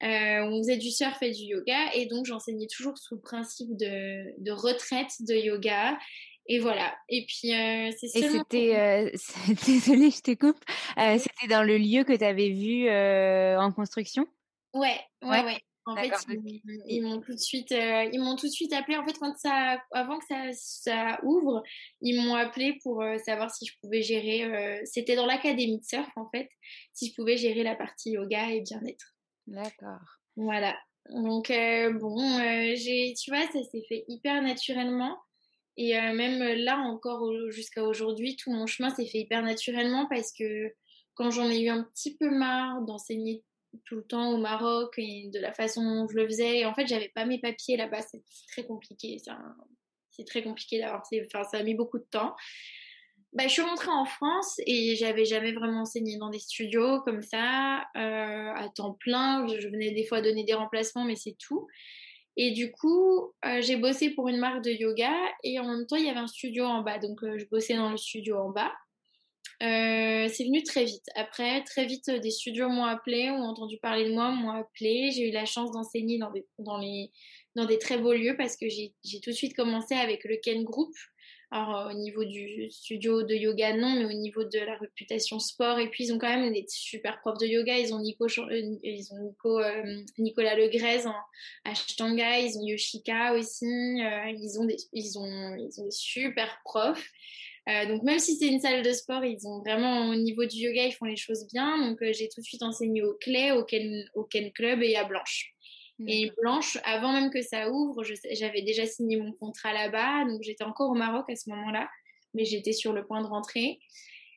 Euh, 0.04 0.44
on 0.44 0.60
faisait 0.60 0.78
du 0.78 0.92
surf 0.92 1.18
et 1.24 1.32
du 1.32 1.44
yoga 1.44 1.92
et 1.96 2.06
donc 2.06 2.28
j'enseignais 2.28 2.68
toujours 2.68 2.96
sous 3.00 3.16
le 3.16 3.22
principe 3.22 3.76
de, 3.78 4.52
retraite 4.52 5.12
de 5.22 5.34
yoga. 5.34 5.98
Et 6.50 6.60
voilà. 6.60 6.96
Et 7.10 7.26
puis, 7.26 7.54
euh, 7.54 7.92
c'est 7.98 8.20
Et 8.20 8.30
c'était, 8.30 8.76
euh, 8.78 9.12
désolée, 9.66 10.12
je 10.12 10.22
te 10.22 10.34
coupe. 10.34 10.64
C'était 10.96 11.48
dans 11.50 11.64
le 11.64 11.78
lieu 11.78 12.04
que 12.04 12.14
tu 12.14 12.24
avais 12.24 12.50
vu 12.50 12.90
en 12.90 13.72
construction? 13.72 14.28
Ouais, 14.74 15.00
ouais, 15.24 15.44
ouais. 15.44 15.60
En 15.90 15.96
fait, 15.96 16.12
ils, 16.86 17.02
m'ont 17.02 17.22
tout 17.22 17.32
de 17.32 17.40
suite, 17.40 17.72
ils 17.72 18.20
m'ont 18.20 18.36
tout 18.36 18.48
de 18.48 18.52
suite 18.52 18.74
appelé. 18.74 18.98
En 18.98 19.06
fait, 19.06 19.18
quand 19.20 19.34
ça, 19.38 19.82
avant 19.92 20.20
que 20.20 20.26
ça, 20.26 20.50
ça 20.52 21.20
ouvre, 21.24 21.64
ils 22.02 22.22
m'ont 22.22 22.36
appelé 22.36 22.78
pour 22.84 23.04
savoir 23.26 23.54
si 23.54 23.66
je 23.66 23.74
pouvais 23.82 24.02
gérer. 24.02 24.82
C'était 24.86 25.16
dans 25.16 25.26
l'académie 25.26 25.80
de 25.80 25.86
surf, 25.86 26.10
en 26.18 26.30
fait, 26.30 26.50
si 26.94 27.10
je 27.10 27.16
pouvais 27.16 27.38
gérer 27.38 27.64
la 27.64 27.76
partie 27.76 28.12
yoga 28.12 28.52
et 28.52 28.62
bien-être. 28.62 29.16
D'accord. 29.48 30.20
Voilà. 30.36 30.78
Donc, 31.10 31.50
euh, 31.52 31.92
bon, 31.94 32.20
euh, 32.20 32.74
j'ai, 32.76 33.14
tu 33.18 33.32
vois, 33.32 33.46
ça 33.48 33.64
s'est 33.64 33.84
fait 33.88 34.04
hyper 34.08 34.42
naturellement. 34.42 35.18
Et 35.78 35.98
euh, 35.98 36.14
même 36.14 36.40
là, 36.64 36.78
encore 36.80 37.32
jusqu'à 37.50 37.84
aujourd'hui, 37.84 38.36
tout 38.36 38.52
mon 38.52 38.66
chemin 38.66 38.90
s'est 38.90 39.08
fait 39.08 39.20
hyper 39.20 39.42
naturellement 39.44 40.08
parce 40.10 40.34
que 40.34 40.74
quand 41.14 41.30
j'en 41.32 41.50
ai 41.50 41.62
eu 41.62 41.70
un 41.70 41.84
petit 41.84 42.18
peu 42.18 42.30
marre 42.30 42.82
d'enseigner 42.82 43.44
tout 43.86 43.96
le 43.96 44.04
temps 44.04 44.32
au 44.32 44.38
Maroc 44.38 44.96
et 44.98 45.30
de 45.32 45.40
la 45.40 45.54
façon 45.54 45.84
dont 45.84 46.08
je 46.08 46.16
le 46.16 46.26
faisais, 46.28 46.66
en 46.66 46.74
fait, 46.74 46.88
j'avais 46.88 47.12
pas 47.14 47.26
mes 47.26 47.40
papiers 47.40 47.78
là-bas, 47.78 48.02
c'est 48.02 48.24
très 48.52 48.66
compliqué. 48.66 49.18
C'est 50.10 50.26
très 50.26 50.44
compliqué 50.44 50.80
d'avoir. 50.80 51.04
Enfin, 51.26 51.44
ça 51.44 51.58
a 51.58 51.64
mis 51.64 51.76
beaucoup 51.76 52.00
de 52.00 52.08
temps. 52.10 52.36
Bah, 53.34 53.44
je 53.46 53.50
suis 53.54 53.62
rentrée 53.62 53.92
en 53.92 54.06
France 54.06 54.56
et 54.66 54.96
j'avais 54.96 55.26
jamais 55.26 55.52
vraiment 55.52 55.82
enseigné 55.82 56.18
dans 56.18 56.30
des 56.30 56.40
studios 56.40 57.02
comme 57.02 57.22
ça, 57.22 57.80
euh, 57.98 58.54
à 58.56 58.70
temps 58.74 58.94
plein. 58.94 59.46
Je 59.48 59.68
venais 59.68 59.92
des 59.92 60.06
fois 60.06 60.22
donner 60.22 60.44
des 60.44 60.54
remplacements, 60.54 61.04
mais 61.04 61.16
c'est 61.16 61.36
tout. 61.38 61.68
Et 62.38 62.52
du 62.52 62.72
coup, 62.72 63.34
euh, 63.46 63.62
j'ai 63.62 63.76
bossé 63.76 64.12
pour 64.12 64.30
une 64.30 64.38
marque 64.38 64.63
de 64.63 64.72
yoga 64.72 65.12
et 65.44 65.60
en 65.60 65.66
même 65.68 65.86
temps, 65.88 65.98
il 65.98 66.06
y 66.06 66.10
avait 66.10 66.20
un 66.20 66.28
studio 66.28 66.66
en 66.66 66.84
bas. 66.84 67.00
Donc, 67.00 67.24
euh, 67.24 67.38
je 67.38 67.46
bossais 67.46 67.76
dans 67.76 67.90
le 67.92 67.98
studio 67.98 68.38
en 68.38 68.50
bas. 68.52 68.72
c'est 69.60 70.44
venu 70.46 70.63
très 70.63 70.86
vite. 70.86 71.06
Après, 71.16 71.63
très 71.63 71.86
vite, 71.86 72.10
des 72.10 72.32
studios 72.32 72.70
m'ont 72.70 72.86
appelé, 72.86 73.30
ont 73.30 73.44
entendu 73.44 73.78
parler 73.78 74.06
de 74.10 74.13
moi, 74.13 74.32
m'ont 74.32 74.52
appelé. 74.52 75.12
J'ai 75.12 75.30
eu 75.30 75.32
la 75.32 75.46
chance 75.46 75.72
d'enseigner 75.72 76.18
dans 76.18 76.32
des, 76.32 76.46
dans, 76.60 76.78
les, 76.78 77.12
dans 77.56 77.66
des 77.66 77.78
très 77.78 77.98
beaux 77.98 78.13
lieux 78.13 78.38
parce 78.38 78.56
que 78.56 78.70
j'ai 78.70 78.94
tout 79.22 79.32
de 79.32 79.36
suite 79.36 79.56
commencé 79.56 79.96
avec 79.96 80.24
le 80.24 80.38
Ken 80.38 80.63
Group. 80.63 80.94
Alors, 81.50 81.78
euh, 81.78 81.92
au 81.92 81.94
niveau 81.94 82.26
du 82.26 82.70
studio 82.70 83.24
de 83.24 83.34
yoga, 83.34 83.74
non, 83.74 83.96
mais 83.96 84.06
au 84.06 84.18
niveau 84.18 84.44
de 84.44 84.60
la 84.60 84.76
réputation 84.76 85.40
sport. 85.40 85.80
Et 85.80 85.90
puis, 85.90 86.06
ils 86.06 86.14
ont 86.14 86.20
quand 86.20 86.28
même 86.28 86.52
des 86.52 86.66
super 86.68 87.22
profs 87.22 87.38
de 87.38 87.46
yoga. 87.46 87.78
Ils 87.78 87.94
ont, 87.94 88.04
euh, 88.04 89.46
euh, 89.46 90.04
Nicolas 90.18 90.56
Legrez 90.56 91.06
en 91.06 91.16
Ashtanga. 91.64 92.40
Ils 92.40 92.58
ont 92.58 92.66
Yoshika 92.66 93.34
aussi. 93.34 93.66
ils, 93.66 94.60
ont 94.60 94.66
des, 94.66 94.78
ils, 94.92 95.18
ont, 95.18 95.56
ils 95.56 95.80
ont 95.80 95.86
des 95.86 95.92
super 95.92 96.60
profs. 96.66 97.10
donc, 97.88 98.04
même 98.04 98.20
si 98.20 98.36
c'est 98.36 98.48
une 98.48 98.60
salle 98.60 98.84
de 98.84 98.92
sport, 98.92 99.24
ils 99.24 99.48
ont 99.48 99.60
vraiment, 99.60 100.10
au 100.10 100.16
niveau 100.16 100.46
du 100.46 100.58
yoga, 100.58 100.86
ils 100.86 100.94
font 100.94 101.06
les 101.06 101.16
choses 101.16 101.48
bien. 101.48 101.78
Donc, 101.88 102.00
j'ai 102.12 102.28
tout 102.28 102.42
de 102.42 102.46
suite 102.46 102.64
enseigné 102.64 103.04
au 103.04 103.14
Clé, 103.14 103.54
au 103.54 103.64
Ken, 103.64 104.06
au 104.16 104.26
Ken 104.26 104.52
Club 104.52 104.84
et 104.84 104.98
à 104.98 105.06
Blanche. 105.06 105.54
Et 106.06 106.32
Blanche, 106.40 106.78
avant 106.84 107.12
même 107.12 107.32
que 107.32 107.42
ça 107.42 107.72
ouvre, 107.72 108.04
j'avais 108.32 108.62
déjà 108.62 108.86
signé 108.86 109.18
mon 109.18 109.32
contrat 109.32 109.74
là-bas, 109.74 110.26
donc 110.26 110.44
j'étais 110.44 110.64
encore 110.64 110.92
au 110.92 110.96
Maroc 110.96 111.26
à 111.30 111.36
ce 111.36 111.50
moment-là, 111.50 111.90
mais 112.36 112.46
j'étais 112.46 112.74
sur 112.74 112.94
le 112.94 113.06
point 113.06 113.22
de 113.22 113.28
rentrer. 113.28 113.80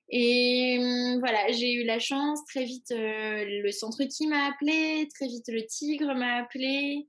Et 0.08 0.78
hum, 0.80 1.18
voilà, 1.20 1.52
j'ai 1.52 1.72
eu 1.74 1.84
la 1.84 1.98
chance, 1.98 2.44
très 2.46 2.64
vite 2.64 2.90
euh, 2.90 3.44
le 3.62 3.70
centre 3.72 4.04
qui 4.04 4.26
m'a 4.26 4.46
appelé, 4.46 5.06
très 5.14 5.26
vite 5.26 5.48
le 5.48 5.64
Tigre 5.66 6.14
m'a 6.14 6.36
appelé. 6.36 7.06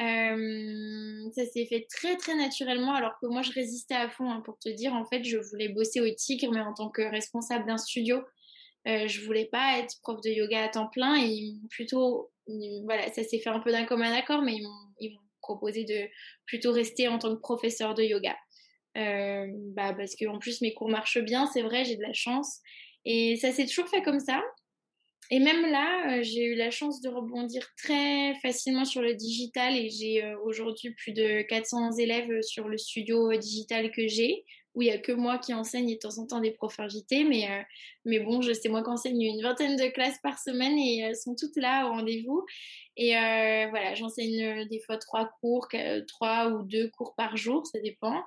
Euh, 0.00 1.30
ça 1.34 1.44
s'est 1.46 1.66
fait 1.66 1.86
très 1.90 2.16
très 2.16 2.34
naturellement 2.34 2.94
alors 2.94 3.12
que 3.20 3.26
moi 3.26 3.42
je 3.42 3.52
résistais 3.52 3.94
à 3.94 4.08
fond 4.08 4.30
hein, 4.30 4.40
pour 4.40 4.58
te 4.58 4.70
dire 4.70 4.94
en 4.94 5.04
fait 5.04 5.22
je 5.22 5.36
voulais 5.36 5.68
bosser 5.68 6.00
au 6.00 6.08
Tigre 6.14 6.50
mais 6.50 6.62
en 6.62 6.72
tant 6.72 6.88
que 6.88 7.02
responsable 7.02 7.66
d'un 7.66 7.76
studio 7.76 8.22
euh, 8.88 9.06
je 9.06 9.24
voulais 9.24 9.46
pas 9.46 9.78
être 9.78 9.96
prof 10.02 10.20
de 10.20 10.30
yoga 10.30 10.64
à 10.64 10.68
temps 10.68 10.88
plein 10.88 11.16
et 11.16 11.54
plutôt 11.70 12.30
voilà, 12.84 13.10
ça 13.12 13.22
s'est 13.22 13.38
fait 13.38 13.50
un 13.50 13.60
peu 13.60 13.70
d'un 13.70 13.84
commun 13.84 14.12
accord, 14.12 14.42
mais 14.42 14.54
ils 14.54 14.62
m'ont 15.12 15.20
proposé 15.40 15.84
de 15.84 16.08
plutôt 16.46 16.72
rester 16.72 17.08
en 17.08 17.18
tant 17.18 17.34
que 17.34 17.40
professeur 17.40 17.94
de 17.94 18.02
yoga. 18.02 18.36
Euh, 18.98 19.46
bah 19.74 19.94
parce 19.94 20.16
qu'en 20.16 20.38
plus 20.38 20.60
mes 20.60 20.74
cours 20.74 20.88
marchent 20.88 21.22
bien, 21.22 21.46
c'est 21.46 21.62
vrai, 21.62 21.84
j'ai 21.84 21.96
de 21.96 22.02
la 22.02 22.12
chance. 22.12 22.60
Et 23.04 23.36
ça 23.36 23.52
s'est 23.52 23.66
toujours 23.66 23.88
fait 23.88 24.02
comme 24.02 24.20
ça. 24.20 24.42
Et 25.30 25.38
même 25.38 25.62
là, 25.70 26.18
euh, 26.18 26.22
j'ai 26.22 26.44
eu 26.44 26.54
la 26.54 26.70
chance 26.70 27.00
de 27.00 27.08
rebondir 27.08 27.66
très 27.76 28.34
facilement 28.42 28.84
sur 28.84 29.00
le 29.00 29.14
digital 29.14 29.76
et 29.76 29.88
j'ai 29.88 30.22
euh, 30.22 30.36
aujourd'hui 30.44 30.90
plus 30.94 31.12
de 31.12 31.42
400 31.42 31.92
élèves 31.98 32.42
sur 32.42 32.68
le 32.68 32.76
studio 32.76 33.34
digital 33.36 33.90
que 33.92 34.06
j'ai 34.06 34.44
où 34.74 34.82
il 34.82 34.86
n'y 34.86 34.90
a 34.90 34.98
que 34.98 35.12
moi 35.12 35.38
qui 35.38 35.52
enseigne 35.52 35.90
et 35.90 35.94
de 35.96 36.00
temps 36.00 36.18
en 36.18 36.26
temps 36.26 36.40
des 36.40 36.50
profs 36.50 36.80
invités. 36.80 37.24
Mais, 37.24 37.50
euh, 37.50 37.62
mais 38.04 38.20
bon, 38.20 38.40
sais 38.42 38.68
moi 38.68 38.82
qu'enseigne 38.82 39.22
une 39.22 39.42
vingtaine 39.42 39.76
de 39.76 39.86
classes 39.88 40.18
par 40.22 40.38
semaine 40.38 40.78
et 40.78 41.00
elles 41.00 41.16
sont 41.16 41.34
toutes 41.34 41.56
là 41.56 41.86
au 41.86 41.90
rendez-vous. 41.90 42.44
Et 42.96 43.16
euh, 43.16 43.66
voilà, 43.70 43.94
j'enseigne 43.94 44.42
euh, 44.42 44.64
des 44.66 44.80
fois 44.80 44.98
trois 44.98 45.30
cours, 45.40 45.68
trois 46.08 46.48
ou 46.48 46.62
deux 46.62 46.88
cours 46.90 47.14
par 47.14 47.36
jour, 47.36 47.66
ça 47.66 47.80
dépend. 47.80 48.22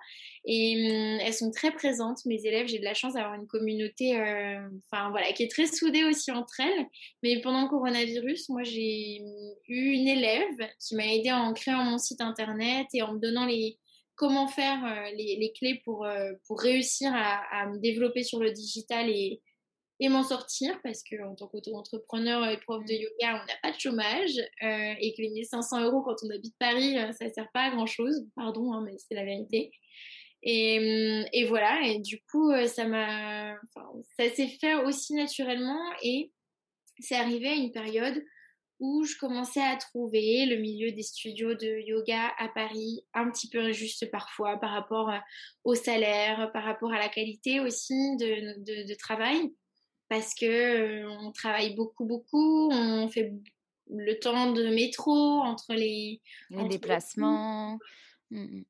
Et 0.46 0.76
hum, 0.76 1.20
elles 1.26 1.34
sont 1.34 1.52
très 1.52 1.72
présentes, 1.72 2.26
mes 2.26 2.46
élèves. 2.46 2.68
J'ai 2.68 2.80
de 2.80 2.84
la 2.84 2.94
chance 2.94 3.14
d'avoir 3.14 3.34
une 3.36 3.48
communauté, 3.48 4.16
enfin 4.88 5.10
voilà, 5.10 5.32
qui 5.34 5.44
est 5.44 5.52
très 5.52 5.68
soudée 5.68 6.04
aussi 6.04 6.32
entre 6.32 6.60
elles. 6.60 6.86
Mais 7.24 7.42
pendant 7.42 7.64
le 7.64 7.70
coronavirus, 7.70 8.50
moi 8.50 8.64
j'ai 8.64 9.22
eu 9.68 9.92
une 9.92 10.08
élève 10.08 10.70
qui 10.80 10.96
m'a 10.96 11.08
aidé 11.08 11.32
en 11.32 11.54
créant 11.54 11.84
mon 11.84 11.98
site 11.98 12.22
internet 12.22 12.88
et 12.94 13.02
en 13.02 13.14
me 13.14 13.20
donnant 13.20 13.46
les 13.46 13.80
comment 14.16 14.48
faire 14.48 14.84
euh, 14.86 15.12
les, 15.16 15.52
clés 15.58 15.82
pour, 15.84 16.06
euh, 16.06 16.34
pour 16.48 16.60
réussir 16.60 17.12
à, 17.14 17.68
me 17.68 17.80
développer 17.80 18.24
sur 18.24 18.40
le 18.40 18.52
digital 18.52 19.10
et, 19.10 19.42
et 20.00 20.10
m'en 20.10 20.24
sortir 20.24 20.80
parce 20.84 21.04
qu'en 21.04 21.36
tant 21.36 21.48
qu'auto-entrepreneur 21.48 22.48
et 22.50 22.58
prof 22.60 22.84
de 22.86 22.94
yoga, 22.94 23.42
on 23.42 23.46
n'a 23.46 23.58
pas 23.62 23.72
de 23.72 23.80
chômage 23.80 24.38
euh, 24.64 24.94
et 25.00 25.14
que 25.16 25.22
les 25.22 25.30
1500 25.30 25.84
euros 25.84 26.02
quand 26.02 26.16
on 26.24 26.30
habite 26.30 26.56
Paris, 26.60 26.96
ça 27.18 27.26
ne 27.26 27.34
sert 27.34 27.52
pas 27.54 27.64
à 27.64 27.72
grand 27.72 27.86
chose. 27.86 28.26
Pardon, 28.36 28.74
hein, 28.74 28.84
mais 28.86 28.96
c'est 28.98 29.16
la 29.16 29.26
vérité. 29.26 29.72
Et, 30.48 31.26
et, 31.34 31.46
voilà, 31.46 31.88
et 31.88 31.98
du 32.00 32.22
coup, 32.30 32.52
ça 32.68 32.86
m'a, 32.88 33.56
ça 34.20 34.30
s'est 34.30 34.48
fait 34.62 34.76
aussi 34.76 35.16
naturellement 35.16 35.82
et 36.04 36.32
c'est 37.00 37.16
arrivé 37.16 37.48
à 37.48 37.56
une 37.56 37.72
période 37.72 38.24
où 38.80 39.04
je 39.06 39.18
commençais 39.18 39.62
à 39.62 39.76
trouver 39.78 40.46
le 40.46 40.58
milieu 40.58 40.92
des 40.92 41.04
studios 41.04 41.54
de 41.54 41.80
yoga 41.88 42.32
à 42.38 42.50
Paris 42.50 43.06
un 43.14 43.30
petit 43.32 43.50
peu 43.50 43.60
injuste 43.60 44.12
parfois 44.12 44.58
par 44.58 44.72
rapport 44.72 45.12
au 45.64 45.76
salaire, 45.76 46.52
par 46.52 46.64
rapport 46.64 46.92
à 46.92 47.00
la 47.00 47.10
qualité 47.10 47.60
aussi 47.60 48.18
de, 48.18 48.60
de, 48.64 48.88
de 48.88 48.94
travail, 48.96 49.54
parce 50.10 50.34
que 50.36 51.06
on 51.08 51.32
travaille 51.32 51.76
beaucoup, 51.76 52.06
beaucoup, 52.06 52.70
on 52.72 53.08
fait 53.08 53.34
le 53.90 54.20
temps 54.20 54.52
de 54.52 54.68
métro 54.70 55.14
entre 55.14 55.74
les, 55.74 56.22
les 56.50 56.68
déplacements. 56.68 57.80
Les, 58.32 58.40
mmh, 58.40 58.64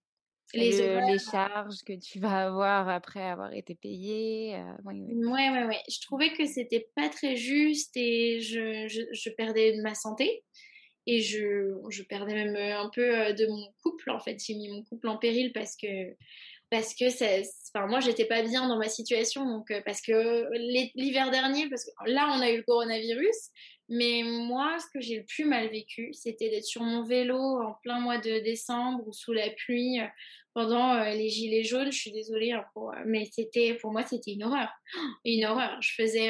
les, 0.56 1.20
charges 1.20 1.84
que 1.86 1.94
tu 1.94 2.20
vas 2.20 2.48
avoir 2.48 2.90
après 2.90 3.24
avoir 3.24 3.54
été 3.54 3.76
payé. 3.76 4.56
Euh, 4.56 4.74
oui, 4.86 5.02
ouais, 5.14 5.50
ouais, 5.50 5.66
ouais. 5.66 5.82
Je 5.90 6.00
trouvais 6.02 6.32
que 6.34 6.46
c'était 6.46 6.88
pas 6.96 7.10
très 7.10 7.36
juste 7.36 7.96
et 7.96 8.42
je, 8.42 8.88
je, 8.88 9.02
je, 9.12 9.30
perdais 9.30 9.78
de 9.78 9.82
ma 9.82 9.96
santé 9.96 10.44
et 11.08 11.22
je, 11.22 11.76
je 11.90 12.04
perdais 12.04 12.34
même 12.34 12.56
un 12.56 12.90
peu 12.90 13.20
euh, 13.20 13.34
de 13.34 13.48
mon 13.48 13.68
couple. 13.84 14.10
En 14.10 14.20
fait, 14.20 14.38
j'ai 14.44 14.56
mis 14.56 14.70
mon 14.70 14.84
couple 14.84 15.08
en 15.08 15.18
péril 15.18 15.52
parce 15.54 15.76
que 15.76 16.16
parce 16.72 16.96
que 16.96 17.10
ça, 17.10 17.26
enfin 17.74 17.88
moi 17.88 18.00
j'étais 18.00 18.26
pas 18.26 18.42
bien 18.42 18.68
dans 18.68 18.78
ma 18.78 18.90
situation 18.90 19.46
donc 19.46 19.70
euh, 19.70 19.82
parce 19.86 20.02
que 20.02 20.50
l'hiver 20.96 21.30
dernier 21.30 21.70
parce 21.70 21.86
que 21.86 21.92
là 22.08 22.34
on 22.36 22.42
a 22.42 22.50
eu 22.50 22.58
le 22.58 22.64
coronavirus 22.64 23.52
mais 23.88 24.24
moi, 24.24 24.78
ce 24.80 24.88
que 24.92 25.00
j'ai 25.00 25.18
le 25.18 25.26
plus 25.26 25.46
mal 25.46 25.68
vécu, 25.68 26.12
c'était 26.14 26.50
d'être 26.50 26.66
sur 26.66 26.82
mon 26.82 27.04
vélo 27.04 27.38
en 27.38 27.74
plein 27.84 28.00
mois 28.00 28.18
de 28.18 28.40
décembre 28.40 29.08
ou 29.08 29.14
sous 29.14 29.32
la 29.32 29.50
pluie 29.52 30.00
euh, 30.00 30.08
pendant 30.56 30.96
euh, 30.96 31.12
les 31.12 31.30
gilets 31.30 31.64
jaunes. 31.64 31.92
Je 31.92 31.98
suis 31.98 32.12
désolée, 32.12 32.52
hein, 32.52 32.66
euh, 32.78 33.04
mais 33.06 33.30
c'était 33.32 33.76
pour 33.76 33.92
moi 33.92 34.04
c'était 34.04 34.32
une 34.32 34.44
horreur, 34.44 34.70
une 35.26 35.46
horreur. 35.46 35.80
Je 35.82 35.94
faisais 35.94 36.30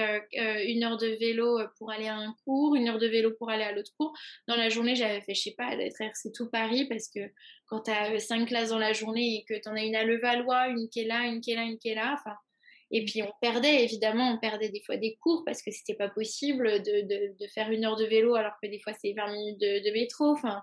une 0.65 0.83
heure 0.83 0.97
de 0.97 1.07
vélo 1.07 1.59
pour 1.77 1.91
aller 1.91 2.07
à 2.07 2.17
un 2.17 2.35
cours, 2.43 2.75
une 2.75 2.89
heure 2.89 2.99
de 2.99 3.07
vélo 3.07 3.31
pour 3.37 3.49
aller 3.49 3.63
à 3.63 3.71
l'autre 3.71 3.91
cours. 3.97 4.13
Dans 4.49 4.57
la 4.57 4.67
journée, 4.67 4.95
j'avais 4.95 5.21
fait, 5.21 5.33
je 5.33 5.43
sais 5.43 5.55
pas, 5.57 5.77
traverser 5.91 6.33
tout 6.33 6.49
Paris 6.49 6.85
parce 6.89 7.07
que 7.07 7.21
quand 7.67 7.83
tu 7.83 7.91
as 7.91 8.19
cinq 8.19 8.47
classes 8.47 8.69
dans 8.69 8.79
la 8.79 8.91
journée 8.91 9.37
et 9.37 9.45
que 9.47 9.59
tu 9.59 9.69
en 9.69 9.75
as 9.75 9.83
une 9.83 9.95
à 9.95 10.03
Levallois, 10.03 10.67
une 10.67 10.89
qui 10.89 11.01
est 11.01 11.07
là, 11.07 11.25
une 11.25 11.39
qui 11.39 11.51
est 11.51 11.55
là, 11.55 11.63
une 11.63 11.77
qui 11.77 11.89
est 11.89 11.95
là, 11.95 12.15
enfin 12.19 12.35
et 12.91 13.03
puis 13.05 13.23
on 13.23 13.31
perdait, 13.41 13.83
évidemment, 13.83 14.31
on 14.31 14.39
perdait 14.39 14.69
des 14.69 14.81
fois 14.86 14.97
des 14.97 15.17
cours 15.21 15.43
parce 15.45 15.61
que 15.61 15.71
c'était 15.71 15.95
pas 15.95 16.09
possible 16.09 16.83
de, 16.83 17.01
de, 17.01 17.36
de, 17.39 17.47
faire 17.47 17.71
une 17.71 17.86
heure 17.86 17.95
de 17.95 18.05
vélo 18.05 18.36
alors 18.36 18.53
que 18.61 18.69
des 18.69 18.79
fois 18.79 18.93
c'est 19.01 19.13
20 19.13 19.31
minutes 19.31 19.59
de, 19.59 19.88
de 19.88 19.93
métro. 19.93 20.31
Enfin. 20.31 20.61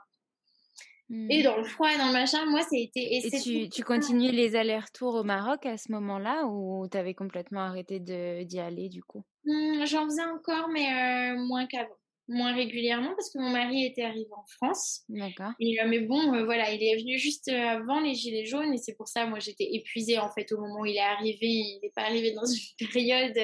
Et 1.10 1.40
hmm. 1.40 1.42
dans 1.42 1.56
le 1.58 1.64
froid, 1.64 1.88
dans 1.98 2.06
le 2.06 2.12
machin, 2.12 2.46
moi, 2.46 2.62
c'était. 2.62 3.00
Et, 3.00 3.26
et 3.26 3.40
tu, 3.40 3.68
tu 3.68 3.82
continuais 3.82 4.32
les 4.32 4.56
allers-retours 4.56 5.16
au 5.16 5.24
Maroc 5.24 5.66
à 5.66 5.76
ce 5.76 5.92
moment-là 5.92 6.46
ou 6.46 6.88
tu 6.88 6.96
avais 6.96 7.12
complètement 7.12 7.60
arrêté 7.60 8.00
d'y 8.00 8.58
aller 8.58 8.88
du 8.88 9.02
coup? 9.02 9.22
Hmm, 9.44 9.84
J'en 9.84 10.06
faisais 10.06 10.24
encore, 10.24 10.68
mais 10.68 10.86
euh, 10.86 11.36
moins 11.44 11.66
qu'avant 11.66 11.98
moins 12.28 12.54
régulièrement 12.54 13.14
parce 13.14 13.30
que 13.30 13.38
mon 13.38 13.50
mari 13.50 13.84
était 13.84 14.02
arrivé 14.02 14.30
en 14.32 14.44
France. 14.44 15.02
D'accord. 15.08 15.52
mais 15.58 16.00
bon, 16.00 16.34
euh, 16.34 16.44
voilà, 16.44 16.72
il 16.72 16.82
est 16.82 16.96
venu 16.96 17.18
juste 17.18 17.48
euh, 17.48 17.68
avant 17.68 18.00
les 18.00 18.14
Gilets 18.14 18.46
jaunes 18.46 18.72
et 18.72 18.78
c'est 18.78 18.94
pour 18.94 19.08
ça, 19.08 19.26
moi, 19.26 19.38
j'étais 19.38 19.68
épuisée 19.72 20.18
en 20.18 20.30
fait 20.30 20.50
au 20.52 20.60
moment 20.60 20.80
où 20.80 20.86
il 20.86 20.96
est 20.96 21.00
arrivé. 21.00 21.46
Il 21.46 21.80
n'est 21.82 21.90
pas 21.90 22.02
arrivé 22.02 22.32
dans 22.32 22.46
une 22.46 22.88
période 22.92 23.36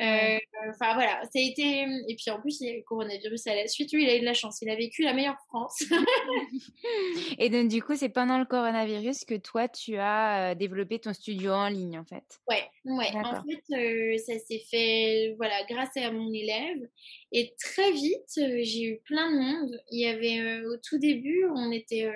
euh, 0.00 0.38
euh, 0.64 0.70
enfin 0.70 0.94
voilà, 0.94 1.22
ça 1.22 1.38
a 1.38 1.40
été. 1.40 1.86
Et 2.08 2.16
puis 2.16 2.30
en 2.30 2.40
plus, 2.40 2.60
il 2.60 2.66
y 2.66 2.70
a 2.70 2.72
eu 2.74 2.78
le 2.78 2.82
coronavirus 2.82 3.46
à 3.46 3.54
la 3.54 3.68
suite. 3.68 3.92
Lui, 3.92 4.04
il 4.04 4.10
a 4.10 4.16
eu 4.16 4.20
de 4.20 4.24
la 4.24 4.34
chance. 4.34 4.60
Il 4.62 4.70
a 4.70 4.76
vécu 4.76 5.02
la 5.02 5.12
meilleure 5.12 5.38
France. 5.48 5.84
et 7.38 7.48
donc, 7.48 7.68
du 7.68 7.82
coup, 7.82 7.94
c'est 7.94 8.08
pendant 8.08 8.38
le 8.38 8.44
coronavirus 8.44 9.24
que 9.24 9.36
toi, 9.36 9.68
tu 9.68 9.96
as 9.96 10.52
euh, 10.52 10.54
développé 10.54 10.98
ton 10.98 11.12
studio 11.12 11.52
en 11.52 11.68
ligne, 11.68 11.98
en 11.98 12.04
fait. 12.04 12.24
Ouais, 12.48 12.64
ouais. 12.84 13.10
En 13.14 13.42
fait, 13.42 13.74
euh, 13.76 14.18
ça 14.18 14.38
s'est 14.38 14.64
fait 14.70 15.34
voilà, 15.36 15.62
grâce 15.68 15.96
à 15.96 16.10
mon 16.10 16.32
élève. 16.32 16.88
Et 17.32 17.54
très 17.60 17.92
vite, 17.92 18.32
j'ai 18.36 18.84
eu 18.84 19.00
plein 19.04 19.30
de 19.30 19.38
monde. 19.38 19.80
Il 19.90 20.00
y 20.00 20.06
avait 20.06 20.64
au 20.64 20.76
tout 20.76 20.98
début, 20.98 21.46
on 21.54 21.70
était. 21.72 22.10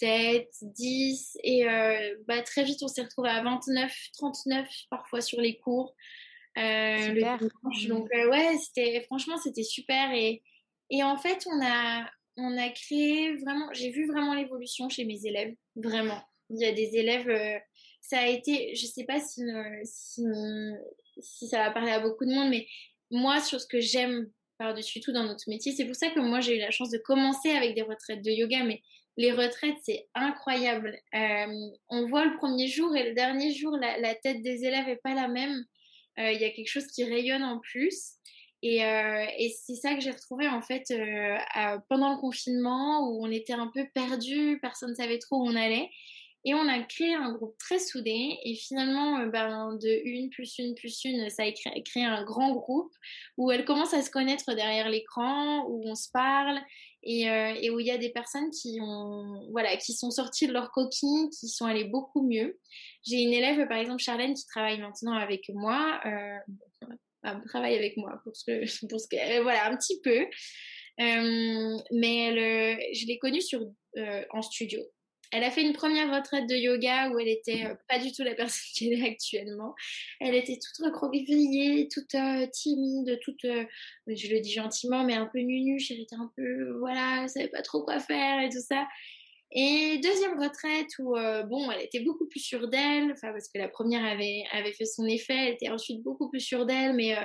7, 0.00 0.48
10 0.62 1.38
et 1.44 1.64
bah, 2.26 2.42
très 2.42 2.64
vite 2.64 2.82
on 2.82 2.88
s'est 2.88 3.02
retrouvé 3.02 3.28
à 3.28 3.40
29, 3.44 3.92
39 4.14 4.68
parfois 4.90 5.20
sur 5.20 5.40
les 5.40 5.58
cours. 5.58 5.94
Euh, 6.58 7.08
le 7.08 7.88
Donc 7.88 8.08
euh, 8.14 8.30
ouais, 8.30 8.56
c'était 8.58 9.02
franchement 9.02 9.36
c'était 9.36 9.62
super 9.62 10.12
et 10.12 10.42
et 10.90 11.02
en 11.02 11.18
fait 11.18 11.46
on 11.46 11.64
a 11.64 12.08
on 12.38 12.56
a 12.58 12.68
créé 12.68 13.34
vraiment, 13.36 13.68
j'ai 13.72 13.90
vu 13.90 14.06
vraiment 14.06 14.34
l'évolution 14.34 14.88
chez 14.90 15.04
mes 15.04 15.24
élèves, 15.26 15.54
vraiment. 15.74 16.20
Il 16.50 16.60
y 16.60 16.66
a 16.66 16.72
des 16.72 16.96
élèves, 16.96 17.28
euh, 17.28 17.58
ça 18.02 18.20
a 18.20 18.26
été, 18.26 18.74
je 18.74 18.84
sais 18.86 19.04
pas 19.04 19.20
si, 19.20 19.42
si, 19.84 20.22
si 21.18 21.48
ça 21.48 21.64
va 21.64 21.70
parler 21.70 21.92
à 21.92 22.00
beaucoup 22.00 22.26
de 22.26 22.34
monde, 22.34 22.50
mais 22.50 22.66
moi 23.10 23.40
sur 23.40 23.58
ce 23.58 23.66
que 23.66 23.80
j'aime 23.80 24.30
par-dessus 24.58 25.00
tout 25.00 25.12
dans 25.12 25.24
notre 25.24 25.48
métier, 25.48 25.72
c'est 25.72 25.86
pour 25.86 25.94
ça 25.94 26.10
que 26.10 26.20
moi 26.20 26.40
j'ai 26.40 26.56
eu 26.56 26.60
la 26.60 26.70
chance 26.70 26.90
de 26.90 26.98
commencer 26.98 27.50
avec 27.50 27.74
des 27.74 27.82
retraites 27.82 28.22
de 28.22 28.30
yoga, 28.30 28.64
mais 28.64 28.82
les 29.16 29.32
retraites, 29.32 29.76
c'est 29.82 30.06
incroyable. 30.14 30.94
on 31.12 32.06
voit 32.06 32.26
le 32.26 32.36
premier 32.36 32.68
jour 32.68 32.94
et 32.94 33.08
le 33.08 33.14
dernier 33.14 33.54
jour, 33.54 33.76
la, 33.78 33.98
la 33.98 34.14
tête 34.14 34.42
des 34.42 34.64
élèves 34.66 34.88
est 34.88 35.00
pas 35.02 35.14
la 35.14 35.28
même. 35.28 35.64
Euh, 36.18 36.32
il 36.32 36.40
y 36.40 36.44
a 36.44 36.50
quelque 36.50 36.68
chose 36.68 36.86
qui 36.86 37.04
rayonne 37.04 37.42
en 37.42 37.58
plus. 37.58 38.12
Et, 38.62 38.84
euh, 38.84 39.26
c'est 39.64 39.74
ça 39.74 39.94
que 39.94 40.00
j'ai 40.00 40.10
retrouvé 40.10 40.48
en 40.48 40.62
fait 40.62 40.90
euh, 40.90 41.36
pendant 41.88 42.14
le 42.14 42.18
confinement 42.18 43.08
où 43.08 43.24
on 43.24 43.30
était 43.30 43.52
un 43.52 43.70
peu 43.72 43.86
perdu, 43.94 44.58
personne 44.62 44.90
ne 44.90 44.94
savait 44.94 45.18
trop 45.18 45.36
où 45.36 45.46
on 45.46 45.56
allait. 45.56 45.90
Et 46.44 46.54
on 46.54 46.68
a 46.68 46.80
créé 46.84 47.12
un 47.12 47.32
groupe 47.32 47.58
très 47.58 47.80
soudé. 47.80 48.38
Et 48.44 48.54
finalement, 48.54 49.26
ben, 49.26 49.74
de 49.82 50.00
une 50.04 50.30
plus 50.30 50.58
une 50.58 50.74
plus 50.76 51.04
une, 51.04 51.28
ça 51.28 51.42
a 51.42 51.50
créé, 51.50 52.04
un 52.04 52.22
grand 52.24 52.52
groupe 52.52 52.92
où 53.36 53.50
elles 53.50 53.64
commencent 53.64 53.94
à 53.94 54.02
se 54.02 54.10
connaître 54.10 54.54
derrière 54.54 54.88
l'écran, 54.88 55.64
où 55.68 55.82
on 55.84 55.96
se 55.96 56.08
parle 56.12 56.60
et, 57.06 57.22
et, 57.62 57.70
où 57.70 57.80
il 57.80 57.86
y 57.86 57.90
a 57.90 57.98
des 57.98 58.10
personnes 58.10 58.50
qui, 58.50 58.78
ont, 58.80 59.48
voilà, 59.50 59.76
qui 59.76 59.92
sont 59.92 60.10
sorties 60.10 60.46
de 60.46 60.52
leur 60.52 60.70
coquille, 60.72 61.30
qui 61.30 61.48
sont 61.48 61.64
allées 61.64 61.84
beaucoup 61.84 62.26
mieux. 62.26 62.58
J'ai 63.06 63.22
une 63.22 63.32
élève, 63.32 63.66
par 63.68 63.78
exemple, 63.78 64.02
Charlène, 64.02 64.34
qui 64.34 64.44
travaille 64.46 64.80
maintenant 64.80 65.12
avec 65.12 65.48
moi, 65.54 66.00
euh, 66.04 66.38
travaille 67.48 67.76
avec 67.76 67.96
moi 67.96 68.20
pour 68.24 68.36
ce 68.36 68.50
pour 68.88 69.00
ce 69.00 69.08
que, 69.08 69.16
euh, 69.16 69.42
voilà, 69.42 69.66
un 69.70 69.76
petit 69.76 70.00
peu. 70.02 70.26
Euh, 70.98 71.78
mais 71.92 72.32
je 72.94 73.06
l'ai 73.06 73.18
connue 73.18 73.42
sur, 73.42 73.60
euh, 73.98 74.24
en 74.30 74.42
studio. 74.42 74.80
Elle 75.32 75.44
a 75.44 75.50
fait 75.50 75.62
une 75.62 75.72
première 75.72 76.14
retraite 76.14 76.48
de 76.48 76.54
yoga 76.54 77.10
où 77.10 77.18
elle 77.18 77.28
était 77.28 77.66
pas 77.88 77.98
du 77.98 78.12
tout 78.12 78.22
la 78.22 78.34
personne 78.34 78.62
qu'elle 78.78 78.92
est 78.92 79.08
actuellement. 79.08 79.74
Elle 80.20 80.34
était 80.34 80.58
toute 80.58 80.84
recroquevillée, 80.84 81.88
toute 81.88 82.16
timide, 82.52 83.18
toute, 83.22 83.42
je 83.42 84.28
le 84.28 84.40
dis 84.40 84.52
gentiment, 84.52 85.04
mais 85.04 85.14
un 85.14 85.26
peu 85.26 85.40
nunuche. 85.40 85.90
Elle 85.90 86.00
était 86.00 86.16
un 86.16 86.30
peu, 86.36 86.78
voilà, 86.78 87.22
elle 87.22 87.28
savait 87.28 87.48
pas 87.48 87.62
trop 87.62 87.82
quoi 87.82 88.00
faire 88.00 88.40
et 88.40 88.48
tout 88.48 88.62
ça. 88.66 88.86
Et 89.52 89.98
deuxième 89.98 90.40
retraite 90.40 90.90
où, 90.98 91.16
euh, 91.16 91.42
bon, 91.44 91.70
elle 91.70 91.82
était 91.82 92.00
beaucoup 92.00 92.26
plus 92.26 92.40
sûre 92.40 92.68
d'elle, 92.68 93.14
parce 93.20 93.48
que 93.48 93.58
la 93.58 93.68
première 93.68 94.04
avait, 94.04 94.44
avait 94.52 94.72
fait 94.72 94.84
son 94.84 95.06
effet, 95.06 95.34
elle 95.34 95.54
était 95.54 95.70
ensuite 95.70 96.02
beaucoup 96.02 96.28
plus 96.28 96.40
sûre 96.40 96.66
d'elle, 96.66 96.94
mais, 96.94 97.16
euh, 97.16 97.22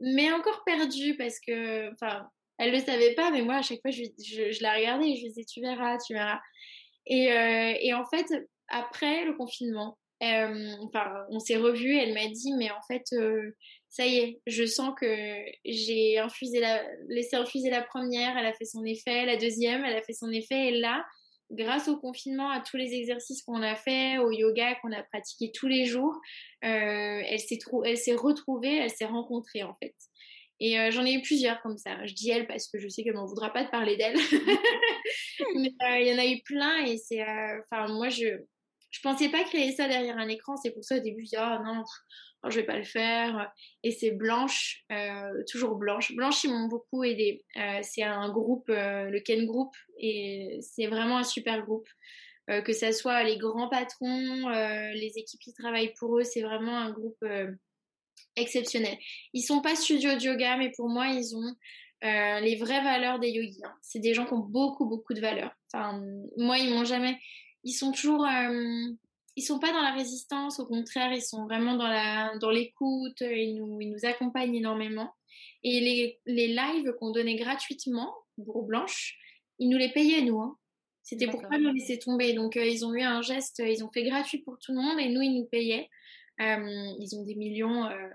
mais 0.00 0.32
encore 0.32 0.62
perdue 0.64 1.16
parce 1.16 1.38
que, 1.38 1.92
enfin, 1.92 2.26
elle 2.58 2.72
le 2.72 2.80
savait 2.80 3.14
pas, 3.14 3.30
mais 3.30 3.42
moi, 3.42 3.56
à 3.56 3.62
chaque 3.62 3.80
fois, 3.82 3.90
je, 3.90 4.02
je, 4.18 4.62
la 4.62 4.74
regardais 4.74 5.10
et 5.10 5.16
je 5.16 5.26
disais, 5.26 5.44
tu 5.44 5.60
verras, 5.60 5.98
tu 5.98 6.14
verras. 6.14 6.40
Et, 7.06 7.32
euh, 7.32 7.74
et 7.80 7.94
en 7.94 8.04
fait, 8.04 8.26
après 8.68 9.24
le 9.24 9.34
confinement, 9.34 9.98
enfin, 10.20 11.26
on 11.30 11.40
s'est 11.40 11.56
revus, 11.56 11.96
elle 11.96 12.14
m'a 12.14 12.28
dit, 12.28 12.52
mais 12.56 12.70
en 12.70 12.80
fait, 12.86 13.02
ça 13.88 14.06
y 14.06 14.18
est, 14.18 14.40
je 14.46 14.64
sens 14.64 14.92
que 14.98 15.06
j'ai 15.64 16.18
infusé 16.18 16.60
la, 16.60 16.82
laissé 17.08 17.36
infuser 17.36 17.70
la 17.70 17.82
première, 17.82 18.38
elle 18.38 18.46
a 18.46 18.52
fait 18.52 18.64
son 18.64 18.84
effet, 18.84 19.26
la 19.26 19.36
deuxième, 19.36 19.84
elle 19.84 19.96
a 19.96 20.02
fait 20.02 20.12
son 20.12 20.30
effet, 20.30 20.68
et 20.68 20.78
là, 20.78 21.04
grâce 21.52 21.88
au 21.88 21.98
confinement, 21.98 22.50
à 22.50 22.60
tous 22.60 22.76
les 22.76 22.94
exercices 22.94 23.42
qu'on 23.42 23.62
a 23.62 23.74
fait, 23.74 24.18
au 24.18 24.30
yoga 24.30 24.74
qu'on 24.76 24.92
a 24.92 25.02
pratiqué 25.02 25.52
tous 25.52 25.68
les 25.68 25.84
jours, 25.84 26.14
euh, 26.64 27.22
elle 27.26 27.38
s'est 27.38 28.14
retrouvée, 28.14 28.76
elle 28.78 28.90
s'est 28.90 29.04
rencontrée 29.04 29.62
en 29.62 29.74
fait. 29.74 29.94
Et 30.62 30.78
euh, 30.78 30.90
j'en 30.92 31.04
ai 31.04 31.14
eu 31.14 31.22
plusieurs 31.22 31.60
comme 31.60 31.76
ça. 31.76 32.06
Je 32.06 32.14
dis 32.14 32.30
elle 32.30 32.46
parce 32.46 32.68
que 32.68 32.78
je 32.78 32.88
sais 32.88 33.02
qu'elle 33.02 33.16
m'en 33.16 33.26
voudra 33.26 33.52
pas 33.52 33.64
de 33.64 33.70
parler 33.70 33.96
d'elle. 33.96 34.16
Mais 35.56 35.72
euh, 35.82 35.98
il 35.98 36.06
y 36.06 36.14
en 36.14 36.18
a 36.18 36.26
eu 36.26 36.40
plein 36.42 36.84
et 36.84 36.98
c'est, 36.98 37.22
enfin 37.22 37.88
moi 37.88 38.08
je, 38.08 38.26
je 38.90 39.00
pensais 39.02 39.28
pas 39.28 39.42
créer 39.42 39.72
ça 39.72 39.88
derrière 39.88 40.18
un 40.18 40.28
écran. 40.28 40.56
C'est 40.56 40.70
pour 40.70 40.84
ça 40.84 40.98
au 40.98 41.00
début 41.00 41.24
je 41.24 41.30
dis 41.30 41.36
oh 41.36 41.64
non, 41.64 41.82
je 41.84 42.50
je 42.50 42.60
vais 42.60 42.66
pas 42.66 42.76
le 42.76 42.84
faire. 42.84 43.52
Et 43.82 43.92
c'est 43.92 44.10
Blanche, 44.10 44.84
euh, 44.90 45.42
toujours 45.50 45.76
Blanche. 45.76 46.14
Blanche, 46.14 46.44
ils 46.44 46.50
m'ont 46.50 46.68
beaucoup 46.68 47.04
aidé. 47.04 47.44
Euh, 47.56 47.80
c'est 47.82 48.02
un 48.02 48.30
groupe, 48.30 48.68
euh, 48.68 49.10
le 49.10 49.20
Ken 49.20 49.46
Group, 49.46 49.74
et 49.98 50.58
c'est 50.60 50.86
vraiment 50.86 51.18
un 51.18 51.24
super 51.24 51.64
groupe. 51.64 51.88
que 52.48 52.72
ce 52.72 52.92
soit 52.92 53.22
les 53.22 53.38
grands 53.38 53.68
patrons, 53.68 54.48
les 54.48 55.12
équipes 55.16 55.40
qui 55.40 55.54
travaillent 55.54 55.94
pour 55.98 56.18
eux, 56.18 56.24
c'est 56.24 56.42
vraiment 56.42 56.76
un 56.76 56.90
groupe 56.90 57.24
exceptionnel. 58.36 58.96
Ils 59.32 59.42
sont 59.42 59.60
pas 59.60 59.74
studio 59.74 60.14
de 60.14 60.22
yoga, 60.22 60.56
mais 60.56 60.70
pour 60.70 60.88
moi, 60.88 61.08
ils 61.08 61.36
ont 61.36 61.54
les 62.02 62.56
vraies 62.56 62.82
valeurs 62.82 63.20
des 63.20 63.30
yogis. 63.30 63.62
Hein. 63.64 63.74
C'est 63.80 64.00
des 64.00 64.12
gens 64.12 64.26
qui 64.26 64.32
ont 64.32 64.38
beaucoup, 64.38 64.86
beaucoup 64.86 65.14
de 65.14 65.20
valeurs. 65.20 65.52
Enfin, 65.72 66.02
moi, 66.36 66.58
ils 66.58 66.70
m'ont 66.70 66.84
jamais. 66.84 67.16
Ils 67.62 67.74
sont 67.74 67.92
toujours 67.92 68.26
ils 69.36 69.42
sont 69.42 69.58
pas 69.58 69.72
dans 69.72 69.80
la 69.80 69.92
résistance, 69.92 70.60
au 70.60 70.66
contraire, 70.66 71.12
ils 71.12 71.22
sont 71.22 71.44
vraiment 71.44 71.76
dans 71.76 71.88
la 71.88 72.36
dans 72.38 72.50
l'écoute, 72.50 73.20
ils 73.22 73.54
nous 73.54 73.80
ils 73.80 73.90
nous 73.90 74.04
accompagnent 74.04 74.54
énormément. 74.54 75.12
Et 75.64 75.80
les 75.80 76.20
les 76.26 76.48
lives 76.48 76.92
qu'on 76.98 77.10
donnait 77.10 77.36
gratuitement, 77.36 78.14
Bourre 78.36 78.64
Blanche, 78.64 79.18
ils 79.58 79.68
nous 79.68 79.78
les 79.78 79.90
payaient 79.90 80.22
nous. 80.22 80.40
Hein. 80.40 80.56
C'était 81.02 81.26
pour 81.26 81.42
pas 81.42 81.58
nous 81.58 81.72
laisser 81.72 81.98
tomber. 81.98 82.32
Donc 82.34 82.56
euh, 82.56 82.66
ils 82.66 82.84
ont 82.84 82.94
eu 82.94 83.02
un 83.02 83.22
geste, 83.22 83.62
ils 83.64 83.82
ont 83.82 83.90
fait 83.90 84.04
gratuit 84.04 84.38
pour 84.38 84.58
tout 84.58 84.72
le 84.72 84.80
monde 84.80 85.00
et 85.00 85.08
nous 85.08 85.22
ils 85.22 85.34
nous 85.34 85.46
payaient. 85.46 85.88
Euh, 86.40 86.86
ils 86.98 87.16
ont 87.16 87.24
des 87.24 87.34
millions, 87.34 87.84
euh, 87.84 88.08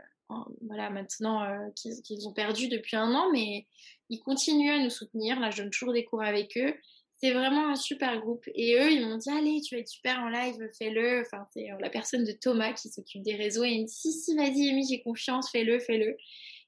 voilà 0.65 0.89
maintenant 0.89 1.71
qu'ils 1.75 2.27
ont 2.27 2.33
perdu 2.33 2.67
depuis 2.67 2.97
un 2.97 3.13
an, 3.13 3.31
mais 3.31 3.65
ils 4.09 4.19
continuent 4.19 4.71
à 4.71 4.83
nous 4.83 4.89
soutenir. 4.89 5.39
Là, 5.39 5.51
je 5.51 5.61
donne 5.61 5.71
toujours 5.71 5.93
des 5.93 6.03
cours 6.03 6.23
avec 6.23 6.57
eux. 6.57 6.73
C'est 7.19 7.31
vraiment 7.31 7.69
un 7.69 7.75
super 7.75 8.19
groupe. 8.19 8.43
Et 8.53 8.75
eux, 8.75 8.91
ils 8.91 9.07
m'ont 9.07 9.17
dit 9.17 9.29
allez, 9.29 9.61
tu 9.61 9.75
vas 9.75 9.81
être 9.81 9.87
super 9.87 10.19
en 10.19 10.29
live, 10.29 10.57
fais-le. 10.77 11.21
Enfin, 11.21 11.47
c'est 11.53 11.67
la 11.79 11.89
personne 11.89 12.23
de 12.23 12.31
Thomas 12.31 12.73
qui 12.73 12.89
s'occupe 12.89 13.23
des 13.23 13.35
réseaux 13.35 13.63
et 13.63 13.69
il 13.69 13.81
me 13.81 13.87
dit 13.87 13.93
si 13.93 14.11
si, 14.11 14.35
vas-y, 14.35 14.69
Amy, 14.69 14.85
j'ai 14.87 15.01
confiance, 15.01 15.49
fais-le, 15.49 15.79
fais-le. 15.79 16.17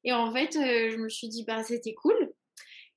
Et 0.06 0.14
en 0.14 0.32
fait, 0.32 0.54
je 0.54 0.96
me 0.96 1.10
suis 1.10 1.28
dit 1.28 1.44
bah 1.44 1.64
c'était 1.64 1.94
cool. 1.94 2.34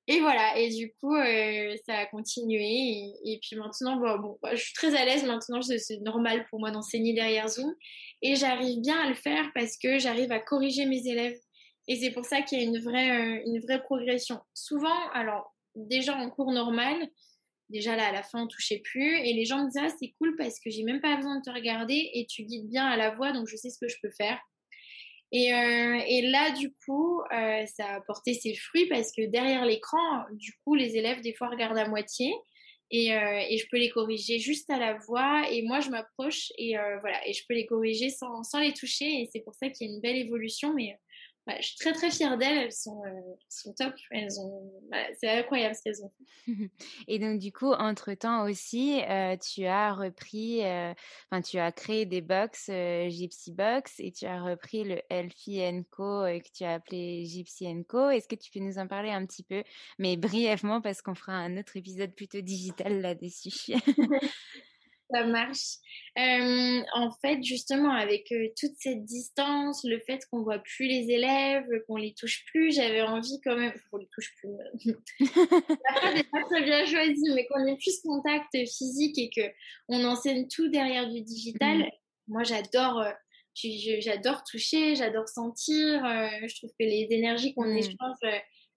Et 0.09 0.19
voilà, 0.21 0.59
et 0.59 0.69
du 0.69 0.93
coup, 0.95 1.15
euh, 1.15 1.77
ça 1.87 1.99
a 1.99 2.07
continué. 2.07 3.13
Et, 3.25 3.39
puis 3.41 3.57
maintenant, 3.57 3.97
bon, 3.97 4.37
je 4.51 4.57
suis 4.57 4.75
très 4.75 4.97
à 4.97 5.05
l'aise 5.05 5.25
maintenant, 5.25 5.63
c'est 5.63 6.01
normal 6.01 6.45
pour 6.51 6.59
moi 6.59 6.73
d'enseigner 6.73 7.15
derrière 7.15 7.49
Zoom. 7.49 7.73
Et 8.23 8.37
j'arrive 8.37 8.81
bien 8.81 8.99
à 9.01 9.09
le 9.09 9.15
faire 9.15 9.51
parce 9.55 9.77
que 9.77 9.99
j'arrive 9.99 10.33
à 10.33 10.39
corriger 10.39 10.87
mes 10.87 11.07
élèves. 11.07 11.39
Et 11.89 11.97
c'est 11.97 12.13
pour 12.13 12.25
ça 12.25 12.43
qu'il 12.43 12.59
y 12.59 12.63
a 12.63 12.65
une 12.65 12.79
vraie, 12.79 13.11
euh, 13.11 13.43
une 13.47 13.61
vraie 13.61 13.83
progression. 13.83 14.41
Souvent, 14.55 15.09
alors, 15.13 15.53
déjà 15.75 16.17
en 16.17 16.31
cours 16.31 16.53
normal, 16.53 17.09
déjà 17.69 17.97
là, 17.97 18.07
à 18.07 18.13
la 18.13 18.23
fin, 18.23 18.45
on 18.45 18.47
touchait 18.47 18.81
plus. 18.85 19.19
Et 19.19 19.33
les 19.33 19.45
gens 19.45 19.65
me 19.65 19.67
disaient, 19.67 19.87
ah, 19.87 19.95
c'est 19.99 20.15
cool 20.19 20.37
parce 20.37 20.61
que 20.61 20.71
j'ai 20.71 20.85
même 20.85 21.01
pas 21.01 21.17
besoin 21.17 21.39
de 21.39 21.43
te 21.43 21.51
regarder 21.51 22.11
et 22.15 22.27
tu 22.27 22.45
guides 22.45 22.69
bien 22.69 22.87
à 22.87 22.97
la 22.97 23.11
voix, 23.11 23.33
donc 23.33 23.49
je 23.49 23.57
sais 23.57 23.71
ce 23.71 23.79
que 23.79 23.89
je 23.89 23.97
peux 24.01 24.13
faire. 24.17 24.39
Et, 25.33 25.53
euh, 25.53 26.31
là, 26.31 26.51
du 26.53 26.73
coup, 26.85 27.21
euh, 27.33 27.65
ça 27.67 27.95
a 27.95 28.01
porté 28.03 28.35
ses 28.35 28.55
fruits 28.55 28.87
parce 28.87 29.11
que 29.13 29.27
derrière 29.27 29.65
l'écran, 29.65 30.25
du 30.33 30.53
coup, 30.63 30.75
les 30.75 30.97
élèves, 30.97 31.23
des 31.23 31.35
fois, 31.35 31.49
regardent 31.49 31.79
à 31.79 31.89
moitié. 31.89 32.33
Et, 32.93 33.13
euh, 33.13 33.41
et 33.49 33.59
je 33.59 33.67
peux 33.71 33.79
les 33.79 33.89
corriger 33.89 34.39
juste 34.39 34.71
à 34.71 34.79
la 34.79 34.95
voix. 34.95 35.51
Et 35.51 35.63
moi, 35.63 35.81
je 35.81 35.91
m'approche 35.91 36.53
et 36.59 36.75
voilà, 37.01 37.27
et 37.27 37.33
je 37.33 37.43
peux 37.49 37.55
les 37.55 37.67
corriger 37.67 38.11
sans, 38.11 38.43
sans 38.43 38.61
les 38.61 38.73
toucher. 38.73 39.23
Et 39.23 39.29
c'est 39.33 39.41
pour 39.41 39.55
ça 39.55 39.71
qu'il 39.71 39.89
y 39.89 39.91
a 39.91 39.95
une 39.95 40.01
belle 40.01 40.17
évolution. 40.17 40.75
Mais 40.75 40.99
je 41.49 41.67
suis 41.67 41.77
très 41.77 41.93
très 41.93 42.11
fière 42.11 42.39
d'elles, 42.39 42.59
elles 42.59 42.73
sont, 42.73 43.03
euh, 43.05 43.35
sont 43.49 43.73
top, 43.75 43.95
elles 44.11 44.39
ont, 44.39 44.73
c'est 45.19 45.29
incroyable 45.29 45.75
ce 45.75 45.83
qu'elles 45.83 46.05
ont 46.05 46.13
Et 47.09 47.19
donc 47.19 47.39
du 47.41 47.53
coup, 47.53 47.73
entre 47.73 48.15
temps 48.15 48.45
aussi, 48.45 49.01
euh, 49.03 49.37
tu 49.37 49.67
as 49.67 49.93
repris, 49.93 50.65
euh, 50.65 50.93
enfin 51.31 51.43
tu 51.43 51.59
as 51.59 51.73
créé 51.73 52.07
des 52.07 52.21
box 52.21 52.71
Gypsy 53.09 53.53
Box 53.53 53.95
et 53.99 54.13
tu 54.13 54.27
as 54.27 54.41
repris 54.43 54.85
le 54.85 55.01
Elfie 55.11 55.63
Co 55.91 56.25
que 56.25 56.53
tu 56.55 56.65
as 56.65 56.75
appelé 56.75 57.25
Gypsy 57.25 57.67
Co. 57.89 58.11
Est-ce 58.11 58.29
que 58.29 58.37
tu 58.37 58.51
peux 58.51 58.61
nous 58.61 58.79
en 58.79 58.87
parler 58.87 59.11
un 59.11 59.27
petit 59.27 59.43
peu, 59.43 59.65
mais 59.99 60.17
brièvement 60.17 60.81
parce 60.81 61.03
qu'on 61.03 61.15
fera 61.15 61.33
un 61.33 61.57
autre 61.59 61.77
épisode 61.77 62.15
plutôt 62.15 62.41
digital 62.41 63.01
là-dessus? 63.01 63.73
ça 65.13 65.25
marche. 65.25 65.77
Euh, 66.19 66.83
en 66.95 67.11
fait, 67.21 67.43
justement, 67.43 67.91
avec 67.91 68.31
euh, 68.33 68.49
toute 68.59 68.73
cette 68.79 69.05
distance, 69.05 69.85
le 69.85 69.99
fait 70.01 70.21
qu'on 70.31 70.43
voit 70.43 70.59
plus 70.59 70.87
les 70.87 71.11
élèves, 71.11 71.67
qu'on 71.87 71.97
les 71.97 72.15
touche 72.15 72.45
plus, 72.47 72.73
j'avais 72.75 73.03
envie 73.03 73.41
quand 73.45 73.57
même, 73.57 73.73
qu'on 73.91 73.99
les 73.99 74.09
touche 74.15 74.35
plus. 74.37 74.51
La 75.69 75.95
phrase 75.95 76.15
n'est 76.15 76.25
pas 76.25 76.43
très 76.51 76.63
bien 76.63 76.85
choisie, 76.85 77.31
mais 77.35 77.47
qu'on 77.47 77.67
ait 77.67 77.77
plus 77.77 78.01
contact 78.03 78.53
physique 78.53 79.19
et 79.19 79.31
que 79.31 79.43
on 79.89 80.05
enseigne 80.05 80.47
tout 80.49 80.69
derrière 80.69 81.09
du 81.09 81.23
digital. 81.23 81.79
Mm. 81.79 81.91
Moi, 82.29 82.43
j'adore. 82.45 83.01
Euh, 83.01 83.11
j'adore 83.55 84.45
toucher, 84.45 84.95
j'adore 84.95 85.29
sentir. 85.29 86.03
je 86.03 86.57
trouve 86.57 86.71
que 86.71 86.85
les 86.85 87.07
énergies 87.11 87.53
qu'on 87.53 87.67
mm. 87.67 87.77
échange, 87.77 88.17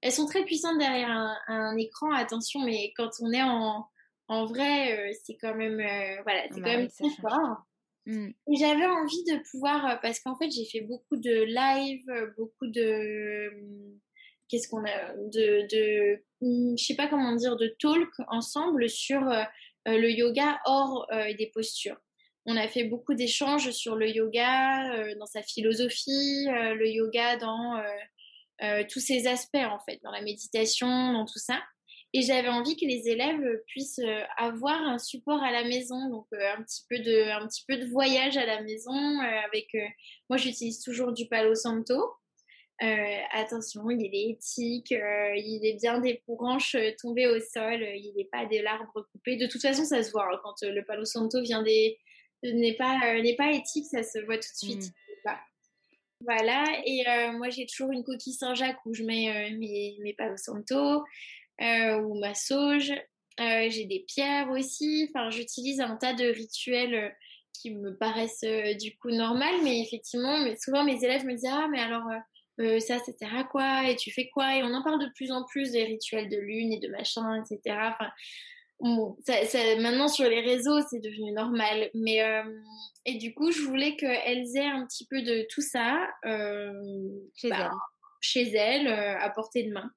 elles 0.01 0.11
sont 0.11 0.25
très 0.25 0.43
puissantes 0.43 0.77
derrière 0.79 1.09
un, 1.09 1.37
un 1.47 1.77
écran. 1.77 2.11
Attention, 2.11 2.59
mais 2.59 2.91
quand 2.97 3.09
on 3.21 3.31
est 3.31 3.41
en, 3.41 3.87
en 4.27 4.45
vrai, 4.45 5.09
euh, 5.09 5.13
c'est 5.23 5.37
quand 5.37 5.55
même, 5.55 5.79
euh, 5.79 6.21
voilà, 6.23 6.43
c'est 6.51 6.61
bah 6.61 6.71
quand 6.71 6.77
même 6.77 6.89
très 6.89 7.09
fort. 7.21 7.57
Mmh. 8.07 8.29
J'avais 8.53 8.85
envie 8.85 9.23
de 9.23 9.41
pouvoir, 9.51 9.85
euh, 9.85 9.95
parce 10.01 10.19
qu'en 10.19 10.35
fait, 10.35 10.49
j'ai 10.51 10.65
fait 10.65 10.81
beaucoup 10.81 11.17
de 11.17 11.43
live, 11.43 12.33
beaucoup 12.37 12.67
de, 12.67 13.51
qu'est-ce 14.47 14.67
qu'on 14.67 14.83
a, 14.83 15.13
de, 15.15 15.67
de, 15.67 16.23
mmh, 16.41 16.75
je 16.77 16.83
sais 16.83 16.95
pas 16.95 17.07
comment 17.07 17.35
dire, 17.35 17.55
de 17.55 17.75
talk 17.79 18.09
ensemble 18.27 18.89
sur 18.89 19.21
le 19.87 20.09
yoga 20.09 20.59
hors 20.65 21.07
des 21.37 21.51
postures. 21.53 21.97
On 22.47 22.57
a 22.57 22.67
fait 22.67 22.83
beaucoup 22.83 23.15
d'échanges 23.15 23.71
sur 23.71 23.95
le 23.95 24.07
yoga, 24.07 25.13
dans 25.15 25.25
sa 25.25 25.41
philosophie, 25.41 26.45
le 26.47 26.87
yoga 26.87 27.37
dans 27.37 27.81
tous 28.89 28.99
ses 28.99 29.27
aspects 29.27 29.55
en 29.55 29.79
fait, 29.79 29.99
dans 30.03 30.11
la 30.11 30.21
méditation, 30.21 31.13
dans 31.13 31.25
tout 31.25 31.39
ça. 31.39 31.59
Et 32.17 32.21
j'avais 32.21 32.47
envie 32.47 32.77
que 32.77 32.85
les 32.85 33.09
élèves 33.09 33.61
puissent 33.67 33.99
euh, 33.99 34.21
avoir 34.37 34.81
un 34.81 34.99
support 34.99 35.43
à 35.43 35.51
la 35.51 35.65
maison, 35.65 36.09
donc 36.09 36.25
euh, 36.31 36.53
un 36.57 36.63
petit 36.63 36.83
peu 36.89 36.97
de, 36.99 37.29
un 37.29 37.45
petit 37.45 37.65
peu 37.67 37.75
de 37.75 37.87
voyage 37.87 38.37
à 38.37 38.45
la 38.45 38.61
maison. 38.61 38.93
Euh, 38.93 39.39
avec, 39.45 39.75
moi, 40.29 40.37
j'utilise 40.37 40.79
toujours 40.79 41.11
du 41.11 41.27
Palo 41.27 41.55
Santo. 41.55 42.01
attention, 42.79 43.89
il 43.89 44.15
est 44.15 44.29
éthique, 44.29 44.91
il 44.91 45.59
est 45.65 45.77
bien 45.77 45.99
des 45.99 46.23
branches 46.25 46.77
tombées 47.01 47.27
au 47.27 47.37
sol, 47.41 47.83
il 47.83 48.13
n'est 48.15 48.29
pas 48.31 48.45
de 48.45 48.63
l'arbre 48.63 49.05
coupé. 49.11 49.35
De 49.35 49.47
toute 49.47 49.61
façon, 49.61 49.83
ça 49.83 50.01
se 50.01 50.11
voit 50.11 50.25
hein, 50.31 50.39
quand 50.41 50.61
le 50.61 50.85
Palo 50.85 51.03
Santo 51.03 51.41
vient 51.41 51.63
des 51.63 51.97
n'est 52.43 52.77
pas 52.77 53.19
n'est 53.21 53.35
pas 53.35 53.51
éthique, 53.51 53.87
ça 53.91 54.03
se 54.03 54.19
voit 54.19 54.37
tout 54.37 54.51
de 54.53 54.71
suite. 54.71 54.93
Mmh. 55.25 55.31
Voilà, 56.21 56.63
et 56.85 57.03
moi 57.33 57.49
j'ai 57.49 57.65
toujours 57.65 57.91
une 57.91 58.03
coquille 58.03 58.33
Saint-Jacques 58.33 58.83
où 58.85 58.93
je 58.93 59.03
mets 59.03 59.51
mes, 59.51 59.97
mes 60.01 60.13
Palo 60.13 60.37
Santo. 60.37 61.03
Euh, 61.61 62.01
ou 62.01 62.19
ma 62.19 62.33
sauge. 62.33 62.91
Euh, 63.39 63.69
j'ai 63.69 63.85
des 63.85 64.05
pierres 64.07 64.49
aussi. 64.49 65.09
Enfin, 65.09 65.29
j'utilise 65.29 65.79
un 65.81 65.95
tas 65.95 66.13
de 66.13 66.25
rituels 66.25 66.95
euh, 66.95 67.09
qui 67.53 67.73
me 67.73 67.95
paraissent 67.97 68.45
du 68.79 68.97
coup 68.97 69.09
normal, 69.09 69.53
mais 69.63 69.81
effectivement, 69.81 70.39
mais 70.39 70.57
souvent 70.57 70.83
mes 70.83 71.01
élèves 71.03 71.25
me 71.25 71.33
disent 71.33 71.49
ah 71.49 71.67
mais 71.71 71.79
alors 71.79 72.03
ça, 72.81 72.99
ça 72.99 73.11
sert 73.13 73.33
à 73.33 73.45
quoi? 73.45 73.89
Et 73.89 73.95
tu 73.95 74.11
fais 74.11 74.27
quoi 74.27 74.57
et 74.57 74.63
on 74.63 74.73
en 74.73 74.83
parle 74.83 75.01
de 75.01 75.09
plus 75.15 75.31
en 75.31 75.45
plus 75.45 75.71
des 75.71 75.85
rituels 75.85 76.29
de 76.29 76.35
lune 76.35 76.73
et 76.73 76.79
de 76.79 76.89
machin, 76.89 77.41
etc. 77.41 77.77
Enfin, 77.93 78.11
bon, 78.81 79.15
ça, 79.25 79.45
ça, 79.45 79.57
maintenant 79.77 80.09
sur 80.09 80.29
les 80.29 80.41
réseaux 80.41 80.81
c'est 80.89 80.99
devenu 80.99 81.31
normal, 81.31 81.89
mais 81.93 82.19
et 83.05 83.17
du 83.19 83.33
coup 83.33 83.53
je 83.53 83.61
voulais 83.61 83.95
qu'elles 83.95 84.57
aient 84.57 84.67
un 84.67 84.85
petit 84.85 85.07
peu 85.07 85.21
de 85.21 85.47
tout 85.49 85.61
ça 85.61 85.97
chez 87.35 87.49
bah, 87.49 87.57
elles, 87.57 87.71
chez 88.19 88.49
elles, 88.53 88.87
à 88.89 89.29
portée 89.29 89.63
de 89.63 89.71
main. 89.71 89.89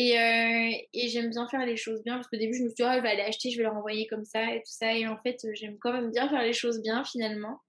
Et, 0.00 0.18
euh, 0.18 0.70
et 0.94 1.08
j'aime 1.08 1.28
bien 1.28 1.46
faire 1.46 1.66
les 1.66 1.76
choses 1.76 2.02
bien 2.02 2.14
parce 2.14 2.28
qu'au 2.28 2.38
début, 2.38 2.56
je 2.56 2.62
me 2.62 2.68
suis 2.68 2.76
dit, 2.76 2.82
oh, 2.82 2.90
elle 2.90 3.02
va 3.02 3.10
aller 3.10 3.20
acheter, 3.20 3.50
je 3.50 3.58
vais 3.58 3.64
leur 3.64 3.76
envoyer 3.76 4.06
comme 4.06 4.24
ça 4.24 4.54
et 4.54 4.60
tout 4.60 4.72
ça. 4.72 4.94
Et 4.94 5.06
en 5.06 5.18
fait, 5.18 5.36
j'aime 5.52 5.76
quand 5.78 5.92
même 5.92 6.10
bien 6.10 6.26
faire 6.26 6.42
les 6.42 6.54
choses 6.54 6.80
bien 6.80 7.04
finalement. 7.04 7.60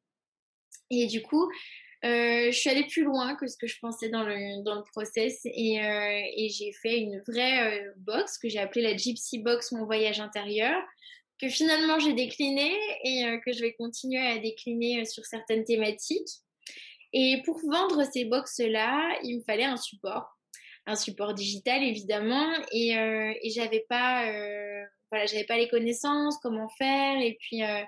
Et 0.89 1.07
du 1.07 1.21
coup, 1.21 1.49
euh, 2.05 2.51
je 2.51 2.57
suis 2.57 2.69
allée 2.69 2.86
plus 2.86 3.03
loin 3.03 3.36
que 3.36 3.47
ce 3.47 3.57
que 3.57 3.67
je 3.67 3.77
pensais 3.82 4.07
dans 4.07 4.23
le, 4.23 4.63
dans 4.63 4.75
le 4.75 4.84
process 4.84 5.41
et, 5.43 5.84
euh, 5.84 6.21
j'ai 6.49 6.71
fait 6.71 6.99
une 6.99 7.19
vraie 7.27 7.82
euh, 7.82 7.91
box 7.97 8.38
que 8.38 8.47
j'ai 8.47 8.59
appelée 8.59 8.82
la 8.82 8.95
Gypsy 8.95 9.39
Box, 9.39 9.73
mon 9.73 9.86
voyage 9.86 10.21
intérieur, 10.21 10.82
que 11.38 11.49
finalement 11.49 11.99
j'ai 11.99 12.13
décliné 12.13 12.73
et 13.03 13.25
euh, 13.25 13.39
que 13.45 13.51
je 13.51 13.59
vais 13.59 13.73
continuer 13.73 14.25
à 14.25 14.38
décliner 14.38 15.03
sur 15.05 15.25
certaines 15.25 15.65
thématiques. 15.65 16.29
Et 17.13 17.41
pour 17.43 17.59
vendre 17.59 18.03
ces 18.11 18.23
box-là, 18.23 19.19
il 19.23 19.39
me 19.39 19.43
fallait 19.43 19.65
un 19.65 19.75
support 19.75 20.39
un 20.86 20.95
support 20.95 21.34
digital 21.34 21.84
évidemment. 21.84 22.51
Et, 22.71 22.97
euh, 22.97 23.34
et 23.41 23.49
j'avais 23.49 23.86
pas 23.88 24.27
euh, 24.29 24.84
voilà 25.11 25.25
j'avais 25.25 25.45
pas 25.45 25.57
les 25.57 25.67
connaissances 25.69 26.38
comment 26.41 26.69
faire. 26.69 27.19
Et 27.21 27.38
puis 27.39 27.63
euh, 27.63 27.84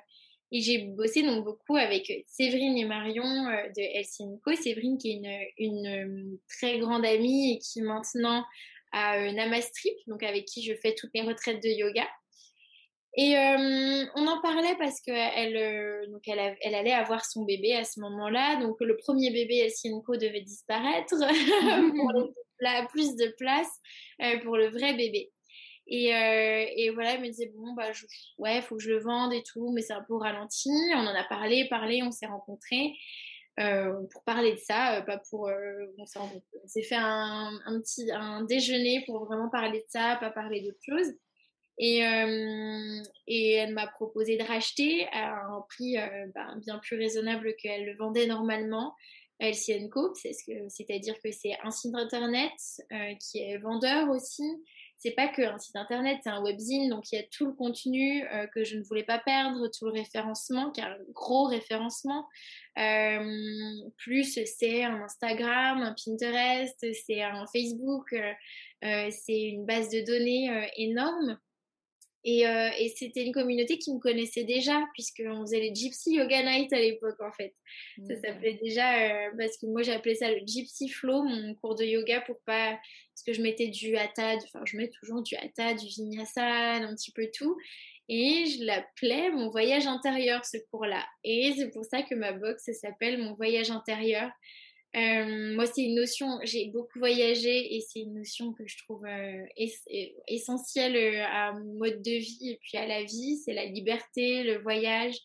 et 0.51 0.61
j'ai 0.61 0.79
bossé 0.79 1.23
donc 1.23 1.43
beaucoup 1.43 1.75
avec 1.75 2.11
Séverine 2.27 2.77
et 2.77 2.85
Marion 2.85 3.23
de 3.23 3.97
Helsinko 3.97 4.53
Séverine 4.55 4.97
qui 4.99 5.11
est 5.11 5.15
une, 5.15 5.47
une 5.57 6.37
très 6.47 6.77
grande 6.77 7.05
amie 7.05 7.53
et 7.53 7.59
qui 7.59 7.81
maintenant 7.81 8.45
a 8.91 9.31
Namastrip 9.31 9.95
donc 10.05 10.21
avec 10.21 10.45
qui 10.45 10.61
je 10.63 10.73
fais 10.75 10.93
toutes 10.93 11.11
mes 11.15 11.23
retraites 11.23 11.61
de 11.63 11.69
yoga. 11.69 12.07
Et 13.15 13.37
euh, 13.37 14.05
on 14.15 14.25
en 14.25 14.41
parlait 14.41 14.75
parce 14.79 14.99
qu'elle 15.01 15.55
euh, 15.55 16.19
elle, 16.25 16.57
elle, 16.61 16.75
allait 16.75 16.93
avoir 16.93 17.23
son 17.25 17.43
bébé 17.43 17.75
à 17.75 17.83
ce 17.83 17.99
moment-là. 17.99 18.55
Donc 18.59 18.77
le 18.79 18.97
premier 18.97 19.29
bébé 19.29 19.57
Elsienko 19.57 20.17
devait 20.17 20.41
disparaître. 20.41 21.09
Pour 21.95 22.11
plus 22.89 23.15
de 23.15 23.33
place 23.37 23.69
euh, 24.21 24.39
pour 24.39 24.57
le 24.57 24.67
vrai 24.67 24.93
bébé. 24.93 25.31
Et, 25.85 26.11
et, 26.77 26.89
voilà, 26.91 27.15
elle 27.15 27.21
me 27.21 27.27
disait 27.27 27.51
bon 27.53 27.73
bah 27.73 27.91
je, 27.91 28.05
ouais 28.37 28.61
faut 28.61 28.77
que 28.77 28.81
je 28.81 28.89
le 28.89 28.99
vende 28.99 29.33
et 29.33 29.43
tout, 29.43 29.69
mais 29.73 29.81
c'est 29.81 29.93
un 29.93 30.03
peu 30.03 30.15
ralenti. 30.15 30.69
On 30.95 31.05
en 31.05 31.13
a 31.13 31.25
parlé, 31.25 31.67
parlé, 31.69 32.01
on 32.03 32.11
s'est 32.11 32.25
rencontrés 32.25 32.93
pour 33.57 34.23
parler 34.23 34.53
de 34.53 34.59
ça, 34.59 35.03
pas 35.05 35.19
pour 35.29 35.51
on 35.99 36.67
s'est 36.67 36.83
fait 36.83 36.95
un, 36.97 37.51
petit 37.81 38.09
un 38.11 38.43
déjeuner 38.43 39.03
pour 39.05 39.25
vraiment 39.25 39.49
parler 39.49 39.79
de 39.79 39.85
ça, 39.89 40.15
pas 40.21 40.31
parler 40.31 40.61
d'autre 40.61 40.79
chose. 40.81 41.13
Et, 41.77 41.99
et 43.27 43.51
elle 43.51 43.73
m'a 43.73 43.87
proposé 43.87 44.37
de 44.37 44.43
racheter 44.43 45.05
à 45.11 45.35
un 45.35 45.61
prix 45.67 45.97
ben, 46.33 46.61
bien 46.65 46.79
plus 46.79 46.97
raisonnable 46.97 47.55
qu'elle 47.57 47.85
le 47.85 47.97
vendait 47.97 48.25
normalement. 48.25 48.95
LCNCO, 49.39 50.13
c'est-à-dire 50.15 51.15
que 51.23 51.31
c'est 51.31 51.57
un 51.63 51.71
site 51.71 51.95
internet 51.95 52.51
qui 53.19 53.39
est 53.39 53.57
vendeur 53.57 54.09
aussi, 54.09 54.43
c'est 55.03 55.11
pas 55.11 55.27
qu'un 55.27 55.57
site 55.57 55.75
internet, 55.75 56.19
c'est 56.23 56.29
un 56.29 56.41
webzine, 56.41 56.89
donc 56.89 57.11
il 57.11 57.15
y 57.15 57.19
a 57.19 57.23
tout 57.29 57.45
le 57.45 57.51
contenu 57.51 58.25
euh, 58.25 58.47
que 58.47 58.63
je 58.63 58.77
ne 58.77 58.83
voulais 58.83 59.03
pas 59.03 59.19
perdre, 59.19 59.67
tout 59.67 59.85
le 59.85 59.91
référencement, 59.91 60.71
qui 60.71 60.79
un 60.79 60.95
gros 61.11 61.43
référencement. 61.43 62.25
Euh, 62.79 63.89
plus 63.97 64.39
c'est 64.45 64.83
un 64.85 65.01
Instagram, 65.03 65.81
un 65.81 65.93
Pinterest, 65.93 66.85
c'est 67.05 67.21
un 67.21 67.45
Facebook, 67.53 68.13
euh, 68.13 69.09
c'est 69.11 69.41
une 69.41 69.65
base 69.65 69.89
de 69.89 70.05
données 70.05 70.69
énorme. 70.77 71.37
Et, 72.25 72.47
euh, 72.47 72.69
et 72.79 72.89
c'était 72.95 73.25
une 73.25 73.33
communauté 73.33 73.77
qui 73.77 73.93
me 73.93 73.99
connaissait 73.99 74.45
déjà, 74.45 74.81
puisqu'on 74.93 75.41
faisait 75.41 75.59
les 75.59 75.75
Gypsy 75.75 76.15
Yoga 76.15 76.41
Night 76.41 76.71
à 76.71 76.79
l'époque, 76.79 77.19
en 77.21 77.31
fait. 77.31 77.53
Ça 78.07 78.15
s'appelait 78.15 78.59
déjà, 78.63 79.27
euh, 79.27 79.31
parce 79.37 79.57
que 79.57 79.65
moi 79.65 79.81
j'appelais 79.81 80.15
ça 80.15 80.31
le 80.31 80.39
Gypsy 80.45 80.87
Flow, 80.87 81.23
mon 81.23 81.53
cours 81.55 81.75
de 81.75 81.83
yoga, 81.83 82.21
pour 82.21 82.39
pas. 82.45 82.79
Parce 83.13 83.23
que 83.25 83.33
je 83.33 83.41
mettais 83.41 83.67
du 83.67 83.95
hatha, 83.97 84.35
enfin 84.37 84.63
je 84.65 84.77
mets 84.77 84.89
toujours 84.89 85.21
du 85.21 85.35
hatha, 85.35 85.73
du 85.73 85.85
vinyasa, 85.85 86.75
un 86.75 86.95
petit 86.95 87.11
peu 87.11 87.29
tout. 87.33 87.57
Et 88.09 88.45
je 88.45 88.65
l'appelais 88.65 89.29
mon 89.29 89.49
voyage 89.49 89.87
intérieur, 89.87 90.45
ce 90.45 90.57
cours-là. 90.71 91.05
Et 91.23 91.53
c'est 91.57 91.69
pour 91.71 91.85
ça 91.85 92.03
que 92.03 92.15
ma 92.15 92.33
box 92.33 92.69
s'appelle 92.73 93.17
mon 93.17 93.33
voyage 93.33 93.71
intérieur. 93.71 94.29
Euh, 94.95 95.55
moi, 95.55 95.65
c'est 95.65 95.81
une 95.81 95.95
notion, 95.95 96.39
j'ai 96.43 96.69
beaucoup 96.69 96.99
voyagé 96.99 97.75
et 97.75 97.81
c'est 97.81 98.01
une 98.01 98.13
notion 98.13 98.53
que 98.53 98.63
je 98.67 98.77
trouve 98.83 99.05
euh, 99.05 99.43
essentielle 100.27 100.95
euh, 100.95 101.25
à 101.25 101.53
mon 101.53 101.73
mode 101.79 102.01
de 102.03 102.11
vie 102.11 102.51
et 102.51 102.59
puis 102.61 102.77
à 102.77 102.85
la 102.85 103.03
vie. 103.03 103.37
C'est 103.43 103.53
la 103.53 103.65
liberté, 103.65 104.43
le 104.43 104.61
voyage. 104.61 105.15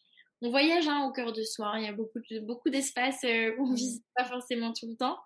On 0.41 0.51
voyage 0.51 0.87
hein, 0.89 1.05
au 1.07 1.13
cœur 1.13 1.33
de 1.33 1.43
soi. 1.43 1.69
Hein. 1.69 1.81
Il 1.81 1.85
y 1.85 1.89
a 1.89 1.93
beaucoup, 1.93 2.21
beaucoup 2.43 2.71
d'espaces 2.71 3.21
qu'on 3.23 3.67
ne 3.67 3.73
mmh. 3.73 3.75
visite 3.75 4.05
pas 4.17 4.25
forcément 4.25 4.73
tout 4.73 4.87
le 4.89 4.97
temps. 4.97 5.19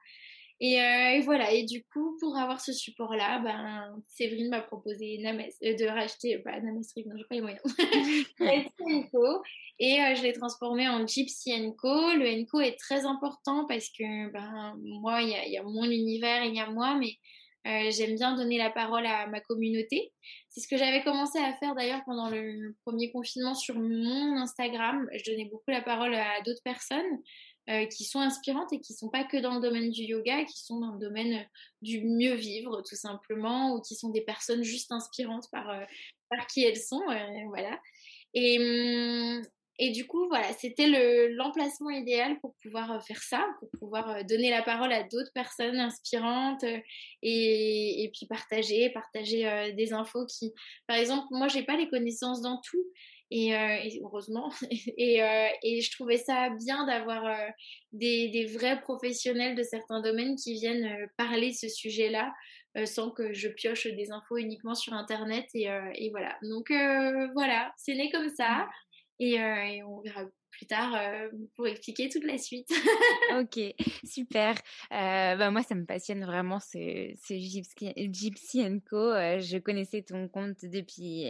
Et, 0.65 0.75
et, 0.75 1.21
voilà, 1.23 1.51
et 1.51 1.65
du 1.65 1.83
coup, 1.93 2.17
pour 2.21 2.37
avoir 2.37 2.61
ce 2.61 2.73
support-là, 2.73 3.41
ben, 3.41 4.01
Séverine 4.07 4.49
m'a 4.49 4.61
proposé 4.61 5.19
de 5.19 5.87
racheter, 5.89 6.39
pas 6.39 6.61
Namestrik, 6.61 7.07
non, 7.07 7.17
j'ai 7.17 7.25
pas 7.25 7.35
les 7.35 7.41
moyens, 7.41 7.61
Et 9.85 10.01
euh, 10.01 10.15
je 10.15 10.23
l'ai 10.23 10.33
transformé 10.33 10.89
en 10.89 11.05
Gypsy 11.05 11.51
Co. 11.77 12.13
Le 12.15 12.49
Co 12.49 12.61
est 12.61 12.79
très 12.79 13.05
important 13.05 13.67
parce 13.67 13.89
que 13.89 14.31
ben, 14.31 14.77
moi, 14.81 15.23
il 15.23 15.31
y, 15.31 15.57
a 15.57 15.63
mon 15.65 15.91
univers, 15.91 16.45
il 16.45 16.55
y 16.55 16.61
a 16.61 16.71
moi, 16.71 16.95
mais 16.95 17.17
euh, 17.67 17.91
j'aime 17.91 18.15
bien 18.15 18.37
donner 18.37 18.59
la 18.59 18.71
parole 18.71 19.05
à 19.07 19.27
ma 19.27 19.41
communauté. 19.41 20.13
C'est 20.51 20.61
ce 20.61 20.69
que 20.69 20.77
j'avais 20.77 21.03
commencé 21.03 21.39
à 21.41 21.53
faire 21.55 21.75
d'ailleurs 21.75 22.03
pendant 22.07 22.31
le 22.31 22.77
premier 22.85 23.11
confinement 23.11 23.55
sur 23.55 23.75
mon 23.75 24.37
Instagram. 24.37 25.09
Je 25.13 25.29
donnais 25.29 25.49
beaucoup 25.51 25.73
la 25.73 25.83
parole 25.83 26.15
à 26.15 26.41
d'autres 26.45 26.63
personnes 26.63 27.19
euh, 27.71 27.87
qui 27.87 28.05
sont 28.05 28.21
inspirantes 28.21 28.73
et 28.73 28.81
qui 28.81 28.95
sont 28.95 29.09
pas 29.09 29.25
que 29.25 29.37
dans 29.37 29.55
le 29.55 29.61
domaine 29.61 29.91
du 29.91 30.03
yoga, 30.03 30.45
qui 30.45 30.59
sont 30.59 30.81
dans 30.81 30.93
le 30.93 30.99
domaine 30.99 31.47
du 31.81 32.05
mieux 32.05 32.35
vivre 32.35 32.83
tout 32.83 32.97
simplement, 32.97 33.75
ou 33.75 33.81
qui 33.81 33.95
sont 33.95 34.11
des 34.11 34.23
personnes 34.23 34.63
juste 34.63 34.93
inspirantes 34.93 35.49
par, 35.51 35.67
par 36.29 36.47
qui 36.47 36.65
elles 36.65 36.81
sont. 36.81 37.03
voilà. 37.49 37.81
Et, 38.35 38.59
hum, 38.59 39.43
et 39.79 39.91
du 39.91 40.07
coup, 40.07 40.29
voilà, 40.29 40.53
c'était 40.53 40.87
l'emplacement 41.31 41.91
idéal 41.91 42.39
pour 42.41 42.55
pouvoir 42.63 42.93
euh, 42.93 43.01
faire 43.01 43.23
ça, 43.23 43.45
pour 43.59 43.71
pouvoir 43.81 44.11
euh, 44.11 44.23
donner 44.23 44.51
la 44.51 44.63
parole 44.63 44.93
à 44.93 45.03
d'autres 45.03 45.33
personnes 45.35 45.79
inspirantes 45.79 46.63
euh, 46.65 46.79
et, 47.23 48.05
et, 48.05 48.11
puis 48.11 48.27
partager, 48.27 48.91
partager 48.91 49.73
des 49.73 49.93
infos 49.93 50.27
qui, 50.27 50.53
par 50.87 50.97
exemple, 50.97 51.27
moi, 51.31 51.49
j'ai 51.49 51.63
pas 51.63 51.77
les 51.77 51.89
connaissances 51.89 52.43
dans 52.43 52.61
tout. 52.61 52.85
Et, 53.35 54.01
heureusement, 54.03 54.53
et, 54.71 55.21
et, 55.63 55.81
je 55.81 55.91
trouvais 55.93 56.19
ça 56.19 56.51
bien 56.51 56.85
d'avoir 56.87 57.35
des, 57.93 58.29
des, 58.29 58.45
vrais 58.47 58.81
professionnels 58.81 59.55
de 59.55 59.63
certains 59.63 60.03
domaines 60.03 60.37
qui 60.37 60.55
viennent 60.55 61.09
parler 61.17 61.51
de 61.51 61.57
ce 61.57 61.69
sujet-là 61.69 62.33
sans 62.85 63.11
que 63.11 63.33
je 63.33 63.49
pioche 63.49 63.87
des 63.87 64.11
infos 64.11 64.37
uniquement 64.37 64.75
sur 64.75 64.93
Internet. 64.93 65.47
Et, 65.55 65.69
et 65.95 66.11
voilà. 66.11 66.37
Donc 66.43 66.71
voilà, 67.35 67.73
c'est 67.79 67.95
né 67.95 68.11
comme 68.11 68.29
ça. 68.29 68.69
Euh, 69.23 69.65
et, 69.65 69.83
on 69.83 70.01
verra 70.01 70.25
plus 70.51 70.67
tard 70.67 70.95
euh, 70.95 71.29
pour 71.57 71.67
expliquer 71.67 72.09
toute 72.09 72.25
la 72.25 72.39
suite. 72.39 72.69
ok, 73.41 73.75
super. 74.05 74.55
Euh, 74.93 75.37
bah 75.37 75.51
moi, 75.51 75.63
ça 75.63 75.75
me 75.75 75.87
passionne 75.87 76.25
vraiment 76.25 76.61
ce, 76.61 77.13
ce 77.23 77.35
Gypsy, 77.35 77.93
Gypsy 77.97 78.63
Co. 78.91 79.13
je 79.39 79.59
connaissais 79.59 80.03
ton 80.03 80.29
compte 80.29 80.65
depuis 80.65 81.27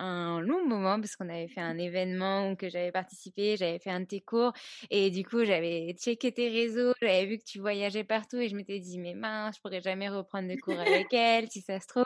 un 0.00 0.40
long 0.40 0.66
moment 0.66 0.98
parce 1.00 1.16
qu'on 1.16 1.28
avait 1.28 1.48
fait 1.48 1.60
un 1.60 1.78
événement 1.78 2.50
où 2.50 2.56
que 2.56 2.68
j'avais 2.68 2.92
participé, 2.92 3.56
j'avais 3.56 3.78
fait 3.78 3.90
un 3.90 4.00
de 4.00 4.06
tes 4.06 4.20
cours 4.20 4.52
et 4.90 5.10
du 5.10 5.24
coup 5.24 5.44
j'avais 5.44 5.94
checké 5.98 6.32
tes 6.32 6.48
réseaux, 6.48 6.92
j'avais 7.00 7.26
vu 7.26 7.38
que 7.38 7.44
tu 7.44 7.60
voyageais 7.60 8.04
partout 8.04 8.38
et 8.38 8.48
je 8.48 8.56
m'étais 8.56 8.78
dit 8.78 8.98
mais 8.98 9.14
mince, 9.14 9.56
je 9.56 9.60
pourrais 9.60 9.80
jamais 9.80 10.08
reprendre 10.08 10.48
de 10.48 10.56
cours 10.60 10.78
avec 10.78 11.06
elle 11.12 11.50
si 11.50 11.60
ça 11.60 11.80
se 11.80 11.86
trouve. 11.86 12.04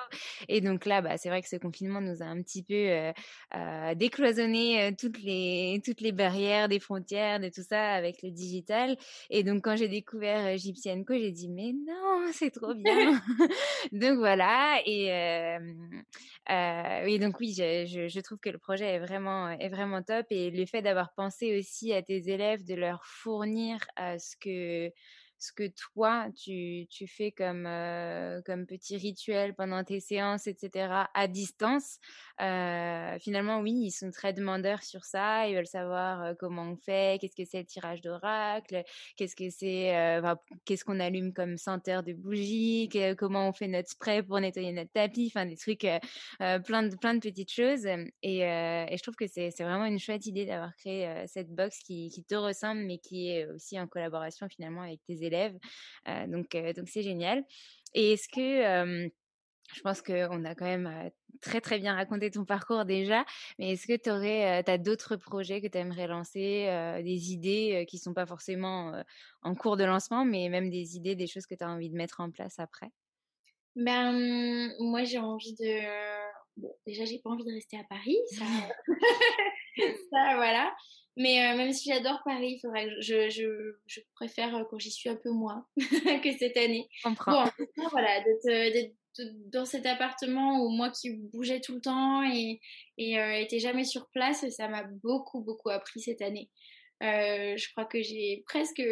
Et 0.49 0.61
donc 0.61 0.87
là, 0.87 1.01
bah, 1.01 1.17
c'est 1.17 1.29
vrai 1.29 1.43
que 1.43 1.49
ce 1.49 1.57
confinement 1.57 2.01
nous 2.01 2.23
a 2.23 2.27
un 2.27 2.43
petit 2.43 2.63
peu 2.63 2.75
euh, 2.75 3.13
euh, 3.55 3.95
décloisonné 3.95 4.83
euh, 4.83 4.91
toutes 4.99 5.23
les 5.23 5.81
toutes 5.85 6.01
les 6.01 6.13
barrières 6.13 6.69
des 6.69 6.81
frontières, 6.81 7.41
de 7.41 7.49
tout 7.49 7.63
ça 7.63 7.93
avec 7.93 8.23
le 8.23 8.31
digital. 8.31 8.97
Et 9.31 9.43
donc 9.43 9.65
quand 9.65 9.77
j'ai 9.77 9.89
découvert 9.89 10.47
euh, 10.47 11.05
Co, 11.07 11.15
j'ai 11.15 11.31
dit 11.31 11.49
mais 11.49 11.73
non, 11.73 12.27
c'est 12.33 12.51
trop 12.51 12.75
bien. 12.75 13.21
donc 13.93 14.19
voilà 14.19 14.81
et 14.87 15.59
oui 17.05 17.19
donc 17.19 17.39
oui 17.41 17.55
j'ai 17.57 17.84
je, 17.87 18.21
trouve 18.21 18.39
que 18.39 18.51
le 18.51 18.59
projet 18.59 18.87
est 18.95 18.99
vraiment, 18.99 19.51
est 19.51 19.69
vraiment 19.69 20.03
top. 20.03 20.27
Et 20.31 20.51
le 20.51 20.67
fait 20.67 20.83
d'avoir 20.83 21.13
pensé 21.15 21.59
aussi 21.59 21.93
à 21.93 22.03
tes 22.03 22.29
élèves, 22.31 22.65
de 22.65 22.75
leur 22.75 23.05
fournir 23.05 23.79
ce 23.99 24.37
que 24.37 24.93
ce 25.45 25.53
que 25.53 25.69
toi, 25.93 26.29
tu, 26.35 26.87
tu 26.89 27.07
fais 27.07 27.31
comme, 27.31 27.67
euh, 27.67 28.41
comme 28.47 28.67
petit 28.67 28.97
rituel 28.97 29.55
pendant 29.55 29.85
tes 29.85 30.01
séances, 30.01 30.47
etc., 30.47 31.05
à 31.13 31.29
distance, 31.29 31.99
euh, 32.41 33.19
finalement, 33.21 33.61
oui, 33.61 33.73
ils 33.73 33.91
sont 33.91 34.11
très 34.11 34.33
demandeurs 34.33 34.83
sur 34.83 35.05
ça. 35.05 35.47
Ils 35.47 35.55
veulent 35.55 35.67
savoir 35.67 36.23
euh, 36.23 36.35
comment 36.39 36.63
on 36.63 36.77
fait, 36.77 37.21
qu'est-ce 37.21 37.37
que 37.37 37.45
c'est 37.45 37.59
le 37.59 37.67
tirage 37.67 38.01
d'oracle, 38.01 38.83
qu'est-ce 39.17 39.37
que 39.37 39.51
c'est, 39.51 39.93
qu'est-ce 40.65 40.85
qu'on 40.85 40.99
allume 40.99 41.33
comme 41.35 41.59
senteur 41.59 42.03
de 42.03 42.15
bougie, 42.15 42.89
comment 43.19 43.49
on 43.49 43.53
fait 43.53 43.69
notre 43.69 43.91
spray 43.91 44.23
pour 44.23 44.41
nettoyer 44.41 44.73
notre 44.73 44.93
tapis, 44.93 45.31
enfin 45.35 45.47
des 45.47 45.57
trucs, 45.57 45.87
plein, 46.39 46.83
de, 46.83 46.97
plein 46.97 47.15
de 47.15 47.21
petites 47.21 47.53
choses. 47.53 47.87
Et, 48.23 48.39
et 48.39 48.97
je 48.97 49.03
trouve 49.03 49.15
que 49.15 49.27
c'est 49.27 49.51
vraiment 49.61 49.85
une 49.85 49.99
chouette 49.99 50.27
idée 50.27 50.47
d'avoir 50.47 50.75
créé 50.77 51.27
cette 51.27 51.51
box 51.51 51.79
qui, 51.81 52.09
qui 52.09 52.25
te 52.25 52.35
ressemble, 52.35 52.83
mais 52.83 52.99
qui 52.99 53.31
est 53.31 53.47
aussi 53.47 53.79
en 53.79 53.87
collaboration 53.87 54.49
finalement 54.49 54.83
avec 54.83 55.01
tes 55.07 55.25
élèves 55.25 55.34
donc, 56.29 56.57
donc 56.77 56.89
c'est 56.89 57.03
génial. 57.03 57.45
Et 57.95 58.13
est-ce 58.13 58.29
que 58.29 59.11
je 59.73 59.81
pense 59.81 60.03
qu'on 60.03 60.45
a 60.45 60.55
quand 60.55 60.67
même 60.67 61.11
très 61.41 61.61
très 61.61 61.79
bien 61.79 61.95
raconté 61.95 62.31
ton 62.31 62.45
parcours 62.45 62.85
déjà, 62.85 63.25
mais 63.59 63.73
est-ce 63.73 63.87
que 63.87 63.97
tu 63.97 64.11
aurais, 64.11 64.63
as 64.67 64.79
d'autres 64.79 65.17
projets 65.17 65.61
que 65.61 65.67
tu 65.67 65.79
aimerais 65.79 66.07
lancer, 66.07 66.67
des 67.03 67.33
idées 67.33 67.87
qui 67.89 67.99
sont 67.99 68.15
pas 68.15 68.27
forcément 68.27 68.93
en 69.43 69.55
cours 69.55 69.77
de 69.77 69.85
lancement, 69.85 70.25
mais 70.25 70.49
même 70.49 70.71
des 70.71 70.97
idées, 70.97 71.17
des 71.17 71.27
choses 71.27 71.47
que 71.47 71.55
tu 71.55 71.65
as 71.65 71.71
envie 71.71 71.91
de 71.91 71.97
mettre 71.97 72.21
en 72.21 72.31
place 72.31 72.59
après? 72.59 72.89
Ben 73.77 74.71
moi 74.79 75.03
j'ai 75.03 75.19
envie 75.19 75.55
de, 75.55 75.81
bon 76.57 76.73
déjà 76.87 77.05
j'ai 77.05 77.19
pas 77.19 77.31
envie 77.31 77.45
de 77.45 77.53
rester 77.53 77.77
à 77.77 77.85
Paris, 77.85 78.17
ça, 78.31 78.45
ça 80.11 80.35
voilà. 80.37 80.75
Mais 81.17 81.47
euh, 81.47 81.57
même 81.57 81.73
si 81.73 81.91
j'adore 81.91 82.21
Paris, 82.25 82.55
il 82.57 82.61
faudrait 82.61 82.87
que 82.87 83.01
je, 83.01 83.31
je, 83.31 83.77
je 83.87 84.01
préfère 84.15 84.55
euh, 84.57 84.65
quand 84.69 84.79
j'y 84.79 84.91
suis 84.91 85.09
un 85.09 85.17
peu 85.17 85.31
moins 85.31 85.65
que 85.77 86.33
cette 86.39 86.57
année. 86.57 86.89
Comprends. 87.05 87.45
Bon, 87.77 87.89
voilà, 87.91 88.21
d'être 88.23 88.93
dans 89.53 89.65
cet 89.65 89.87
appartement 89.87 90.61
où 90.61 90.71
moi 90.71 90.91
qui 90.91 91.11
bougeais 91.13 91.61
tout 91.61 91.75
le 91.75 91.81
temps 91.81 92.23
et, 92.25 92.61
et 92.99 93.19
euh, 93.19 93.39
était 93.39 93.61
jamais 93.61 93.85
sur 93.85 94.09
place, 94.11 94.49
ça 94.51 94.69
m'a 94.69 94.83
beaucoup, 95.03 95.41
beaucoup 95.41 95.71
appris 95.71 96.01
cette 96.01 96.23
année. 96.23 96.51
Euh, 97.03 97.57
je 97.57 97.71
crois 97.73 97.85
que 97.85 98.03
j'ai 98.03 98.43
presque 98.47 98.83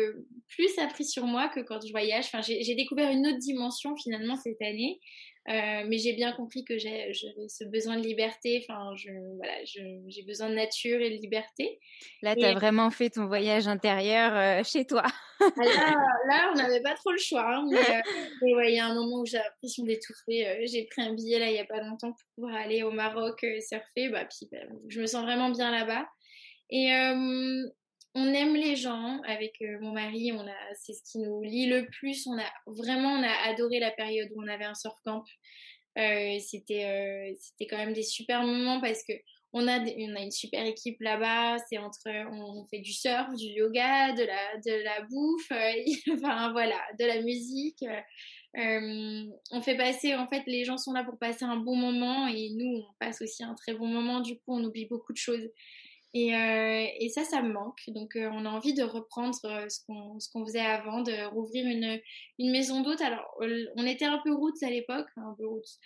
plus 0.49 0.78
appris 0.78 1.05
sur 1.05 1.24
moi 1.24 1.49
que 1.49 1.61
quand 1.61 1.85
je 1.85 1.91
voyage. 1.93 2.26
Enfin, 2.26 2.41
j'ai 2.43 2.74
découvert 2.74 3.11
une 3.11 3.26
autre 3.26 3.39
dimension 3.39 3.97
finalement 3.97 4.37
cette 4.37 4.61
année 4.61 5.01
euh, 5.49 5.82
mais 5.88 5.99
j'ai 5.99 6.12
bien 6.12 6.32
compris 6.32 6.64
que 6.64 6.78
j'avais 6.78 7.12
ce 7.12 7.64
besoin 7.64 7.97
de 7.97 8.03
liberté. 8.03 8.62
Enfin, 8.62 8.95
je, 8.95 9.11
voilà, 9.36 9.53
j'ai 9.64 10.22
besoin 10.24 10.49
de 10.49 10.55
nature 10.55 11.01
et 11.01 11.11
de 11.11 11.20
liberté. 11.20 11.80
Là, 12.22 12.36
tu 12.36 12.45
as 12.45 12.55
vraiment 12.55 12.90
fait 12.90 13.11
ton 13.11 13.26
voyage 13.26 13.66
intérieur 13.66 14.36
euh, 14.36 14.62
chez 14.62 14.86
toi. 14.86 15.03
Ah, 15.40 15.51
là, 15.57 15.97
là, 16.28 16.53
on 16.53 16.57
n'avait 16.57 16.82
pas 16.82 16.95
trop 16.95 17.11
le 17.11 17.18
choix. 17.18 17.45
Hein, 17.45 17.66
mais 17.68 17.78
euh, 17.78 18.57
ouais, 18.57 18.72
il 18.72 18.76
y 18.76 18.78
a 18.78 18.86
un 18.86 18.95
moment 18.95 19.22
où 19.22 19.26
j'ai 19.26 19.38
l'impression 19.38 19.82
d'étouffer. 19.82 20.64
j'ai 20.66 20.84
pris 20.84 21.03
un 21.03 21.14
billet 21.14 21.40
là 21.40 21.49
il 21.49 21.55
n'y 21.55 21.59
a 21.59 21.64
pas 21.64 21.80
longtemps 21.82 22.12
pour 22.12 22.28
pouvoir 22.36 22.55
aller 22.55 22.84
au 22.84 22.93
Maroc 22.93 23.45
surfer. 23.61 24.11
Bah, 24.11 24.24
puis, 24.24 24.49
bah, 24.53 24.59
je 24.88 25.01
me 25.01 25.07
sens 25.07 25.24
vraiment 25.24 25.51
bien 25.51 25.72
là-bas. 25.72 26.07
Et 26.70 26.90
on 28.14 28.26
aime 28.32 28.54
les 28.54 28.76
gens 28.76 29.20
avec 29.22 29.54
euh, 29.62 29.78
mon 29.80 29.92
mari, 29.92 30.32
on 30.32 30.46
a 30.46 30.74
c'est 30.74 30.92
ce 30.92 31.02
qui 31.10 31.18
nous 31.18 31.42
lie 31.42 31.66
le 31.66 31.86
plus. 31.86 32.26
On 32.26 32.38
a 32.38 32.50
vraiment 32.66 33.10
on 33.10 33.22
a 33.22 33.50
adoré 33.50 33.78
la 33.78 33.90
période 33.90 34.28
où 34.34 34.42
on 34.42 34.48
avait 34.48 34.64
un 34.64 34.74
surf 34.74 34.98
camp. 35.04 35.24
c'était 35.96 37.36
c'était 37.40 37.66
quand 37.66 37.78
même 37.78 37.92
des 37.94 38.02
super 38.02 38.42
moments 38.42 38.80
parce 38.80 39.02
que 39.04 39.14
on 39.54 39.68
a, 39.68 39.78
on 39.80 40.16
a 40.16 40.20
une 40.22 40.30
super 40.30 40.64
équipe 40.64 41.00
là-bas. 41.00 41.58
C'est 41.68 41.78
entre, 41.78 42.08
on 42.30 42.64
fait 42.66 42.80
du 42.80 42.92
surf, 42.92 43.34
du 43.34 43.46
yoga, 43.46 44.12
de 44.12 44.24
la, 44.24 44.56
de 44.64 44.82
la 44.82 45.02
bouffe, 45.02 45.52
enfin 46.14 46.52
voilà, 46.52 46.80
de 46.98 47.04
la 47.04 47.20
musique. 47.20 47.84
Euh, 48.58 49.24
on 49.50 49.62
fait 49.62 49.76
passer, 49.76 50.14
en 50.14 50.26
fait, 50.26 50.42
les 50.46 50.64
gens 50.64 50.76
sont 50.76 50.92
là 50.92 51.04
pour 51.04 51.18
passer 51.18 51.44
un 51.44 51.56
bon 51.56 51.76
moment 51.76 52.26
et 52.26 52.50
nous, 52.50 52.78
on 52.78 52.94
passe 52.98 53.22
aussi 53.22 53.42
un 53.42 53.54
très 53.54 53.74
bon 53.74 53.86
moment. 53.86 54.20
Du 54.20 54.36
coup, 54.36 54.54
on 54.54 54.64
oublie 54.64 54.86
beaucoup 54.86 55.12
de 55.12 55.18
choses. 55.18 55.48
Et, 56.14 56.34
euh, 56.34 56.86
et 56.98 57.08
ça, 57.08 57.24
ça 57.24 57.42
me 57.42 57.52
manque. 57.52 57.80
Donc, 57.88 58.16
euh, 58.16 58.28
on 58.32 58.44
a 58.44 58.50
envie 58.50 58.74
de 58.74 58.82
reprendre 58.82 59.34
ce 59.34 59.78
qu'on 59.86 60.20
ce 60.20 60.30
qu'on 60.30 60.44
faisait 60.44 60.60
avant, 60.60 61.02
de 61.02 61.24
rouvrir 61.26 61.66
une, 61.66 62.00
une 62.38 62.50
maison 62.50 62.82
d'hôtes. 62.82 63.00
Alors, 63.00 63.34
on 63.76 63.86
était 63.86 64.04
un 64.04 64.20
peu 64.22 64.34
roots 64.34 64.62
à 64.62 64.70
l'époque, 64.70 65.06
un 65.16 65.34
peu 65.38 65.46
roots 65.46 65.78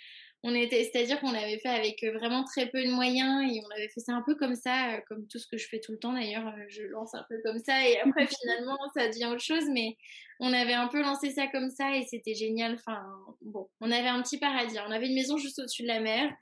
on 0.47 0.55
était, 0.55 0.85
c'est-à-dire 0.85 1.20
qu'on 1.20 1.33
l'avait 1.33 1.59
fait 1.59 1.68
avec 1.68 2.03
euh, 2.05 2.12
vraiment 2.12 2.45
très 2.45 2.66
peu 2.66 2.83
de 2.83 2.91
moyens 2.91 3.53
et 3.53 3.61
on 3.66 3.70
avait 3.74 3.89
fait 3.89 4.01
ça 4.01 4.12
un 4.12 4.22
peu 4.22 4.37
comme 4.37 4.55
ça, 4.55 4.95
euh, 4.95 5.01
comme 5.09 5.27
tout 5.27 5.39
ce 5.39 5.47
que 5.49 5.59
je 5.59 5.66
fais 5.68 5.81
tout 5.81 5.91
le 5.91 5.99
temps 5.99 6.12
d'ailleurs, 6.12 6.47
euh, 6.47 6.64
je 6.68 6.83
lance 6.85 7.14
un 7.14 7.24
peu 7.29 7.37
comme 7.45 7.59
ça 7.59 7.89
et 7.89 7.99
après 7.99 8.27
finalement 8.41 8.79
ça 8.95 9.09
devient 9.09 9.27
autre 9.27 9.43
chose, 9.43 9.64
mais 9.72 9.97
on 10.39 10.53
avait 10.53 10.74
un 10.74 10.87
peu 10.87 11.03
lancé 11.03 11.31
ça 11.31 11.49
comme 11.49 11.70
ça 11.70 11.97
et 11.97 12.05
c'était 12.07 12.35
génial. 12.35 12.74
Enfin 12.74 13.03
bon, 13.43 13.68
on 13.81 13.91
avait 13.91 14.09
un 14.09 14.22
petit 14.22 14.39
paradis, 14.39 14.77
on 14.87 14.93
avait 14.93 15.09
une 15.09 15.14
maison 15.14 15.37
juste 15.37 15.59
au-dessus 15.59 15.83
de 15.83 15.89
la 15.89 16.01
mer 16.01 16.33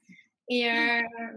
et 0.49 0.67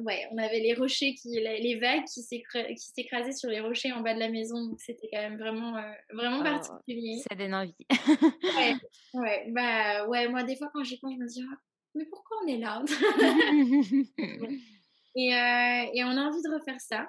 ouais, 0.03 0.27
on 0.31 0.37
avait 0.37 0.59
les 0.59 0.73
rochers 0.73 1.13
qui, 1.13 1.29
les 1.39 1.79
vagues 1.79 2.03
qui 2.03 2.21
s'écrasaient 2.21 3.31
sur 3.31 3.49
les 3.49 3.61
rochers 3.61 3.93
en 3.93 4.01
bas 4.01 4.13
de 4.13 4.19
la 4.19 4.29
maison, 4.29 4.67
donc 4.67 4.79
c'était 4.79 5.07
quand 5.11 5.21
même 5.21 5.37
vraiment 5.37 5.73
vraiment 6.13 6.39
oh, 6.39 6.43
particulier. 6.43 7.21
Ça 7.29 7.35
donne 7.35 7.53
envie. 7.53 7.73
ouais, 7.89 8.75
ouais, 9.13 9.45
bah 9.51 10.07
ouais, 10.07 10.27
moi 10.27 10.43
des 10.43 10.57
fois 10.57 10.69
quand 10.73 10.83
j'y 10.83 10.99
pense, 10.99 11.13
je 11.13 11.19
me 11.19 11.27
dis 11.27 11.41
oh, 11.49 11.55
mais 11.95 12.05
pourquoi 12.05 12.37
on 12.43 12.47
est 12.47 12.57
là? 12.57 12.83
Et, 15.19 15.33
euh, 15.33 15.91
et, 15.95 16.03
on 16.03 16.09
a 16.09 16.21
envie 16.21 16.43
de 16.43 16.53
refaire 16.53 16.79
ça. 16.79 17.07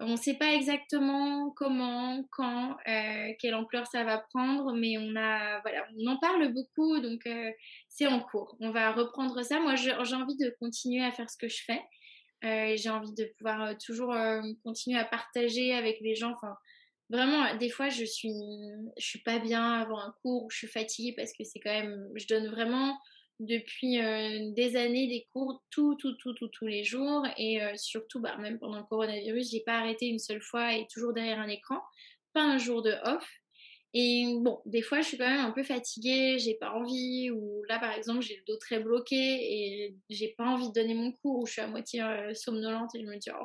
On 0.00 0.12
ne 0.12 0.16
sait 0.16 0.34
pas 0.34 0.52
exactement 0.52 1.50
comment, 1.52 2.24
quand, 2.32 2.76
euh, 2.88 3.32
quelle 3.38 3.54
ampleur 3.54 3.86
ça 3.86 4.02
va 4.02 4.18
prendre, 4.18 4.72
mais 4.74 4.98
on 4.98 5.14
a, 5.16 5.60
voilà, 5.60 5.86
on 5.96 6.06
en 6.08 6.18
parle 6.18 6.52
beaucoup, 6.52 6.98
donc 7.00 7.26
euh, 7.26 7.50
c'est 7.88 8.06
en 8.08 8.20
cours. 8.20 8.56
On 8.60 8.70
va 8.70 8.92
reprendre 8.92 9.42
ça. 9.42 9.60
Moi, 9.60 9.76
j'ai 9.76 9.92
envie 9.92 10.36
de 10.36 10.54
continuer 10.58 11.04
à 11.04 11.12
faire 11.12 11.30
ce 11.30 11.36
que 11.36 11.48
je 11.48 11.62
fais. 11.64 11.80
j'ai 12.76 12.90
envie 12.90 13.14
de 13.14 13.32
pouvoir 13.38 13.76
toujours 13.78 14.14
continuer 14.64 14.98
à 14.98 15.04
partager 15.04 15.72
avec 15.72 16.00
les 16.00 16.16
gens. 16.16 16.32
Enfin, 16.32 16.56
vraiment, 17.08 17.54
des 17.56 17.70
fois, 17.70 17.88
je 17.88 18.04
suis, 18.04 18.34
je 18.98 19.06
suis 19.06 19.20
pas 19.20 19.38
bien 19.38 19.80
avant 19.80 19.98
un 20.00 20.12
cours, 20.22 20.50
je 20.50 20.58
suis 20.58 20.66
fatiguée 20.66 21.14
parce 21.16 21.32
que 21.32 21.44
c'est 21.44 21.60
quand 21.60 21.72
même, 21.72 22.08
je 22.16 22.26
donne 22.26 22.48
vraiment 22.48 22.98
depuis 23.40 24.00
euh, 24.00 24.52
des 24.52 24.76
années 24.76 25.06
des 25.08 25.26
cours 25.32 25.62
tout, 25.70 25.94
tout, 25.96 26.14
tout, 26.14 26.34
tout, 26.34 26.48
tous 26.48 26.66
les 26.66 26.84
jours. 26.84 27.26
Et 27.36 27.62
euh, 27.62 27.72
surtout, 27.76 28.20
bah, 28.20 28.36
même 28.38 28.58
pendant 28.58 28.78
le 28.78 28.84
coronavirus, 28.84 29.50
j'ai 29.50 29.60
pas 29.60 29.78
arrêté 29.78 30.06
une 30.06 30.18
seule 30.18 30.42
fois 30.42 30.74
et 30.74 30.86
toujours 30.92 31.12
derrière 31.12 31.40
un 31.40 31.48
écran. 31.48 31.80
Pas 32.32 32.42
un 32.42 32.58
jour 32.58 32.82
de 32.82 32.92
off. 33.04 33.28
Et 33.96 34.26
bon, 34.40 34.60
des 34.66 34.82
fois, 34.82 35.02
je 35.02 35.06
suis 35.08 35.18
quand 35.18 35.28
même 35.28 35.46
un 35.46 35.52
peu 35.52 35.62
fatiguée, 35.62 36.36
j'ai 36.40 36.54
pas 36.54 36.72
envie, 36.72 37.30
ou 37.30 37.62
là, 37.68 37.78
par 37.78 37.92
exemple, 37.92 38.22
j'ai 38.22 38.36
le 38.36 38.42
dos 38.44 38.56
très 38.56 38.80
bloqué 38.80 39.14
et 39.14 39.94
j'ai 40.10 40.34
pas 40.36 40.46
envie 40.46 40.68
de 40.68 40.72
donner 40.72 40.94
mon 40.94 41.12
cours, 41.12 41.38
ou 41.38 41.46
je 41.46 41.52
suis 41.52 41.60
à 41.60 41.68
moitié 41.68 42.02
euh, 42.02 42.34
somnolente 42.34 42.92
et 42.96 43.00
je 43.00 43.06
me 43.06 43.16
dis, 43.16 43.30
oh, 43.30 43.44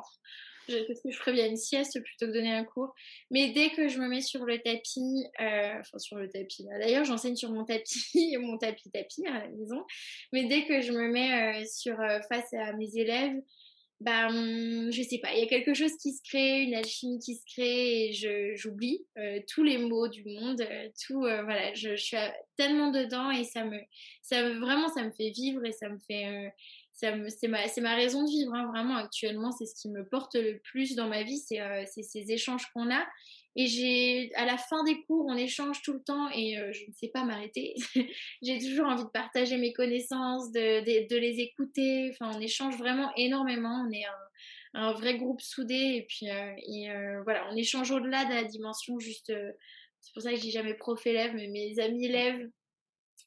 qu'est-ce 0.70 1.02
que 1.02 1.10
je 1.10 1.18
ferais 1.18 1.48
une 1.48 1.56
sieste 1.56 2.00
plutôt 2.02 2.26
que 2.26 2.32
donner 2.32 2.52
un 2.52 2.64
cours. 2.64 2.94
Mais 3.30 3.50
dès 3.52 3.70
que 3.70 3.88
je 3.88 3.98
me 3.98 4.08
mets 4.08 4.20
sur 4.20 4.44
le 4.44 4.58
tapis, 4.58 5.24
euh, 5.40 5.78
enfin 5.80 5.98
sur 5.98 6.16
le 6.16 6.28
tapis, 6.28 6.64
d'ailleurs 6.64 7.04
j'enseigne 7.04 7.36
sur 7.36 7.50
mon 7.50 7.64
tapis, 7.64 8.36
mon 8.40 8.58
tapis 8.58 8.90
tapis 8.90 9.26
à 9.26 9.40
la 9.40 9.48
maison, 9.48 9.84
mais 10.32 10.44
dès 10.44 10.64
que 10.64 10.80
je 10.80 10.92
me 10.92 11.08
mets 11.08 11.62
euh, 11.62 11.64
sur 11.66 12.00
euh, 12.00 12.20
face 12.28 12.52
à 12.54 12.72
mes 12.74 12.96
élèves, 12.96 13.36
bah, 14.00 14.28
hum, 14.28 14.90
je 14.90 15.02
sais 15.02 15.18
pas, 15.18 15.34
il 15.34 15.40
y 15.40 15.42
a 15.42 15.46
quelque 15.46 15.74
chose 15.74 15.94
qui 16.00 16.14
se 16.14 16.22
crée, 16.22 16.62
une 16.62 16.74
alchimie 16.74 17.18
qui 17.18 17.34
se 17.34 17.44
crée 17.52 18.06
et 18.06 18.56
j'oublie 18.56 19.04
tous 19.46 19.62
les 19.62 19.76
mots 19.76 20.08
du 20.08 20.24
monde, 20.24 20.66
tout, 21.06 21.20
voilà, 21.20 21.74
je, 21.74 21.96
je, 21.96 22.02
suis 22.02 22.16
tellement 22.56 22.90
dedans 22.90 23.30
et 23.30 23.44
ça 23.44 23.62
me, 23.66 23.78
ça 24.22 24.42
vraiment, 24.54 24.88
ça 24.88 25.04
me 25.04 25.10
fait 25.10 25.28
vivre 25.28 25.62
et 25.66 25.72
ça 25.72 25.90
me 25.90 25.98
fait, 26.08 26.50
c'est 27.00 27.48
ma, 27.48 27.66
ma, 27.78 27.94
raison 27.94 28.24
de 28.24 28.30
vivre, 28.30 28.54
hein, 28.54 28.66
vraiment 28.70 28.96
actuellement, 28.96 29.52
c'est 29.52 29.64
ce 29.64 29.74
qui 29.80 29.88
me 29.88 30.06
porte 30.06 30.34
le 30.34 30.58
plus 30.58 30.94
dans 30.94 31.08
ma 31.08 31.22
vie, 31.22 31.38
c'est 31.38 31.60
euh, 31.60 31.84
ces 31.86 32.30
échanges 32.30 32.66
qu'on 32.74 32.90
a. 32.90 33.06
Et 33.56 33.66
j'ai, 33.66 34.32
à 34.34 34.44
la 34.44 34.56
fin 34.56 34.84
des 34.84 35.02
cours, 35.02 35.26
on 35.26 35.36
échange 35.36 35.82
tout 35.82 35.94
le 35.94 36.02
temps 36.02 36.30
et 36.30 36.58
euh, 36.58 36.72
je 36.72 36.84
ne 36.86 36.92
sais 36.92 37.08
pas 37.08 37.24
m'arrêter. 37.24 37.74
j'ai 38.42 38.58
toujours 38.58 38.86
envie 38.86 39.04
de 39.04 39.08
partager 39.08 39.56
mes 39.56 39.72
connaissances, 39.72 40.52
de, 40.52 41.08
de, 41.08 41.16
les 41.16 41.40
écouter. 41.40 42.10
Enfin, 42.12 42.32
on 42.36 42.40
échange 42.40 42.76
vraiment 42.76 43.10
énormément. 43.16 43.84
On 43.88 43.92
est 43.92 44.04
un, 44.74 44.92
vrai 44.92 45.16
groupe 45.16 45.40
soudé 45.40 45.74
et 45.74 46.06
puis 46.08 46.28
euh, 46.30 47.22
voilà, 47.24 47.48
on 47.50 47.56
échange 47.56 47.90
au-delà 47.90 48.24
de 48.26 48.34
la 48.34 48.44
dimension 48.44 49.00
juste. 49.00 49.32
c'est 50.00 50.12
pour 50.12 50.22
ça 50.22 50.30
que 50.30 50.36
je 50.36 50.42
dis 50.42 50.52
jamais 50.52 50.74
prof 50.74 51.04
élève, 51.06 51.34
mais 51.34 51.48
mes 51.48 51.80
amis 51.80 52.04
élèves, 52.04 52.48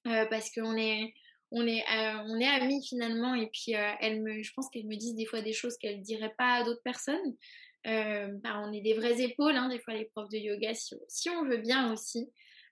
parce 0.05 0.51
qu'on 0.53 0.77
est 0.77 1.13
on 1.53 1.65
est, 1.67 1.81
euh, 1.81 2.17
on 2.27 2.39
est 2.39 2.47
amis 2.47 2.85
finalement. 2.85 3.35
Et 3.35 3.47
puis, 3.47 3.75
euh, 3.75 3.91
elle 4.01 4.21
me, 4.21 4.41
je 4.41 4.51
pense 4.53 4.69
qu'elles 4.69 4.87
me 4.87 4.95
disent 4.95 5.15
des 5.15 5.25
fois 5.25 5.41
des 5.41 5.53
choses 5.53 5.77
qu'elles 5.77 5.99
ne 5.99 6.03
diraient 6.03 6.33
pas 6.37 6.55
à 6.55 6.63
d'autres 6.63 6.81
personnes. 6.83 7.35
Euh, 7.85 8.27
bah, 8.43 8.61
on 8.65 8.73
est 8.73 8.81
des 8.81 8.93
vraies 8.95 9.21
épaules, 9.21 9.55
hein, 9.55 9.69
des 9.69 9.79
fois 9.79 9.93
les 9.93 10.05
profs 10.05 10.29
de 10.29 10.37
yoga, 10.37 10.73
si 10.73 11.29
on 11.29 11.45
veut 11.45 11.57
bien 11.57 11.93
aussi. 11.93 12.29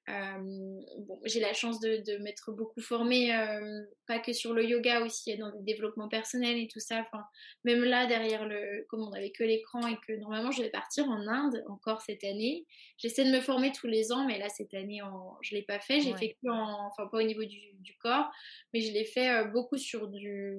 Euh, 0.10 0.82
bon, 1.00 1.20
j'ai 1.26 1.40
la 1.40 1.54
chance 1.54 1.80
de, 1.80 1.98
de 1.98 2.18
m'être 2.18 2.52
beaucoup 2.52 2.82
formée, 2.82 3.36
euh, 3.36 3.82
pas 4.08 4.20
que 4.20 4.34
sur 4.34 4.54
le 4.54 4.66
yoga 4.66 5.02
aussi, 5.02 5.38
dans 5.38 5.50
le 5.50 5.62
développement 5.62 6.10
personnel 6.10 6.58
et 6.58 6.68
tout 6.68 6.80
ça. 6.80 7.02
Enfin, 7.02 7.24
même 7.64 7.84
là, 7.84 8.08
derrière 8.08 8.48
le, 8.48 8.86
comme 8.90 9.02
on 9.02 9.14
avait 9.14 9.32
que 9.32 9.44
l'écran 9.44 9.86
et 9.88 9.98
que 10.08 10.14
normalement 10.14 10.52
je 10.52 10.64
vais 10.64 10.72
partir 10.72 11.08
en 11.08 11.28
Inde 11.28 11.64
encore 11.68 12.02
cette 12.02 12.24
année. 12.24 12.66
J'essaie 12.98 13.26
de 13.26 13.32
me 13.32 13.42
former 13.42 13.72
tous 13.72 13.88
les 13.88 14.12
ans, 14.12 14.26
mais 14.26 14.40
là 14.40 14.50
cette 14.50 14.74
année, 14.74 15.02
en, 15.02 15.38
je 15.42 15.56
l'ai 15.56 15.64
pas 15.64 15.80
fait. 15.80 16.02
J'ai 16.02 16.16
fait 16.16 16.36
que 16.42 16.50
en, 16.50 16.88
enfin 16.88 17.08
pas 17.08 17.20
au 17.20 17.24
niveau 17.24 17.46
du, 17.46 17.60
du 17.80 17.96
corps, 17.98 18.32
mais 18.74 18.82
je 18.82 18.92
l'ai 18.92 19.06
fait 19.06 19.30
euh, 19.30 19.44
beaucoup 19.46 19.78
sur 19.78 20.08
du 20.08 20.58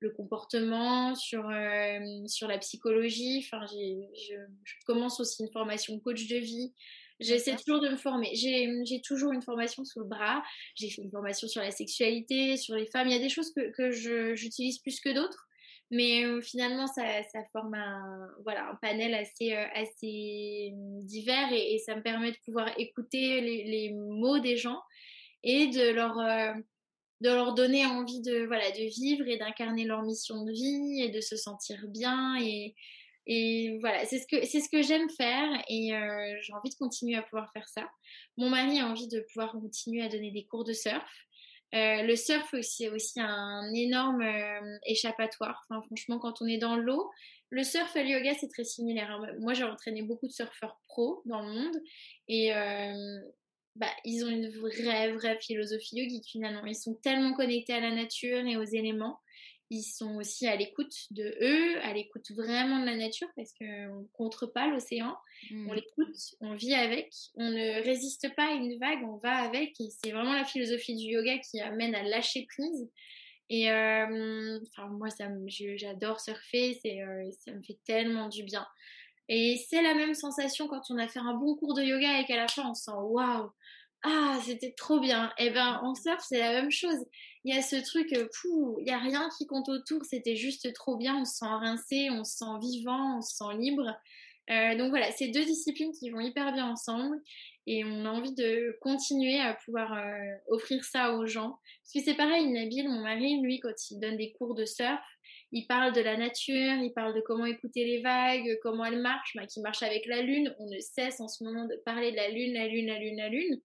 le 0.00 0.10
comportement, 0.10 1.14
sur, 1.14 1.48
euh, 1.50 2.26
sur 2.26 2.48
la 2.48 2.58
psychologie. 2.58 3.44
Enfin, 3.44 3.66
je, 3.66 4.34
je, 4.64 4.74
commence 4.86 5.20
aussi 5.20 5.42
une 5.42 5.52
formation 5.52 5.98
coach 6.00 6.26
de 6.26 6.36
vie. 6.36 6.72
J'essaie 7.20 7.54
toujours 7.56 7.80
de 7.80 7.88
me 7.88 7.96
former. 7.96 8.34
J'ai 8.34 9.00
toujours 9.02 9.32
une 9.32 9.42
formation 9.42 9.84
sous 9.84 10.00
le 10.00 10.06
bras. 10.06 10.42
J'ai 10.74 10.90
fait 10.90 11.02
une 11.02 11.10
formation 11.10 11.48
sur 11.48 11.62
la 11.62 11.70
sexualité, 11.70 12.56
sur 12.56 12.74
les 12.74 12.86
femmes. 12.86 13.08
Il 13.08 13.12
y 13.12 13.16
a 13.16 13.20
des 13.20 13.28
choses 13.28 13.52
que, 13.54 13.70
que 13.70 13.90
j'utilise 14.34 14.78
plus 14.78 15.00
que 15.00 15.10
d'autres. 15.10 15.46
Mais 15.90 16.24
euh, 16.24 16.40
finalement, 16.40 16.86
ça, 16.86 17.02
ça, 17.32 17.40
forme 17.52 17.74
un, 17.74 18.28
voilà, 18.44 18.70
un 18.70 18.76
panel 18.76 19.12
assez, 19.12 19.54
euh, 19.54 19.66
assez 19.74 20.72
divers 21.02 21.52
et, 21.52 21.78
ça 21.84 21.96
me 21.96 22.02
permet 22.02 22.30
de 22.30 22.36
pouvoir 22.44 22.68
écouter 22.78 23.40
les, 23.40 23.64
les 23.64 23.92
mots 23.92 24.38
des 24.38 24.56
gens 24.56 24.80
et 25.42 25.66
de 25.66 25.90
leur, 25.90 26.16
euh, 26.20 26.52
de 27.22 27.28
leur 27.28 27.54
donner 27.54 27.86
envie 27.86 28.20
de, 28.20 28.46
voilà, 28.46 28.70
de 28.70 28.84
vivre 28.84 29.26
et 29.26 29.36
d'incarner 29.36 29.84
leur 29.84 30.02
mission 30.02 30.44
de 30.44 30.52
vie 30.52 31.02
et 31.02 31.08
de 31.08 31.20
se 31.20 31.36
sentir 31.36 31.84
bien 31.88 32.36
et, 32.40 32.74
et 33.26 33.78
voilà, 33.80 34.04
c'est 34.06 34.18
ce 34.18 34.26
que 34.26 34.44
c'est 34.46 34.60
ce 34.60 34.68
que 34.68 34.82
j'aime 34.82 35.08
faire 35.10 35.48
et 35.68 35.94
euh, 35.94 36.36
j'ai 36.42 36.52
envie 36.52 36.70
de 36.70 36.74
continuer 36.76 37.16
à 37.16 37.22
pouvoir 37.22 37.50
faire 37.52 37.68
ça. 37.68 37.88
Mon 38.36 38.48
mari 38.48 38.80
a 38.80 38.86
envie 38.86 39.08
de 39.08 39.24
pouvoir 39.32 39.52
continuer 39.52 40.02
à 40.02 40.08
donner 40.08 40.30
des 40.30 40.46
cours 40.46 40.64
de 40.64 40.72
surf. 40.72 41.04
Euh, 41.74 42.02
le 42.02 42.16
surf 42.16 42.54
c'est 42.62 42.88
aussi 42.88 43.20
un 43.20 43.72
énorme 43.74 44.22
euh, 44.22 44.78
échappatoire. 44.86 45.62
Franchement, 45.68 46.18
quand 46.18 46.40
on 46.40 46.46
est 46.46 46.58
dans 46.58 46.76
l'eau, 46.76 47.10
le 47.50 47.62
surf 47.62 47.94
et 47.94 48.04
le 48.04 48.10
yoga 48.10 48.34
c'est 48.34 48.48
très 48.48 48.64
similaire. 48.64 49.10
Hein. 49.10 49.34
Moi, 49.38 49.54
j'ai 49.54 49.64
entraîné 49.64 50.02
beaucoup 50.02 50.26
de 50.26 50.32
surfeurs 50.32 50.80
pros 50.88 51.22
dans 51.26 51.42
le 51.42 51.52
monde 51.52 51.76
et 52.26 52.52
bah, 53.76 53.90
ils 54.04 54.24
ont 54.24 54.28
une 54.28 54.48
vraie 54.48 55.12
vraie 55.12 55.38
philosophie 55.38 55.96
yogique 55.96 56.26
finalement. 56.26 56.64
Ils 56.64 56.74
sont 56.74 56.94
tellement 57.02 57.34
connectés 57.34 57.74
à 57.74 57.80
la 57.80 57.94
nature 57.94 58.44
et 58.46 58.56
aux 58.56 58.64
éléments 58.64 59.20
ils 59.70 59.84
sont 59.84 60.16
aussi 60.16 60.48
à 60.48 60.56
l'écoute 60.56 60.92
de 61.12 61.36
eux, 61.40 61.80
à 61.82 61.92
l'écoute 61.92 62.30
vraiment 62.32 62.80
de 62.80 62.86
la 62.86 62.96
nature 62.96 63.28
parce 63.36 63.52
qu'on 63.52 64.00
ne 64.00 64.06
contre 64.12 64.46
pas 64.46 64.66
l'océan. 64.66 65.16
On 65.50 65.54
mmh. 65.54 65.74
l'écoute, 65.74 66.16
on 66.40 66.54
vit 66.54 66.74
avec, 66.74 67.12
on 67.36 67.48
ne 67.48 67.82
résiste 67.84 68.34
pas 68.34 68.48
à 68.48 68.54
une 68.54 68.78
vague, 68.78 69.04
on 69.04 69.16
va 69.18 69.36
avec. 69.36 69.80
Et 69.80 69.88
c'est 69.90 70.10
vraiment 70.10 70.34
la 70.34 70.44
philosophie 70.44 70.96
du 70.96 71.04
yoga 71.04 71.38
qui 71.38 71.60
amène 71.60 71.94
à 71.94 72.02
lâcher 72.02 72.46
prise. 72.46 72.90
Et 73.48 73.70
euh, 73.70 74.58
enfin, 74.68 74.88
moi, 74.88 75.08
j'adore 75.76 76.20
surfer, 76.20 76.78
c'est, 76.82 77.02
euh, 77.02 77.30
ça 77.44 77.52
me 77.52 77.62
fait 77.62 77.78
tellement 77.84 78.28
du 78.28 78.42
bien. 78.42 78.66
Et 79.28 79.56
c'est 79.68 79.82
la 79.82 79.94
même 79.94 80.14
sensation 80.14 80.66
quand 80.66 80.82
on 80.90 80.98
a 80.98 81.06
fait 81.06 81.20
un 81.20 81.34
bon 81.34 81.54
cours 81.54 81.74
de 81.74 81.82
yoga 81.82 82.18
et 82.18 82.24
qu'à 82.24 82.36
la 82.36 82.48
fin 82.48 82.68
on 82.68 82.74
se 82.74 82.84
sent 82.84 82.90
waouh, 82.96 83.50
ah, 84.02 84.38
c'était 84.44 84.72
trop 84.72 85.00
bien. 85.00 85.32
Eh 85.38 85.50
ben, 85.50 85.80
en 85.82 85.94
surf, 85.94 86.24
c'est 86.26 86.38
la 86.38 86.52
même 86.52 86.70
chose 86.70 87.04
il 87.44 87.54
y 87.54 87.58
a 87.58 87.62
ce 87.62 87.76
truc, 87.76 88.12
euh, 88.12 88.28
il 88.78 88.84
n'y 88.84 88.90
a 88.90 88.98
rien 88.98 89.28
qui 89.38 89.46
compte 89.46 89.68
autour, 89.68 90.04
c'était 90.04 90.36
juste 90.36 90.72
trop 90.74 90.96
bien, 90.96 91.16
on 91.16 91.24
se 91.24 91.36
sent 91.36 91.46
rincé, 91.46 92.10
on 92.10 92.24
se 92.24 92.36
sent 92.38 92.58
vivant, 92.60 93.18
on 93.18 93.22
se 93.22 93.36
sent 93.36 93.56
libre. 93.58 93.86
donc 94.48 94.90
voilà, 94.90 95.10
c'est 95.12 95.28
deux 95.28 95.44
disciplines 95.44 95.92
qui 95.92 96.10
vont 96.10 96.20
hyper 96.20 96.52
bien 96.52 96.66
ensemble 96.66 97.20
et 97.66 97.84
on 97.84 98.04
a 98.04 98.10
envie 98.10 98.34
de 98.34 98.76
continuer 98.80 99.38
à 99.38 99.54
pouvoir 99.54 99.96
offrir 100.48 100.84
ça 100.84 101.14
aux 101.14 101.26
gens. 101.26 101.58
Parce 101.82 101.92
que 101.94 102.10
c'est 102.10 102.16
pareil, 102.16 102.46
Nabil, 102.48 102.88
mon 102.88 103.00
mari, 103.00 103.40
lui, 103.40 103.60
quand 103.60 103.90
il 103.90 104.00
donne 104.00 104.16
des 104.16 104.32
cours 104.32 104.54
de 104.54 104.64
surf, 104.64 105.00
il 105.52 105.66
parle 105.66 105.92
de 105.92 106.00
la 106.00 106.16
nature, 106.16 106.74
il 106.82 106.92
parle 106.94 107.14
de 107.14 107.20
comment 107.20 107.46
écouter 107.46 107.84
les 107.84 108.02
vagues, 108.02 108.58
comment 108.62 108.84
elles 108.84 109.00
marchent, 109.00 109.36
bah, 109.36 109.46
qui 109.46 109.60
marche 109.60 109.82
avec 109.82 110.06
la 110.06 110.22
lune. 110.22 110.54
On 110.58 110.66
ne 110.66 110.78
cesse 110.80 111.20
en 111.20 111.28
ce 111.28 111.44
moment 111.44 111.66
de 111.66 111.76
parler 111.84 112.10
de 112.10 112.16
la 112.16 112.28
lune, 112.28 112.54
la 112.54 112.66
lune, 112.66 112.86
la 112.86 112.98
lune, 112.98 113.16
la 113.16 113.28
lune. 113.28 113.60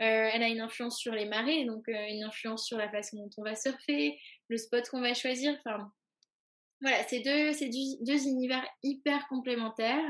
Euh, 0.00 0.30
elle 0.32 0.42
a 0.42 0.48
une 0.48 0.60
influence 0.60 0.98
sur 0.98 1.12
les 1.12 1.26
marées, 1.26 1.64
donc 1.64 1.88
euh, 1.88 2.06
une 2.08 2.22
influence 2.22 2.66
sur 2.66 2.78
la 2.78 2.88
façon 2.88 3.16
dont 3.16 3.30
on 3.38 3.42
va 3.42 3.56
surfer, 3.56 4.18
le 4.48 4.56
spot 4.56 4.88
qu'on 4.88 5.00
va 5.00 5.12
choisir. 5.12 5.56
Enfin, 5.58 5.90
voilà, 6.80 7.02
c'est 7.08 7.20
deux, 7.20 7.50
deux 8.04 8.26
univers 8.28 8.64
hyper 8.84 9.26
complémentaires. 9.28 10.08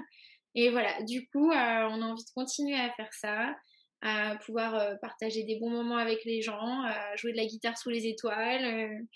Et 0.54 0.70
voilà, 0.70 1.02
du 1.04 1.26
coup, 1.28 1.50
euh, 1.50 1.54
on 1.54 2.02
a 2.02 2.06
envie 2.06 2.24
de 2.24 2.30
continuer 2.34 2.76
à 2.76 2.90
faire 2.92 3.12
ça, 3.12 3.56
à 4.02 4.36
pouvoir 4.44 4.98
partager 5.00 5.44
des 5.44 5.58
bons 5.58 5.70
moments 5.70 5.96
avec 5.96 6.24
les 6.24 6.42
gens, 6.42 6.82
à 6.84 7.16
jouer 7.16 7.32
de 7.32 7.38
la 7.38 7.46
guitare 7.46 7.78
sous 7.78 7.90
les 7.90 8.06
étoiles, 8.06 9.06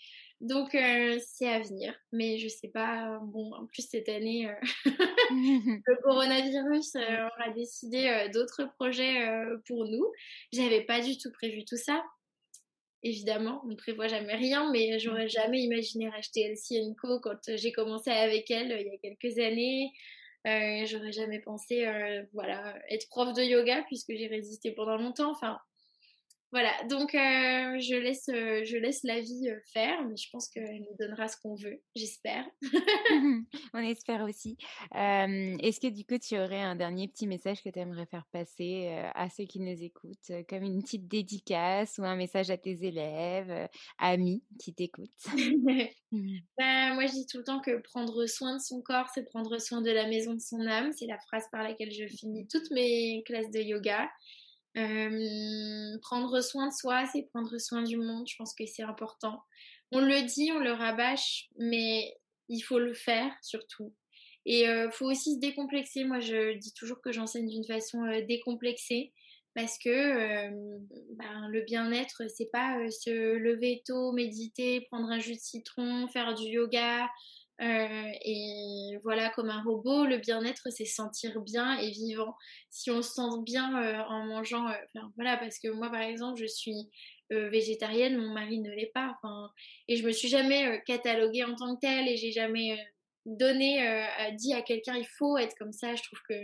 donc, 0.43 0.75
euh, 0.75 1.21
c'est 1.25 1.49
à 1.49 1.61
venir. 1.61 1.95
Mais 2.11 2.37
je 2.39 2.49
sais 2.49 2.69
pas. 2.69 3.21
Bon, 3.23 3.55
en 3.55 3.67
plus, 3.67 3.83
cette 3.89 4.09
année, 4.09 4.49
euh, 4.51 4.55
le 5.31 6.03
coronavirus 6.03 6.97
euh, 6.97 7.29
aura 7.29 7.51
décidé 7.55 8.29
d'autres 8.35 8.65
projets 8.75 9.25
pour 9.69 9.85
nous. 9.87 10.05
J'avais 10.53 10.83
pas 10.83 11.01
du 11.01 11.17
tout 11.17 11.31
prévu 11.31 11.65
tout 11.65 11.77
ça. 11.77 12.03
Évidemment, 13.05 13.63
on 13.65 13.69
ne 13.69 13.77
prévoit 13.77 14.09
jamais 14.09 14.35
rien, 14.35 14.71
mais 14.73 14.99
j'aurais 14.99 15.29
jamais 15.29 15.61
imaginé 15.63 16.09
racheter 16.09 16.43
Elsie 16.43 16.81
Co 17.01 17.21
quand 17.21 17.57
j'ai 17.57 17.73
commencé 17.73 18.11
avec 18.11 18.51
elle 18.51 18.77
il 18.81 18.87
y 18.87 18.95
a 18.95 18.99
quelques 18.99 19.39
années. 19.39 19.93
j'aurais 20.45 21.13
jamais 21.13 21.41
pensé, 21.41 21.85
voilà, 22.33 22.77
être 22.91 23.09
prof 23.09 23.33
de 23.33 23.43
yoga 23.43 23.83
puisque 23.89 24.13
j'ai 24.15 24.27
résisté 24.27 24.73
pendant 24.73 24.97
longtemps. 24.97 25.33
Enfin, 25.33 25.59
voilà, 26.53 26.71
donc 26.85 27.15
euh, 27.15 27.81
je, 27.81 27.97
laisse, 27.99 28.29
euh, 28.29 28.63
je 28.63 28.77
laisse 28.77 29.05
la 29.05 29.21
vie 29.21 29.49
euh, 29.49 29.59
faire, 29.73 30.05
mais 30.07 30.17
je 30.17 30.29
pense 30.31 30.51
qu'elle 30.51 30.81
nous 30.81 30.97
donnera 30.99 31.27
ce 31.27 31.39
qu'on 31.39 31.55
veut, 31.55 31.81
j'espère. 31.97 32.45
On 33.73 33.79
espère 33.79 34.23
aussi. 34.23 34.59
Est-ce 34.93 35.81
que 35.81 35.89
du 35.89 36.05
coup, 36.05 36.19
tu 36.19 36.39
aurais 36.39 36.61
un 36.61 36.77
dernier 36.77 37.09
petit 37.09 37.27
message 37.27 37.63
que 37.63 37.71
tu 37.71 37.79
aimerais 37.79 38.05
faire 38.05 38.27
passer 38.33 38.89
à 39.15 39.31
ceux 39.31 39.45
qui 39.45 39.61
nous 39.61 39.83
écoutent, 39.83 40.31
comme 40.49 40.63
une 40.63 40.83
petite 40.83 41.09
dédicace 41.09 41.97
ou 41.99 42.05
un 42.05 42.17
message 42.17 42.51
à 42.51 42.59
tes 42.59 42.85
élèves, 42.85 43.69
amis 43.99 44.43
qui 44.59 44.75
t'écoutent? 44.75 45.09
Ben, 46.13 46.93
Moi, 46.93 47.07
je 47.07 47.13
dis 47.13 47.27
tout 47.27 47.39
le 47.39 47.45
temps 47.45 47.61
que 47.61 47.81
prendre 47.81 48.27
soin 48.27 48.57
de 48.57 48.61
son 48.61 48.83
corps, 48.83 49.09
c'est 49.15 49.25
prendre 49.25 49.57
soin 49.59 49.81
de 49.81 49.91
la 49.91 50.07
maison 50.07 50.35
de 50.35 50.41
son 50.41 50.61
âme. 50.67 50.93
C'est 50.93 51.07
la 51.07 51.19
phrase 51.19 51.47
par 51.51 51.63
laquelle 51.63 51.91
je 51.91 52.07
finis 52.07 52.47
toutes 52.47 52.71
mes 52.71 53.23
classes 53.25 53.51
de 53.51 53.61
yoga. 53.61 54.11
Euh, 54.77 55.99
prendre 56.01 56.41
soin 56.41 56.69
de 56.69 56.73
soi, 56.73 57.05
c'est 57.13 57.23
prendre 57.31 57.59
soin 57.59 57.83
du 57.83 57.97
monde. 57.97 58.27
Je 58.29 58.37
pense 58.37 58.55
que 58.55 58.65
c'est 58.67 58.83
important. 58.83 59.43
On 59.91 60.01
le 60.01 60.23
dit, 60.23 60.51
on 60.53 60.59
le 60.59 60.73
rabâche, 60.73 61.49
mais 61.59 62.17
il 62.49 62.61
faut 62.61 62.79
le 62.79 62.95
faire 62.95 63.33
surtout. 63.43 63.93
Et 64.47 64.69
euh, 64.69 64.91
faut 64.91 65.11
aussi 65.11 65.35
se 65.35 65.41
décomplexer. 65.41 66.05
Moi, 66.05 66.21
je 66.21 66.57
dis 66.57 66.73
toujours 66.73 67.01
que 67.01 67.13
j'enseigne 67.13 67.49
d'une 67.49 67.67
façon 67.67 68.03
euh, 68.05 68.23
décomplexée 68.23 69.13
parce 69.55 69.79
que 69.79 70.49
ben, 71.15 71.49
le 71.51 71.61
bien-être, 71.61 72.23
c'est 72.35 72.51
pas 72.51 72.79
se 72.89 73.11
lever 73.37 73.83
tôt, 73.85 74.13
méditer, 74.13 74.81
prendre 74.91 75.11
un 75.11 75.19
jus 75.19 75.35
de 75.35 75.41
citron, 75.41 76.09
faire 76.09 76.33
du 76.33 76.45
yoga, 76.45 77.07
euh, 77.61 78.13
et 78.25 78.99
voilà, 79.03 79.31
comme 79.31 79.51
un 79.51 79.63
robot, 79.63 80.05
le 80.07 80.19
bien-être, 80.19 80.69
c'est 80.71 80.85
sentir 80.85 81.41
bien 81.43 81.79
et 81.79 81.91
vivant. 81.91 82.35
Si 82.71 82.91
on 82.91 83.03
se 83.03 83.13
sent 83.13 83.43
bien 83.45 83.81
euh, 83.81 84.03
en 84.09 84.25
mangeant, 84.25 84.69
euh, 84.69 85.01
voilà, 85.17 85.37
parce 85.37 85.59
que 85.59 85.69
moi, 85.69 85.91
par 85.91 86.03
exemple, 86.03 86.41
je 86.41 86.47
suis 86.47 86.91
végétarienne, 87.31 88.19
mon 88.19 88.35
mari 88.35 88.59
ne 88.59 88.71
l'est 88.71 88.93
pas, 88.93 89.19
et 89.89 89.97
je 89.97 90.05
me 90.05 90.13
suis 90.13 90.29
jamais 90.29 90.83
cataloguée 90.85 91.45
en 91.45 91.55
tant 91.55 91.77
que 91.77 91.81
telle, 91.81 92.07
et 92.07 92.19
j'ai 92.19 92.31
jamais 92.31 92.77
donné, 93.25 94.07
dit 94.37 94.53
à 94.53 94.61
quelqu'un, 94.61 94.97
il 94.97 95.07
faut 95.07 95.39
être 95.39 95.57
comme 95.57 95.73
ça. 95.73 95.95
Je 95.95 96.03
trouve 96.03 96.19
que, 96.29 96.35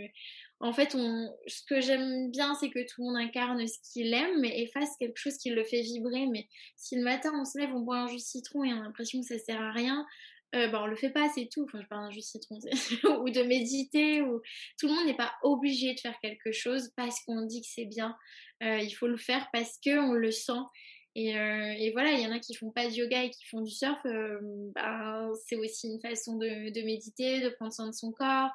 en 0.59 0.73
fait, 0.73 0.97
ce 1.45 1.63
que 1.67 1.79
j'aime 1.79 2.31
bien, 2.31 2.55
c'est 2.55 2.71
que 2.71 2.79
tout 2.79 3.01
le 3.01 3.05
monde 3.05 3.17
incarne 3.17 3.67
ce 3.67 3.77
qu'il 3.93 4.11
aime 4.15 4.43
et 4.43 4.65
fasse 4.65 4.97
quelque 4.97 5.17
chose 5.17 5.37
qui 5.37 5.51
le 5.51 5.63
fait 5.63 5.81
vibrer. 5.81 6.25
Mais 6.25 6.47
si 6.75 6.95
le 6.95 7.03
matin 7.03 7.33
on 7.39 7.45
se 7.45 7.59
lève, 7.59 7.69
on 7.71 7.81
boit 7.81 7.99
un 7.99 8.07
jus 8.07 8.15
de 8.15 8.21
citron 8.21 8.63
et 8.63 8.73
on 8.73 8.79
a 8.79 8.85
l'impression 8.85 9.21
que 9.21 9.27
ça 9.27 9.37
sert 9.37 9.61
à 9.61 9.71
rien, 9.71 10.07
euh, 10.55 10.67
bah, 10.67 10.81
on 10.83 10.87
le 10.87 10.95
fait 10.95 11.11
pas, 11.11 11.29
c'est 11.33 11.47
tout. 11.51 11.63
Enfin, 11.63 11.79
je 11.81 11.87
parle 11.87 12.05
d'un 12.05 12.11
jus 12.11 12.21
citron, 12.21 12.57
ou 13.21 13.29
de 13.29 13.43
méditer, 13.43 14.21
ou 14.21 14.41
tout 14.79 14.87
le 14.87 14.93
monde 14.93 15.05
n'est 15.05 15.15
pas 15.15 15.33
obligé 15.43 15.93
de 15.93 15.99
faire 15.99 16.17
quelque 16.21 16.51
chose 16.51 16.91
parce 16.95 17.19
qu'on 17.25 17.45
dit 17.45 17.61
que 17.61 17.67
c'est 17.69 17.85
bien. 17.85 18.15
Euh, 18.63 18.79
il 18.79 18.91
faut 18.91 19.07
le 19.07 19.17
faire 19.17 19.47
parce 19.53 19.77
que 19.83 19.99
on 19.99 20.13
le 20.13 20.31
sent. 20.31 20.61
Et, 21.15 21.37
euh, 21.37 21.73
et 21.77 21.91
voilà, 21.91 22.13
il 22.13 22.21
y 22.21 22.27
en 22.27 22.31
a 22.31 22.39
qui 22.39 22.55
font 22.55 22.71
pas 22.71 22.87
de 22.87 22.93
yoga 22.93 23.23
et 23.23 23.29
qui 23.29 23.45
font 23.45 23.61
du 23.61 23.71
surf. 23.71 23.99
Euh, 24.05 24.39
bah, 24.73 25.29
c'est 25.45 25.55
aussi 25.55 25.87
une 25.87 26.01
façon 26.01 26.37
de, 26.37 26.71
de, 26.71 26.85
méditer, 26.85 27.41
de 27.41 27.49
prendre 27.49 27.73
soin 27.73 27.87
de 27.87 27.93
son 27.93 28.11
corps. 28.11 28.51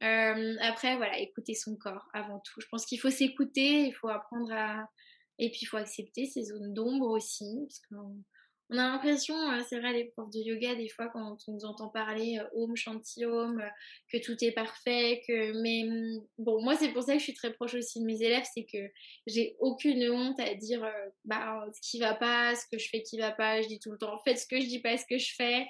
Après, 0.00 0.96
voilà, 0.96 1.18
écouter 1.18 1.54
son 1.54 1.76
corps 1.76 2.08
avant 2.12 2.40
tout. 2.40 2.60
Je 2.60 2.66
pense 2.70 2.86
qu'il 2.86 2.98
faut 2.98 3.10
s'écouter, 3.10 3.86
il 3.86 3.92
faut 3.92 4.08
apprendre 4.08 4.52
à, 4.52 4.88
et 5.38 5.48
puis 5.50 5.60
il 5.62 5.66
faut 5.66 5.76
accepter 5.76 6.26
ses 6.26 6.44
zones 6.44 6.74
d'ombre 6.74 7.08
aussi, 7.08 7.68
on 8.70 8.78
a 8.78 8.88
l'impression, 8.88 9.34
euh, 9.34 9.60
c'est 9.68 9.78
vrai, 9.78 9.92
les 9.92 10.04
profs 10.06 10.30
de 10.30 10.38
yoga, 10.38 10.74
des 10.74 10.88
fois, 10.88 11.08
quand 11.08 11.36
on 11.46 11.52
nous 11.52 11.64
entend 11.64 11.88
parler 11.88 12.38
euh, 12.38 12.48
Om 12.54 12.74
Shanti 12.74 13.24
Om, 13.26 13.60
euh, 13.60 13.68
que 14.10 14.18
tout 14.18 14.36
est 14.42 14.52
parfait, 14.52 15.22
que. 15.28 15.52
Mais 15.60 15.84
mm, 15.84 16.26
bon, 16.38 16.62
moi, 16.62 16.76
c'est 16.76 16.88
pour 16.92 17.02
ça 17.02 17.12
que 17.12 17.18
je 17.18 17.24
suis 17.24 17.34
très 17.34 17.52
proche 17.52 17.74
aussi 17.74 18.00
de 18.00 18.06
mes 18.06 18.22
élèves, 18.22 18.46
c'est 18.54 18.64
que 18.64 18.78
j'ai 19.26 19.56
aucune 19.60 20.10
honte 20.10 20.40
à 20.40 20.54
dire 20.54 20.90
bah, 21.24 21.66
ce 21.72 21.80
qui 21.82 21.98
va 21.98 22.14
pas, 22.14 22.54
ce 22.54 22.64
que 22.70 22.78
je 22.78 22.88
fais 22.88 23.02
qui 23.02 23.18
va 23.18 23.32
pas. 23.32 23.60
Je 23.60 23.68
dis 23.68 23.78
tout 23.78 23.92
le 23.92 23.98
temps, 23.98 24.18
faites 24.24 24.38
ce 24.38 24.46
que 24.46 24.60
je 24.60 24.66
dis 24.66 24.80
pas, 24.80 24.96
ce 24.96 25.04
que 25.06 25.18
je 25.18 25.34
fais. 25.34 25.66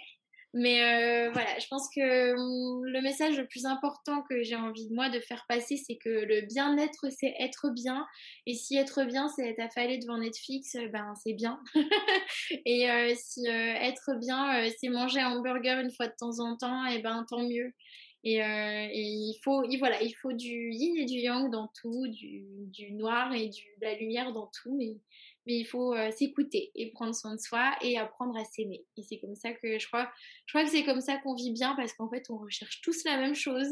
Mais 0.54 0.82
euh, 0.82 1.30
voilà, 1.32 1.58
je 1.58 1.66
pense 1.68 1.88
que 1.88 2.34
hum, 2.34 2.84
le 2.84 3.00
message 3.00 3.38
le 3.38 3.46
plus 3.46 3.64
important 3.64 4.22
que 4.22 4.42
j'ai 4.42 4.54
envie 4.54 4.86
de 4.86 4.94
moi 4.94 5.08
de 5.08 5.18
faire 5.18 5.46
passer, 5.48 5.78
c'est 5.78 5.96
que 5.96 6.10
le 6.10 6.42
bien-être, 6.42 7.06
c'est 7.10 7.34
être 7.38 7.70
bien. 7.70 8.06
Et 8.46 8.54
si 8.54 8.76
être 8.76 9.04
bien, 9.04 9.28
c'est 9.28 9.48
être 9.48 9.60
affalé 9.60 9.96
devant 9.96 10.18
Netflix, 10.18 10.74
euh, 10.74 10.88
ben 10.88 11.14
c'est 11.22 11.32
bien. 11.32 11.58
et 12.66 12.90
euh, 12.90 13.14
si 13.16 13.46
être 13.46 14.14
bien, 14.20 14.68
c'est 14.78 14.88
manger 14.88 15.20
un 15.20 15.30
hamburger 15.30 15.78
une 15.80 15.90
fois 15.90 16.08
de 16.08 16.14
temps 16.18 16.38
en 16.40 16.56
temps, 16.56 16.84
et 16.86 17.00
ben 17.00 17.24
tant 17.28 17.42
mieux. 17.42 17.72
Et, 18.24 18.38
il 18.38 19.36
faut, 19.42 19.64
voilà, 19.78 20.00
il 20.02 20.12
faut 20.12 20.32
du 20.32 20.70
yin 20.70 20.96
et 20.96 21.06
du 21.06 21.16
yang 21.16 21.50
dans 21.50 21.68
tout, 21.80 22.06
du, 22.06 22.92
noir 22.92 23.32
et 23.32 23.48
de 23.48 23.54
la 23.80 23.94
lumière 23.94 24.32
dans 24.32 24.48
tout. 24.62 24.78
Mais 25.46 25.54
il 25.54 25.64
faut 25.64 25.94
euh, 25.94 26.10
s'écouter 26.10 26.70
et 26.74 26.90
prendre 26.92 27.14
soin 27.14 27.34
de 27.34 27.40
soi 27.40 27.74
et 27.80 27.98
apprendre 27.98 28.36
à 28.38 28.44
s'aimer. 28.44 28.84
Et 28.96 29.02
c'est 29.02 29.18
comme 29.18 29.34
ça 29.34 29.52
que 29.52 29.78
je 29.78 29.86
crois, 29.86 30.10
je 30.46 30.52
crois 30.52 30.64
que 30.64 30.70
c'est 30.70 30.84
comme 30.84 31.00
ça 31.00 31.18
qu'on 31.18 31.34
vit 31.34 31.52
bien 31.52 31.74
parce 31.76 31.92
qu'en 31.92 32.08
fait, 32.08 32.24
on 32.30 32.38
recherche 32.38 32.80
tous 32.82 33.04
la 33.04 33.16
même 33.16 33.34
chose, 33.34 33.68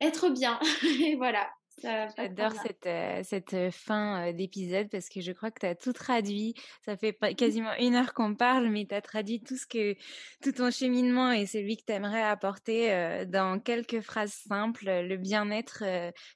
être 0.00 0.30
bien. 0.30 0.58
et 1.02 1.16
voilà. 1.16 1.50
J'adore 1.82 2.52
cette, 2.62 2.86
euh, 2.86 3.20
cette 3.24 3.70
fin 3.70 4.28
euh, 4.28 4.32
d'épisode 4.32 4.88
parce 4.90 5.08
que 5.08 5.20
je 5.20 5.32
crois 5.32 5.50
que 5.50 5.60
tu 5.60 5.66
as 5.66 5.74
tout 5.74 5.92
traduit. 5.92 6.54
Ça 6.84 6.96
fait 6.96 7.16
mmh 7.20 7.34
quasiment 7.34 7.72
une 7.80 7.94
heure 7.94 8.14
qu'on 8.14 8.34
parle, 8.34 8.68
mais 8.68 8.86
tu 8.86 8.94
as 8.94 9.00
traduit 9.00 9.40
tout 9.40 9.56
ce 9.56 9.66
que 9.66 9.94
tout 10.42 10.52
ton 10.52 10.70
cheminement 10.70 11.32
et 11.32 11.46
celui 11.46 11.76
que 11.76 11.84
tu 11.86 11.92
aimerais 11.92 12.22
apporter 12.22 13.24
dans 13.26 13.58
quelques 13.58 14.00
phrases 14.00 14.32
simples. 14.32 14.84
Le 14.86 15.16
bien-être 15.16 15.82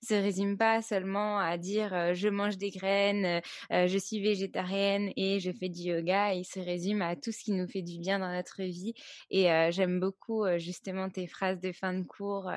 se 0.03 0.15
résume 0.15 0.57
pas 0.57 0.83
seulement 0.83 1.39
à 1.39 1.57
dire 1.57 2.15
je 2.15 2.29
mange 2.29 2.57
des 2.57 2.71
graines, 2.71 3.41
je 3.71 3.99
suis 3.99 4.21
végétarienne 4.21 5.13
et 5.17 5.41
je 5.41 5.51
fais 5.53 5.69
du 5.69 5.83
yoga. 5.83 6.35
Il 6.35 6.45
se 6.45 6.61
résume 6.61 7.03
à 7.03 7.17
tout 7.17 7.33
ce 7.33 7.45
qui 7.45 7.53
nous 7.53 7.69
fait 7.69 7.83
du 7.83 7.99
bien 7.99 8.19
dans 8.19 8.33
notre 8.33 8.63
vie. 8.63 8.95
Et 9.31 9.45
j'aime 9.71 10.01
beaucoup 10.01 10.45
justement 10.57 11.09
tes 11.09 11.27
phrases 11.27 11.61
de 11.61 11.73
fin 11.73 11.95
de 11.95 12.05
cours, 12.05 12.51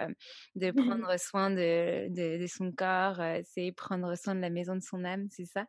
de 0.55 0.71
prendre 1.05 1.19
soin 1.19 1.49
de, 1.51 2.07
de, 2.09 2.41
de 2.41 2.47
son 2.47 2.70
corps, 2.71 3.21
c'est 3.43 3.71
prendre 3.71 4.15
soin 4.15 4.35
de 4.35 4.41
la 4.41 4.49
maison 4.49 4.75
de 4.75 4.81
son 4.81 5.03
âme, 5.03 5.27
c'est 5.29 5.45
ça? 5.45 5.65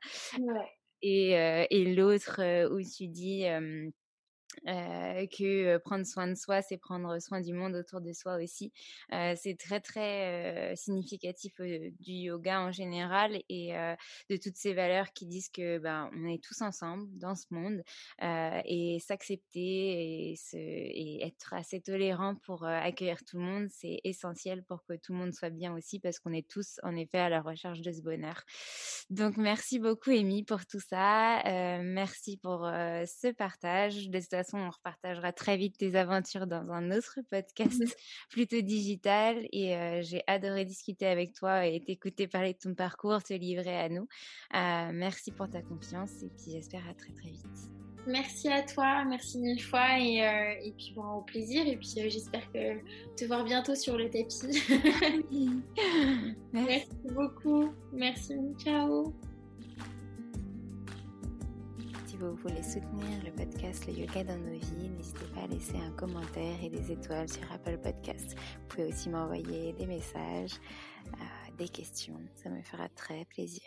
Et, 1.03 1.33
et 1.33 1.95
l'autre 1.95 2.41
où 2.73 2.81
tu 2.81 3.09
dis 3.09 3.45
que 4.67 5.79
prendre 5.79 6.07
soin 6.07 6.29
de 6.29 6.35
soi, 6.35 6.63
c'est 6.63 6.77
prendre 6.77 7.19
soin 7.21 7.41
du 7.41 7.53
monde 7.53 7.75
autour 7.75 8.01
de 8.01 8.13
soi 8.13 8.37
aussi. 8.37 8.73
C'est 9.11 9.57
très 9.59 9.81
très 9.81 10.75
significatif 10.77 11.55
du 11.61 12.13
yoga 12.13 12.61
en 12.61 12.73
général 12.73 13.41
et 13.49 13.73
de 14.31 14.37
toutes 14.37 14.57
ces 14.57 14.75
valeurs 14.75 15.13
qui 15.13 15.27
disent 15.27 15.49
que 15.49 15.79
ben 15.79 16.11
on 16.15 16.29
est 16.29 16.43
tous 16.43 16.63
ensemble 16.63 17.09
dans 17.19 17.35
ce 17.35 17.47
monde 17.51 17.83
et 18.21 18.99
s'accepter 19.01 20.33
et, 20.55 21.23
être 21.23 21.55
assez 21.55 21.81
tolérant 21.81 22.35
pour 22.35 22.65
accueillir 22.65 23.19
tout 23.25 23.39
le 23.39 23.45
monde, 23.45 23.69
c'est 23.71 24.01
essentiel 24.05 24.65
pour 24.65 24.85
que 24.85 24.95
tout 24.95 25.13
le 25.13 25.19
monde 25.19 25.33
soit 25.33 25.51
bien 25.51 25.75
aussi 25.75 26.01
parce 26.01 26.19
qu'on 26.19 26.33
est 26.33 26.49
tous 26.49 26.81
en 26.83 26.97
effet 26.97 27.19
à 27.19 27.29
la 27.29 27.41
recherche 27.41 27.81
de 27.81 27.93
ce 27.93 28.03
bonheur. 28.03 28.43
Donc 29.11 29.37
merci 29.37 29.79
beaucoup 29.79 30.11
Amy 30.11 30.45
pour 30.45 30.67
tout 30.67 30.81
ça, 30.81 31.43
merci 31.83 32.37
pour 32.37 32.61
ce 32.63 33.33
partage 33.33 34.09
de 34.09 34.21
façon, 34.43 34.59
on 34.59 34.71
repartagera 34.71 35.33
très 35.33 35.57
vite 35.57 35.79
tes 35.79 35.95
aventures 35.97 36.47
dans 36.47 36.71
un 36.71 36.91
autre 36.91 37.19
podcast 37.31 37.73
Mmh. 37.73 37.87
plutôt 38.31 38.61
digital. 38.61 39.47
Et 39.53 39.77
euh, 39.77 40.03
j'ai 40.03 40.23
adoré 40.27 40.65
discuter 40.65 41.07
avec 41.07 41.35
toi 41.35 41.67
et 41.67 41.81
t'écouter 41.81 42.27
parler 42.27 42.55
de 42.55 42.59
ton 42.59 42.75
parcours, 42.75 43.23
te 43.23 43.35
livrer 43.35 43.77
à 43.79 43.89
nous. 43.89 44.09
Euh, 44.55 44.91
merci 44.93 45.31
pour 45.31 45.49
ta 45.49 45.63
confiance 45.63 46.23
et 46.23 46.29
puis 46.29 46.53
j'espère 46.53 46.89
à 46.89 46.95
très 46.95 47.13
très 47.13 47.31
vite. 47.31 47.71
Merci 48.05 48.49
à 48.49 48.63
toi, 48.63 49.05
merci 49.05 49.39
mille 49.39 49.63
fois 49.63 49.97
et, 50.01 50.27
euh, 50.27 50.55
et 50.61 50.73
puis 50.73 50.93
bon, 50.97 51.05
au 51.05 51.21
plaisir 51.23 51.65
et 51.69 51.77
puis 51.77 51.95
euh, 51.99 52.09
j'espère 52.11 52.51
que 52.51 52.81
te 53.17 53.25
voir 53.27 53.45
bientôt 53.45 53.77
sur 53.77 53.97
le 53.97 54.11
tapis. 54.11 54.41
Merci. 56.53 56.67
merci 56.69 57.15
beaucoup, 57.15 57.73
merci, 57.93 58.35
ciao. 58.59 59.15
Vous 62.23 62.37
voulez 62.37 62.63
soutenir 62.63 63.21
le 63.25 63.33
podcast 63.33 63.85
Le 63.89 63.95
Yoga 63.95 64.23
dans 64.23 64.39
nos 64.39 64.57
vies, 64.57 64.89
n'hésitez 64.97 65.27
pas 65.35 65.41
à 65.41 65.47
laisser 65.49 65.77
un 65.77 65.91
commentaire 65.91 66.55
et 66.63 66.71
des 66.71 66.93
étoiles 66.93 67.29
sur 67.29 67.43
Apple 67.53 67.79
Podcast. 67.79 68.37
Vous 68.37 68.67
pouvez 68.69 68.85
aussi 68.85 69.09
m'envoyer 69.09 69.73
des 69.73 69.87
messages, 69.87 70.53
euh, 71.09 71.57
des 71.59 71.69
questions. 71.69 72.21
Ça 72.41 72.49
me 72.49 72.63
fera 72.63 72.89
très 72.91 73.25
plaisir. 73.25 73.67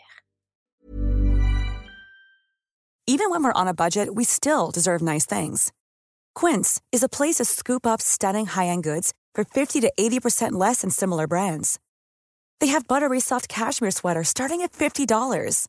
Even 3.06 3.28
when 3.28 3.44
we're 3.44 3.52
on 3.54 3.68
a 3.68 3.74
budget, 3.74 4.14
we 4.14 4.24
still 4.24 4.70
deserve 4.72 5.02
nice 5.02 5.26
things. 5.26 5.70
Quince 6.34 6.80
is 6.92 7.02
a 7.02 7.10
place 7.10 7.36
to 7.36 7.44
scoop 7.44 7.86
up 7.86 8.00
stunning 8.00 8.46
high-end 8.46 8.82
goods 8.82 9.12
for 9.34 9.44
50 9.44 9.82
to 9.82 9.92
80% 9.98 10.52
less 10.52 10.80
than 10.80 10.88
similar 10.88 11.26
brands. 11.26 11.78
They 12.60 12.68
have 12.68 12.88
buttery 12.88 13.20
soft 13.20 13.50
cashmere 13.50 13.90
sweaters 13.90 14.30
starting 14.30 14.62
at 14.62 14.72
$50, 14.72 15.68